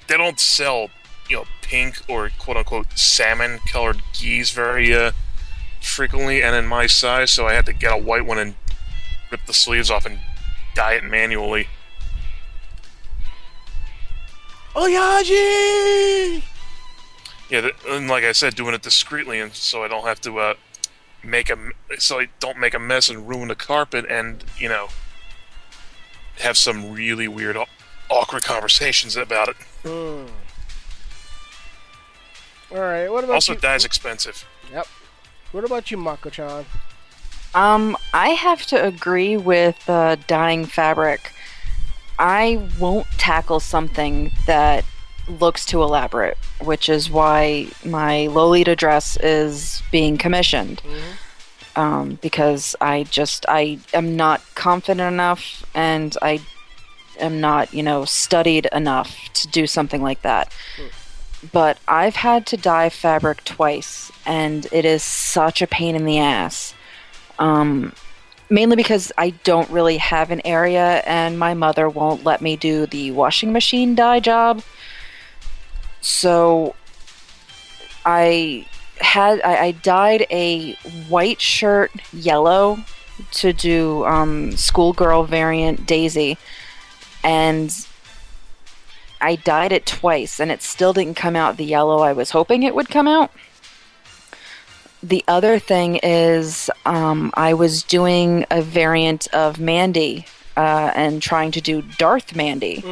[0.09, 0.91] they don't sell
[1.29, 5.13] you know pink or quote unquote salmon colored geese very uh,
[5.81, 8.55] frequently, and in my size, so I had to get a white one and
[9.31, 10.19] rip the sleeves off and
[10.75, 11.69] dye it manually.
[14.75, 16.43] Oyaji!
[17.49, 20.55] Yeah, and like I said, doing it discreetly, and so I don't have to uh,
[21.23, 21.57] make a
[21.99, 24.89] so I don't make a mess and ruin the carpet, and you know,
[26.41, 27.57] have some really weird,
[28.11, 29.57] awkward conversations about it.
[29.85, 30.29] Mm.
[32.73, 33.61] All right, what about Also, you?
[33.61, 34.45] dye's expensive.
[34.73, 34.89] Yep.
[35.53, 36.67] What about you, Mako-chan?
[37.55, 41.33] Um, I have to agree with uh, dyeing fabric.
[42.19, 44.85] I won't tackle something that
[45.29, 50.83] looks too elaborate, which is why my Lolita dress is being commissioned.
[51.75, 56.41] Um, because I just I am not confident enough, and I
[57.21, 60.53] am not you know studied enough to do something like that.
[61.53, 66.19] But I've had to dye fabric twice, and it is such a pain in the
[66.19, 66.73] ass
[67.39, 67.93] um,
[68.51, 72.87] mainly because I don't really have an area, and my mother won't let me do
[72.87, 74.63] the washing machine dye job.
[76.01, 76.75] So
[78.05, 78.67] I
[79.01, 80.75] had I, I dyed a
[81.09, 82.79] white shirt yellow
[83.33, 86.39] to do um, schoolgirl variant Daisy,
[87.25, 87.75] and
[89.21, 92.63] I dyed it twice, and it still didn't come out the yellow I was hoping
[92.63, 93.31] it would come out
[95.09, 100.27] the other thing is um, I was doing a variant of Mandy
[100.57, 102.83] uh, and trying to do Darth Mandy.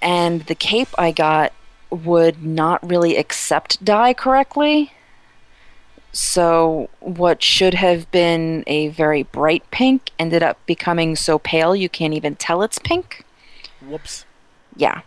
[0.00, 1.52] And the cape I got
[1.90, 4.92] would not really accept dye correctly.
[6.14, 11.88] So, what should have been a very bright pink ended up becoming so pale you
[11.88, 13.24] can't even tell it's pink.
[13.80, 14.26] Whoops.
[14.76, 15.00] Yeah.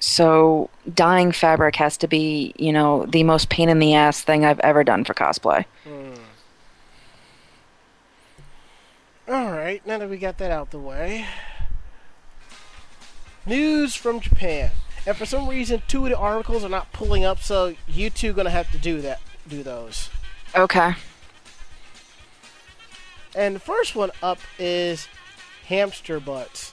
[0.00, 4.44] So dyeing fabric has to be, you know, the most pain in the ass thing
[4.44, 5.64] I've ever done for cosplay.
[5.84, 6.14] Hmm.
[9.28, 11.26] All right, now that we got that out the way,
[13.44, 14.70] news from Japan.
[15.06, 18.32] And for some reason, two of the articles are not pulling up, so you two
[18.32, 20.08] gonna have to do that, do those.
[20.54, 20.94] Okay.
[23.34, 25.08] And the first one up is
[25.66, 26.72] hamster butts.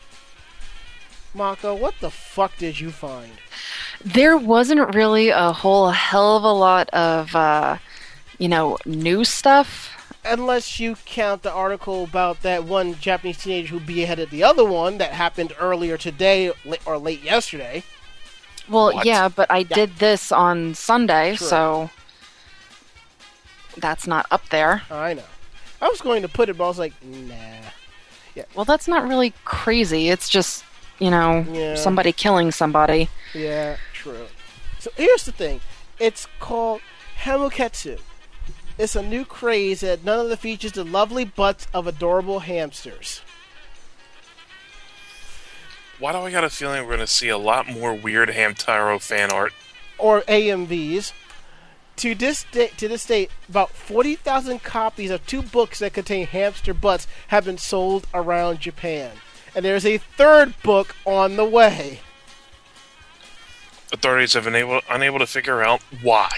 [1.35, 3.31] Mako, what the fuck did you find?
[4.03, 7.77] There wasn't really a whole hell of a lot of, uh,
[8.39, 9.91] you know, new stuff.
[10.23, 14.97] Unless you count the article about that one Japanese teenager who beheaded the other one
[14.97, 16.51] that happened earlier today
[16.85, 17.83] or late yesterday.
[18.67, 19.05] Well, What?
[19.05, 21.47] yeah, but I did this on Sunday, True.
[21.47, 21.89] so
[23.77, 24.83] that's not up there.
[24.89, 25.23] I know.
[25.81, 27.35] I was going to put it, but I was like, nah.
[28.33, 28.45] Yeah.
[28.55, 30.09] Well, that's not really crazy.
[30.09, 30.63] It's just,
[30.99, 31.75] you know, Yeah.
[31.75, 33.09] somebody killing somebody.
[33.33, 34.27] Yeah, true.
[34.79, 35.61] So here's the thing.
[35.99, 36.81] It's called
[37.23, 37.99] Hamuketsu.
[38.77, 43.21] It's a new craze that none of the features the lovely butts of adorable hamsters.
[45.97, 49.01] Why do I got a feeling we're going to see a lot more weird Hamtaro
[49.01, 49.53] fan art?
[49.97, 51.13] Or AMVs.
[51.97, 56.73] To this day, to this date, about 40,000 copies of two books that contain hamster
[56.73, 59.11] butts have been sold around Japan.
[59.55, 62.01] And there's a third book on the way.
[63.93, 66.29] Authorities have been able, unable to figure out why.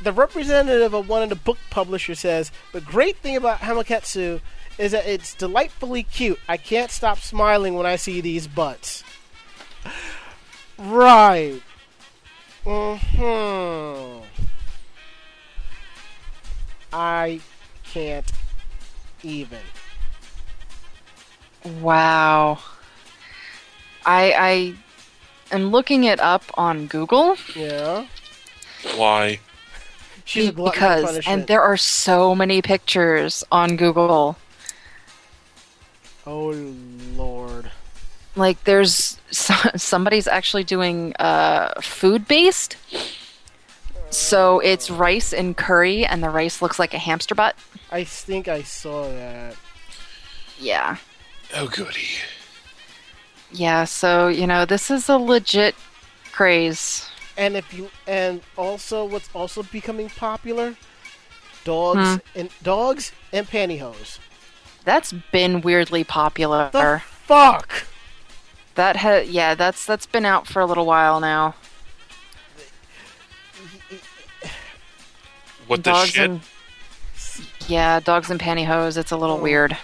[0.00, 4.40] the representative of one of the book publishers says the great thing about Hamuketsu
[4.78, 6.38] is that it's delightfully cute.
[6.48, 9.02] I can't stop smiling when I see these butts.
[10.78, 11.60] Right.
[12.64, 14.20] Hmm.
[16.92, 17.40] I
[17.84, 18.30] can't
[19.22, 19.58] even.
[21.80, 22.58] Wow.
[24.04, 24.74] I
[25.52, 28.06] I am looking it up on Google Yeah.
[28.96, 29.40] Why?
[30.24, 34.36] She's a because and there are so many pictures on Google.
[36.26, 36.50] Oh
[37.16, 37.70] lord.
[38.36, 42.76] Like there's somebody's actually doing uh, food based.
[44.10, 47.56] So it's rice and curry, and the rice looks like a hamster butt.
[47.90, 49.54] I think I saw that.
[50.58, 50.96] Yeah.
[51.54, 52.08] Oh, goody.
[53.50, 55.74] Yeah, so, you know, this is a legit
[56.32, 57.08] craze.
[57.36, 60.74] And if you and also what's also becoming popular,
[61.64, 62.16] dogs Hmm.
[62.38, 64.18] and dogs and pantyhose.
[64.84, 66.68] That's been weirdly popular.
[66.72, 67.84] The fuck.
[68.74, 71.54] That ha- yeah, that's that's been out for a little while now.
[75.66, 76.30] What the dogs shit?
[76.30, 76.40] and
[77.66, 78.96] yeah, dogs and pantyhose.
[78.96, 79.42] It's a little Oh.
[79.42, 79.76] weird.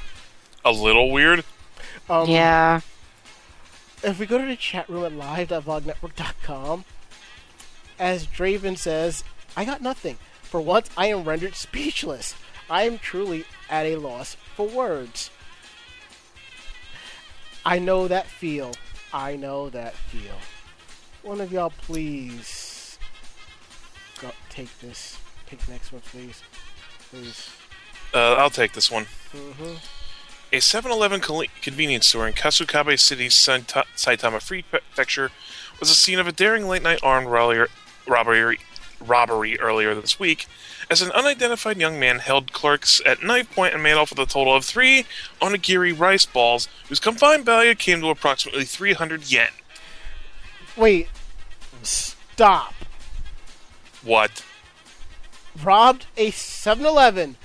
[0.65, 1.45] A little weird?
[2.09, 2.81] Um, yeah,
[4.03, 6.85] If we go to the chat room at live.vognetwork.com,
[7.99, 9.25] as Draven says,
[9.57, 10.19] I got nothing.
[10.43, 12.35] For once, I am rendered speechless.
[12.69, 15.31] I am truly at a loss for words.
[17.65, 18.73] I know that feel.
[19.13, 20.37] I know that feel.
[21.23, 22.99] One of y'all, please,
[24.21, 25.19] go take this.
[25.47, 26.43] Take the next one, please.
[27.11, 27.51] Please.
[28.13, 29.07] Uh, I'll take this one.
[29.33, 29.75] Mm-hmm.
[30.55, 31.21] A 7-Eleven
[31.63, 35.33] convenience store in Kasukabe City's Saita- Saitama Prefecture
[35.81, 37.67] was the scene of a daring late-night armed robbery,
[38.07, 38.61] robbery,
[39.05, 40.47] robbery earlier this week,
[40.89, 44.27] as an unidentified young man held clerks at knife point and made off with a
[44.27, 45.07] total of three
[45.43, 49.49] onigiri rice balls, whose combined value came to approximately 300 yen.
[50.77, 51.09] Wait.
[51.83, 52.75] Stop.
[54.05, 54.45] What?
[55.61, 57.39] Robbed a 7-Eleven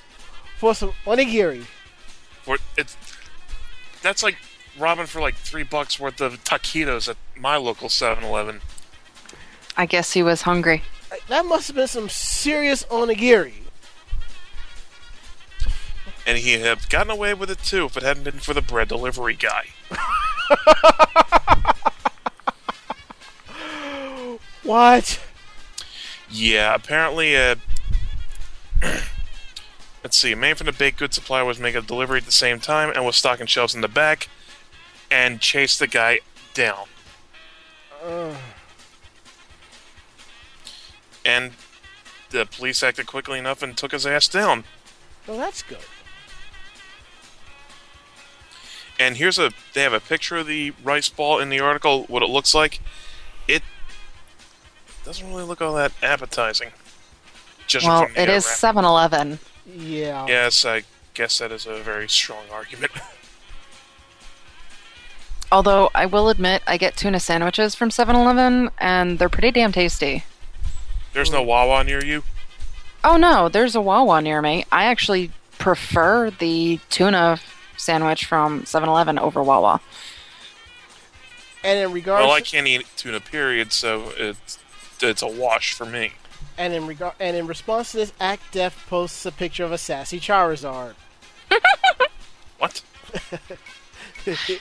[0.60, 1.66] for some onigiri.
[2.50, 2.98] For it's
[4.02, 4.38] that's like
[4.80, 8.62] robbing for like three bucks worth of taquitos at my local 7-Eleven.
[9.78, 10.82] I guess he was hungry.
[11.28, 13.54] That must have been some serious onigiri.
[16.26, 18.88] And he'd have gotten away with it too if it hadn't been for the bread
[18.88, 19.68] delivery guy.
[24.64, 25.20] What?
[26.30, 27.56] Yeah, apparently, uh,
[30.04, 32.32] let's see, a man from the baked goods supplier was making a delivery at the
[32.32, 34.30] same time and was stocking shelves in the back
[35.12, 36.20] and chased the guy
[36.54, 36.86] down.
[41.26, 41.52] And
[42.30, 44.64] the police acted quickly enough and took his ass down.
[45.28, 45.80] Well, that's good.
[49.00, 52.22] And here's a they have a picture of the rice ball in the article, what
[52.22, 52.82] it looks like.
[53.48, 53.64] It
[55.06, 56.72] doesn't really look all that appetizing.
[57.66, 58.76] Just Well, from the it uh, is wrap.
[58.76, 59.40] 7-Eleven.
[59.78, 60.26] Yeah.
[60.28, 60.84] Yes, I
[61.14, 62.92] guess that is a very strong argument.
[65.52, 70.24] Although I will admit, I get tuna sandwiches from 7-Eleven, and they're pretty damn tasty.
[71.14, 72.24] There's no Wawa near you.
[73.04, 74.66] Oh no, there's a Wawa near me.
[74.72, 77.40] I actually prefer the tuna
[77.78, 79.82] sandwich from 7-Eleven over Wawa.
[81.64, 83.74] And in regards, Well, I can't eat tuna, period.
[83.74, 84.60] So it's
[85.02, 86.14] it's a wash for me.
[86.60, 89.78] And in regard, and in response to this, Act Def posts a picture of a
[89.80, 90.94] sassy Charizard.
[92.60, 92.84] What?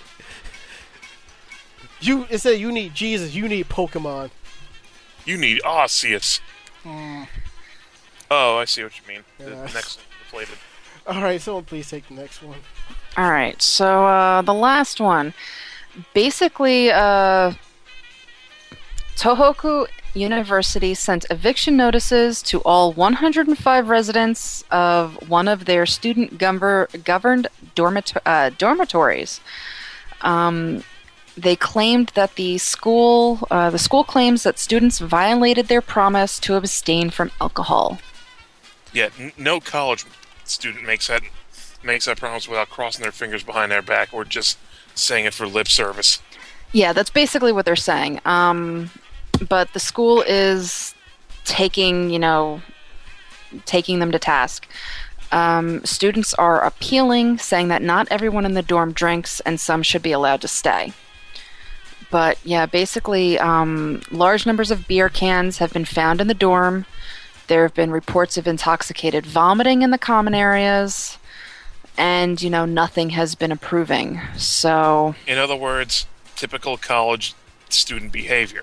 [2.00, 4.30] You it said you need Jesus, you need Pokemon.
[5.24, 6.40] You need Arceus.
[8.30, 9.24] Oh, I see what you mean.
[9.38, 10.58] The next inflated.
[11.08, 12.58] All right, someone please take the next one.
[13.16, 15.34] All right, so uh, the last one.
[16.14, 17.54] Basically, uh,
[19.16, 19.88] Tohoku
[20.18, 27.48] University sent eviction notices to all 105 residents of one of their student gover- governed
[27.74, 29.40] dormito- uh, dormitories.
[30.22, 30.84] Um,
[31.36, 36.56] they claimed that the school uh, the school claims that students violated their promise to
[36.56, 37.98] abstain from alcohol.
[38.92, 40.04] Yeah, n- no college
[40.44, 41.22] student makes that
[41.82, 44.58] makes that promise without crossing their fingers behind their back or just
[44.94, 46.20] saying it for lip service.
[46.72, 48.20] Yeah, that's basically what they're saying.
[48.24, 48.90] Um,
[49.48, 50.94] but the school is
[51.44, 52.60] taking, you know,
[53.64, 54.66] taking them to task.
[55.30, 60.02] Um, students are appealing, saying that not everyone in the dorm drinks and some should
[60.02, 60.92] be allowed to stay.
[62.10, 66.86] But yeah, basically, um, large numbers of beer cans have been found in the dorm.
[67.48, 71.18] There have been reports of intoxicated vomiting in the common areas.
[71.98, 74.20] And, you know, nothing has been improving.
[74.36, 76.06] So, In other words,
[76.36, 77.34] typical college
[77.68, 78.62] student behavior.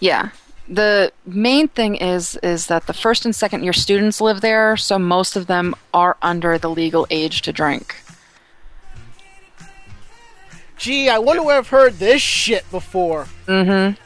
[0.00, 0.30] Yeah.
[0.68, 4.98] The main thing is is that the first and second year students live there, so
[4.98, 7.96] most of them are under the legal age to drink.
[10.76, 13.26] Gee, I wonder where I've heard this shit before.
[13.46, 14.00] Mm-hmm.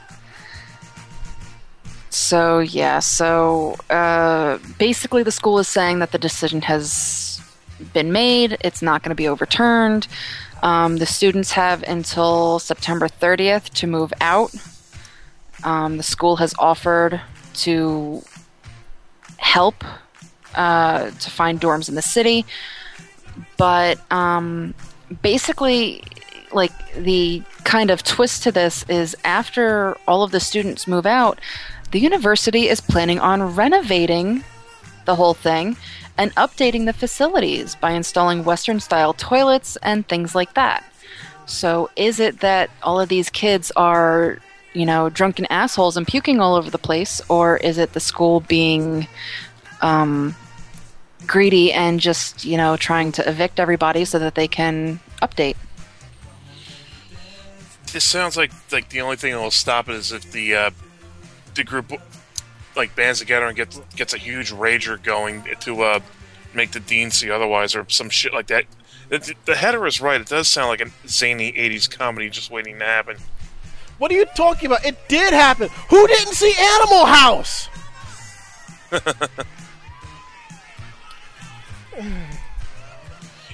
[2.11, 7.41] So yeah, so uh, basically the school is saying that the decision has
[7.93, 8.57] been made.
[8.63, 10.09] It's not going to be overturned.
[10.63, 14.55] Um, the students have until September 30th to move out.
[15.65, 17.21] Um, the school has offered
[17.55, 18.23] to
[19.39, 19.83] help
[20.55, 22.45] uh, to find dorms in the city,
[23.57, 24.75] but um,
[25.23, 26.03] basically,
[26.53, 31.41] like the kind of twist to this is after all of the students move out,
[31.91, 34.45] the university is planning on renovating
[35.05, 35.77] the whole thing
[36.17, 40.85] and updating the facilities by installing Western style toilets and things like that.
[41.47, 44.39] So, is it that all of these kids are,
[44.75, 48.41] you know, drunken assholes and puking all over the place, or is it the school
[48.41, 49.07] being
[49.81, 50.35] um,
[51.27, 55.57] greedy and just, you know, trying to evict everybody so that they can update?
[57.93, 60.71] This sounds like like the only thing that will stop it is if the uh,
[61.55, 61.93] the group
[62.77, 66.01] like bands together and gets gets a huge rager going to uh,
[66.53, 68.65] make the dean see otherwise or some shit like that.
[69.11, 70.21] The, the header is right.
[70.21, 73.17] It does sound like a zany '80s comedy just waiting to happen.
[73.99, 74.85] What are you talking about?
[74.85, 75.69] It did happen.
[75.89, 77.69] Who didn't see Animal House?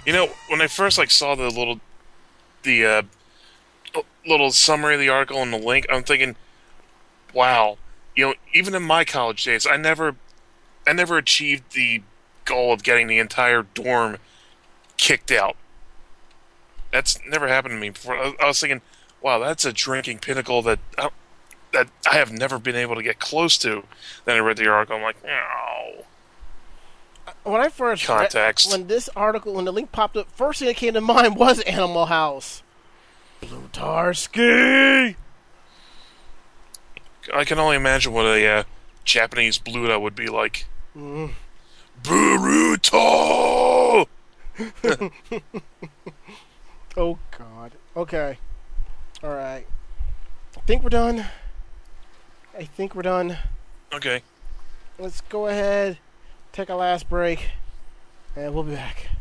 [0.07, 1.81] You know, when I first like saw the little
[2.63, 3.03] the uh,
[4.27, 6.37] little summary of the article and the link, I'm thinking,
[7.35, 7.79] wow.
[8.17, 10.17] You know, even in my college days, I never
[10.87, 12.03] I never achieved the
[12.45, 14.17] goal of getting the entire dorm
[14.97, 15.57] kicked out.
[16.93, 18.17] That's never happened to me before.
[18.17, 18.81] I, I was thinking,
[19.23, 21.11] wow, that's a drinking pinnacle that uh,
[21.73, 23.85] that I have never been able to get close to.
[24.25, 26.05] Then I read the article, I'm like, no.
[27.45, 28.71] When I first read- Context.
[28.71, 31.61] when this article, when the link popped up, first thing that came to mind was
[31.61, 32.63] Animal House.
[33.41, 35.15] Blutarsky.
[37.33, 38.63] I can only imagine what a uh,
[39.05, 40.67] Japanese Bluto would be like.
[40.97, 41.31] Mm.
[46.97, 47.73] Oh God.
[47.97, 48.39] Okay.
[49.23, 49.67] All right.
[50.57, 51.27] I think we're done.
[52.57, 53.37] I think we're done.
[53.93, 54.23] Okay.
[54.99, 55.99] Let's go ahead,
[56.53, 57.51] take a last break,
[58.37, 59.20] and we'll be back.「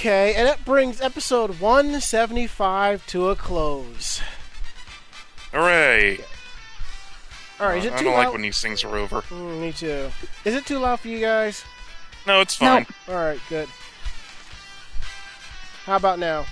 [0.00, 4.22] Okay, and that brings episode 175 to a close.
[5.52, 6.20] Hooray!
[7.60, 8.24] All right, is it I too don't loud?
[8.24, 9.20] like when these things are over.
[9.20, 10.10] Mm, me too.
[10.46, 11.64] Is it too loud for you guys?
[12.26, 12.76] No, it's No.
[12.82, 12.86] fine.
[13.10, 13.68] All right, good.
[15.84, 16.46] How about now?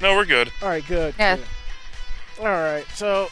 [0.00, 0.50] No, we're good.
[0.62, 1.14] All right, good.
[1.18, 1.36] Yeah.
[1.36, 1.44] good.
[2.40, 3.28] All right, so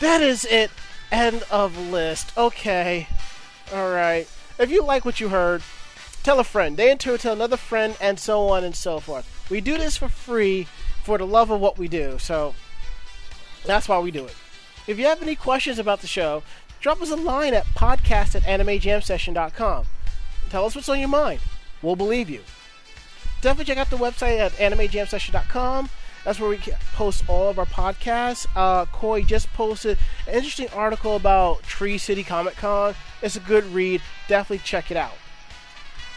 [0.00, 0.72] that is it.
[1.12, 2.36] End of list.
[2.36, 3.06] Okay.
[3.72, 4.28] All right.
[4.58, 5.62] If you like what you heard,
[6.26, 6.76] tell a friend.
[6.76, 9.46] They in turn tell another friend, and so on and so forth.
[9.48, 10.66] We do this for free
[11.04, 12.18] for the love of what we do.
[12.18, 12.54] So
[13.64, 14.34] that's why we do it.
[14.88, 16.42] If you have any questions about the show,
[16.80, 19.86] drop us a line at podcast at animejamsession.com.
[20.50, 21.40] Tell us what's on your mind.
[21.80, 22.42] We'll believe you
[23.40, 25.88] definitely check out the website at animejamsession.com.
[26.24, 26.58] That's where we
[26.94, 28.48] post all of our podcasts.
[28.56, 29.96] Uh, Koi just posted
[30.26, 32.96] an interesting article about Tree City Comic Con.
[33.22, 34.02] It's a good read.
[34.26, 35.12] Definitely check it out.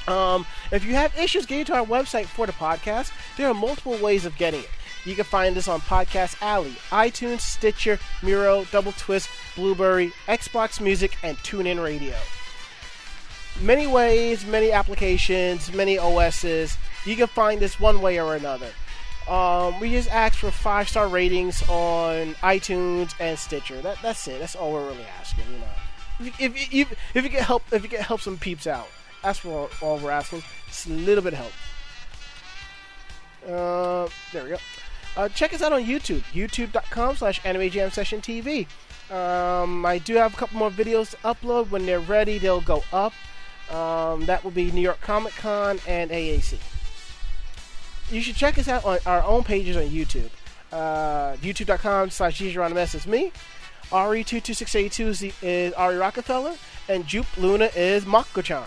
[0.07, 3.97] Um, if you have issues getting to our website for the podcast, there are multiple
[3.97, 4.69] ways of getting it.
[5.05, 11.17] You can find us on Podcast Alley, iTunes, Stitcher, Miro, Double Twist, Blueberry, Xbox Music,
[11.23, 12.15] and TuneIn Radio
[13.61, 16.77] many ways, many applications, many OSs.
[17.05, 18.69] You can find this one way or another.
[19.27, 23.81] Um, we just ask for five star ratings on iTunes and Stitcher.
[23.81, 24.39] That, that's it.
[24.39, 25.45] That's all we're really asking.
[25.51, 28.65] You know, if, if, if, if you can help, if you can help some peeps
[28.65, 28.87] out,
[29.21, 30.43] that's what all we're asking.
[30.67, 31.51] Just a little bit of help.
[33.47, 34.57] Uh, there we go.
[35.17, 38.67] Uh, check us out on YouTube, youtube.com slash anime jam session TV.
[39.11, 41.71] Um, I do have a couple more videos to upload.
[41.71, 43.13] When they're ready, they'll go up.
[43.71, 46.57] Um, that will be New York Comic Con and AAC.
[48.11, 50.29] You should check us out on our own pages on YouTube.
[50.71, 53.31] Uh, YouTube.com slash Gigeronymous is me.
[53.91, 56.55] RE22682 is, is Ari Rockefeller.
[56.87, 58.65] And Jupe Luna is Mako-chan.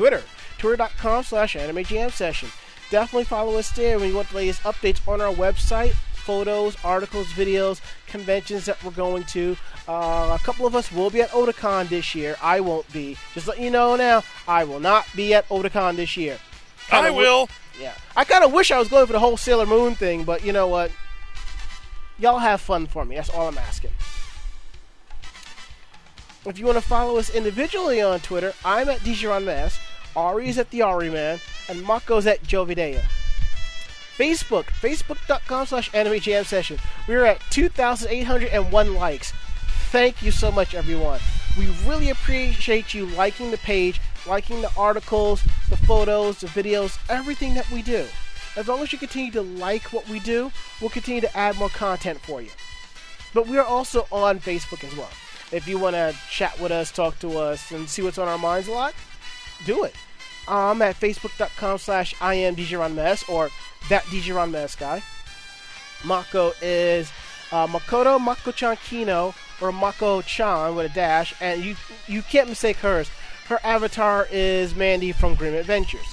[0.00, 0.22] Twitter.
[0.56, 2.48] Twitter.com slash Anime Jam Session.
[2.90, 7.26] Definitely follow us there when you want the latest updates on our website, photos, articles,
[7.28, 9.58] videos, conventions that we're going to.
[9.86, 12.36] Uh, a couple of us will be at Otakon this year.
[12.42, 13.18] I won't be.
[13.34, 16.38] Just let you know now, I will not be at Otakon this year.
[16.88, 17.48] Kinda I wi- will.
[17.78, 17.92] yeah.
[18.16, 20.54] I kind of wish I was going for the whole Sailor Moon thing, but you
[20.54, 20.90] know what?
[22.18, 23.16] Y'all have fun for me.
[23.16, 23.90] That's all I'm asking.
[26.46, 29.78] If you want to follow us individually on Twitter, I'm at DJRonMass,
[30.16, 31.38] Ari's at the Ari Man,
[31.68, 33.02] and Mako's at Jovidea.
[34.16, 36.78] Facebook, facebook.com slash anime jam session.
[37.08, 39.32] We're at 2,801 likes.
[39.90, 41.20] Thank you so much, everyone.
[41.58, 47.54] We really appreciate you liking the page, liking the articles, the photos, the videos, everything
[47.54, 48.06] that we do.
[48.56, 51.68] As long as you continue to like what we do, we'll continue to add more
[51.70, 52.50] content for you.
[53.32, 55.10] But we are also on Facebook as well.
[55.52, 58.38] If you want to chat with us, talk to us, and see what's on our
[58.38, 58.94] minds a lot,
[59.64, 59.94] do it.
[60.48, 63.50] I'm at facebook.com slash I am DJRonMess or
[63.88, 65.02] that DJRonMess guy.
[66.04, 67.12] Mako is
[67.52, 71.76] uh, Makoto Mako-chan Kino or Mako-chan with a dash, and you
[72.06, 73.10] you can't mistake hers.
[73.46, 76.06] Her avatar is Mandy from Grim Adventures.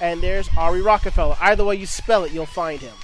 [0.00, 1.36] And there's Ari Rockefeller.
[1.40, 2.94] Either way you spell it, you'll find him.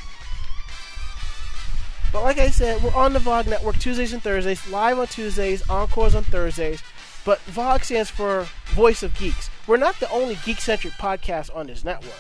[2.12, 5.69] But like I said, we're on the VOG network Tuesdays and Thursdays, live on Tuesdays,
[5.69, 6.82] encores on Thursdays.
[7.24, 9.51] But VOG stands for Voice of Geeks.
[9.66, 12.14] We're not the only geek centric podcast on this network.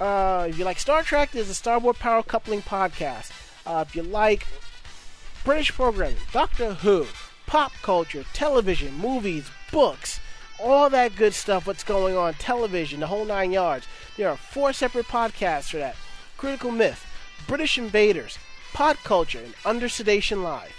[0.00, 3.32] Uh, if you like Star Trek, there's a Starboard Power Coupling podcast.
[3.66, 4.46] Uh, if you like
[5.44, 7.06] British programming, Doctor Who,
[7.46, 10.20] pop culture, television, movies, books,
[10.60, 13.86] all that good stuff, what's going on, television, the whole nine yards.
[14.16, 15.96] There are four separate podcasts for that
[16.36, 17.06] Critical Myth,
[17.46, 18.38] British Invaders,
[18.72, 20.74] Pod Culture, and Under Sedation Live.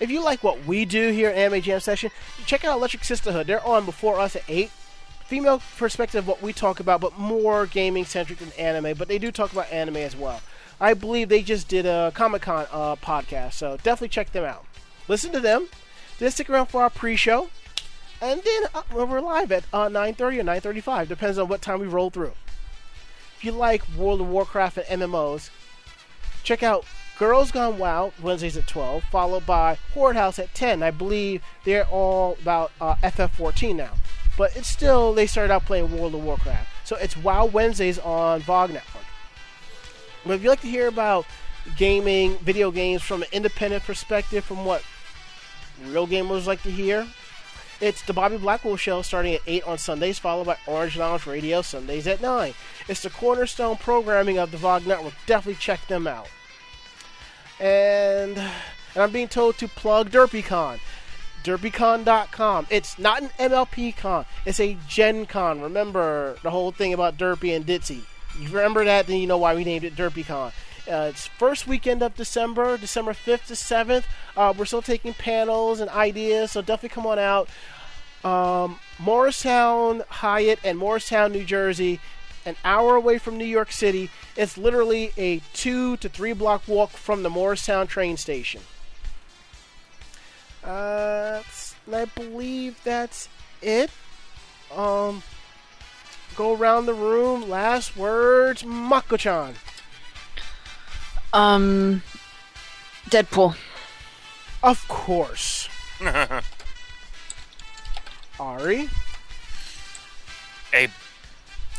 [0.00, 2.10] If you like what we do here at Anime Jam Session,
[2.46, 3.46] check out Electric Sisterhood.
[3.46, 4.70] They're on before us at 8.
[5.26, 8.96] Female perspective of what we talk about, but more gaming centric than anime.
[8.98, 10.40] But they do talk about anime as well.
[10.80, 14.66] I believe they just did a Comic Con uh, podcast, so definitely check them out.
[15.08, 15.68] Listen to them.
[16.18, 17.48] Then stick around for our pre-show,
[18.20, 21.86] and then uh, we're live at uh, 9:30 or 9:35, depends on what time we
[21.86, 22.32] roll through.
[23.36, 25.50] If you like World of Warcraft and MMOs,
[26.44, 26.84] check out
[27.18, 30.82] Girls Gone WoW Wednesdays at 12, followed by Horde House at 10.
[30.82, 33.92] I believe they're all about uh, FF14 now,
[34.36, 38.40] but it's still they started out playing World of Warcraft, so it's WoW Wednesdays on
[38.42, 39.04] VOG Network.
[40.26, 41.26] But if you like to hear about
[41.76, 44.82] gaming, video games from an independent perspective, from what
[45.86, 47.06] real gamers like to hear,
[47.80, 51.62] it's the Bobby Blackwolf Show starting at 8 on Sundays, followed by Orange Lounge Radio
[51.62, 52.54] Sundays at 9.
[52.88, 55.14] It's the cornerstone programming of the VOG Network.
[55.26, 56.28] Definitely check them out.
[57.60, 60.78] And, and I'm being told to plug DerpyCon.
[61.44, 62.66] DerpyCon.com.
[62.70, 64.24] It's not an MLP con.
[64.46, 65.60] It's a Gen Con.
[65.60, 68.02] Remember the whole thing about Derpy and Ditzy.
[68.40, 70.52] You remember that, then you know why we named it DerpyCon.
[70.90, 74.04] Uh, it's first weekend of December, December 5th to 7th.
[74.36, 77.48] Uh, we're still taking panels and ideas, so definitely come on out.
[78.24, 82.00] Um, Morristown, Hyatt, and Morristown, New Jersey,
[82.44, 84.10] an hour away from New York City.
[84.36, 88.62] It's literally a two to three block walk from the Morristown train station.
[90.62, 91.42] Uh,
[91.92, 93.28] I believe that's
[93.60, 93.90] it.
[94.74, 95.22] Um,
[96.36, 97.48] go around the room.
[97.48, 99.54] Last words, Mako-chan.
[101.32, 102.02] Um,
[103.10, 103.56] Deadpool.
[104.62, 105.68] Of course.
[108.40, 108.88] Ari.
[110.72, 110.88] a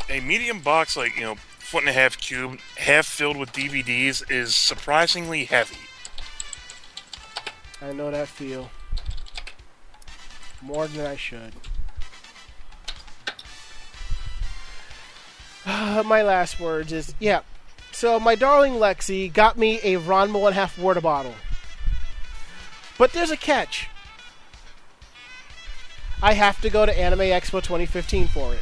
[0.09, 4.29] a medium box like you know foot and a half cube half filled with dvds
[4.31, 5.77] is surprisingly heavy
[7.85, 8.71] I know that feel.
[10.61, 11.53] More than I should.
[16.05, 17.41] my last words is yeah.
[17.91, 21.35] So my darling Lexi got me a Ranma one half water bottle.
[22.97, 23.89] But there's a catch.
[26.23, 28.61] I have to go to Anime Expo 2015 for it.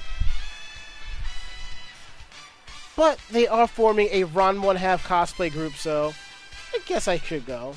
[2.96, 6.14] But they are forming a Ron one half cosplay group, so
[6.74, 7.76] I guess I should go.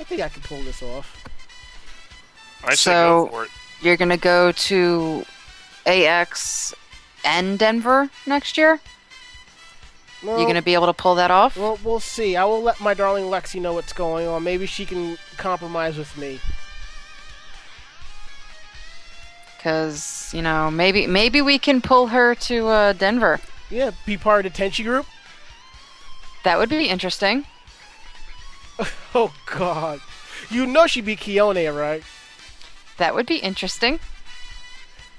[0.00, 1.24] I think I can pull this off.
[2.64, 3.50] i say So- go for it
[3.80, 5.24] You're gonna go to
[5.86, 6.74] AX
[7.24, 8.80] and Denver next year.
[10.22, 11.56] Well, You gonna be able to pull that off?
[11.56, 12.34] Well, we'll see.
[12.36, 14.42] I will let my darling Lexi know what's going on.
[14.42, 16.40] Maybe she can compromise with me.
[19.56, 23.40] Because you know, maybe maybe we can pull her to uh, Denver.
[23.70, 25.06] Yeah, be part of the Tenchi group.
[26.44, 27.44] That would be interesting.
[29.14, 30.00] Oh God,
[30.50, 32.02] you know she'd be Kiyone, right?
[32.98, 33.98] That would be interesting.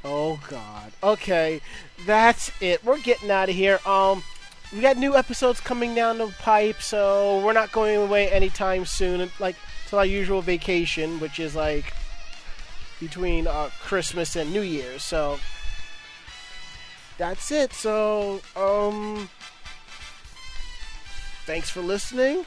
[0.04, 0.92] Oh God.
[1.04, 1.62] Okay,
[2.06, 2.84] that's it.
[2.84, 3.80] We're getting out of here.
[3.86, 4.24] Um,
[4.72, 9.30] we got new episodes coming down the pipe, so we're not going away anytime soon.
[9.40, 9.56] Like
[9.88, 11.94] till our usual vacation, which is like
[13.00, 15.04] between uh, Christmas and New Year's.
[15.04, 15.40] So
[17.20, 17.74] that's it.
[17.74, 19.30] So um,
[21.46, 22.46] thanks for listening.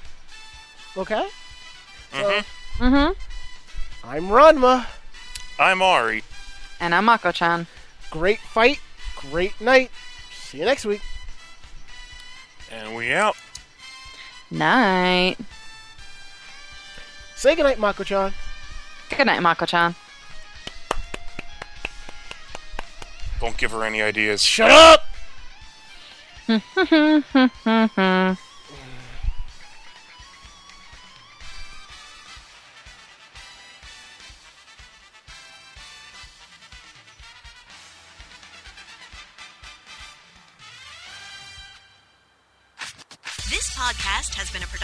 [0.97, 1.29] Okay.
[2.13, 2.41] So
[2.79, 3.13] Mm-hmm.
[4.09, 4.87] I'm Ranma.
[5.59, 6.25] i'm ari
[6.81, 7.67] And I'm Mako-chan.
[8.11, 8.81] Great fight.
[9.31, 9.91] Great night.
[10.33, 11.03] See you next week.
[12.71, 13.37] and we out
[14.51, 15.37] Night.
[17.37, 18.33] Say goodnight, Mako-chan.
[19.11, 19.95] Good night, Mako-chan.
[23.43, 25.05] Don't give her any ideas Shut up!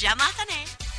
[0.00, 0.89] 邪魔さね。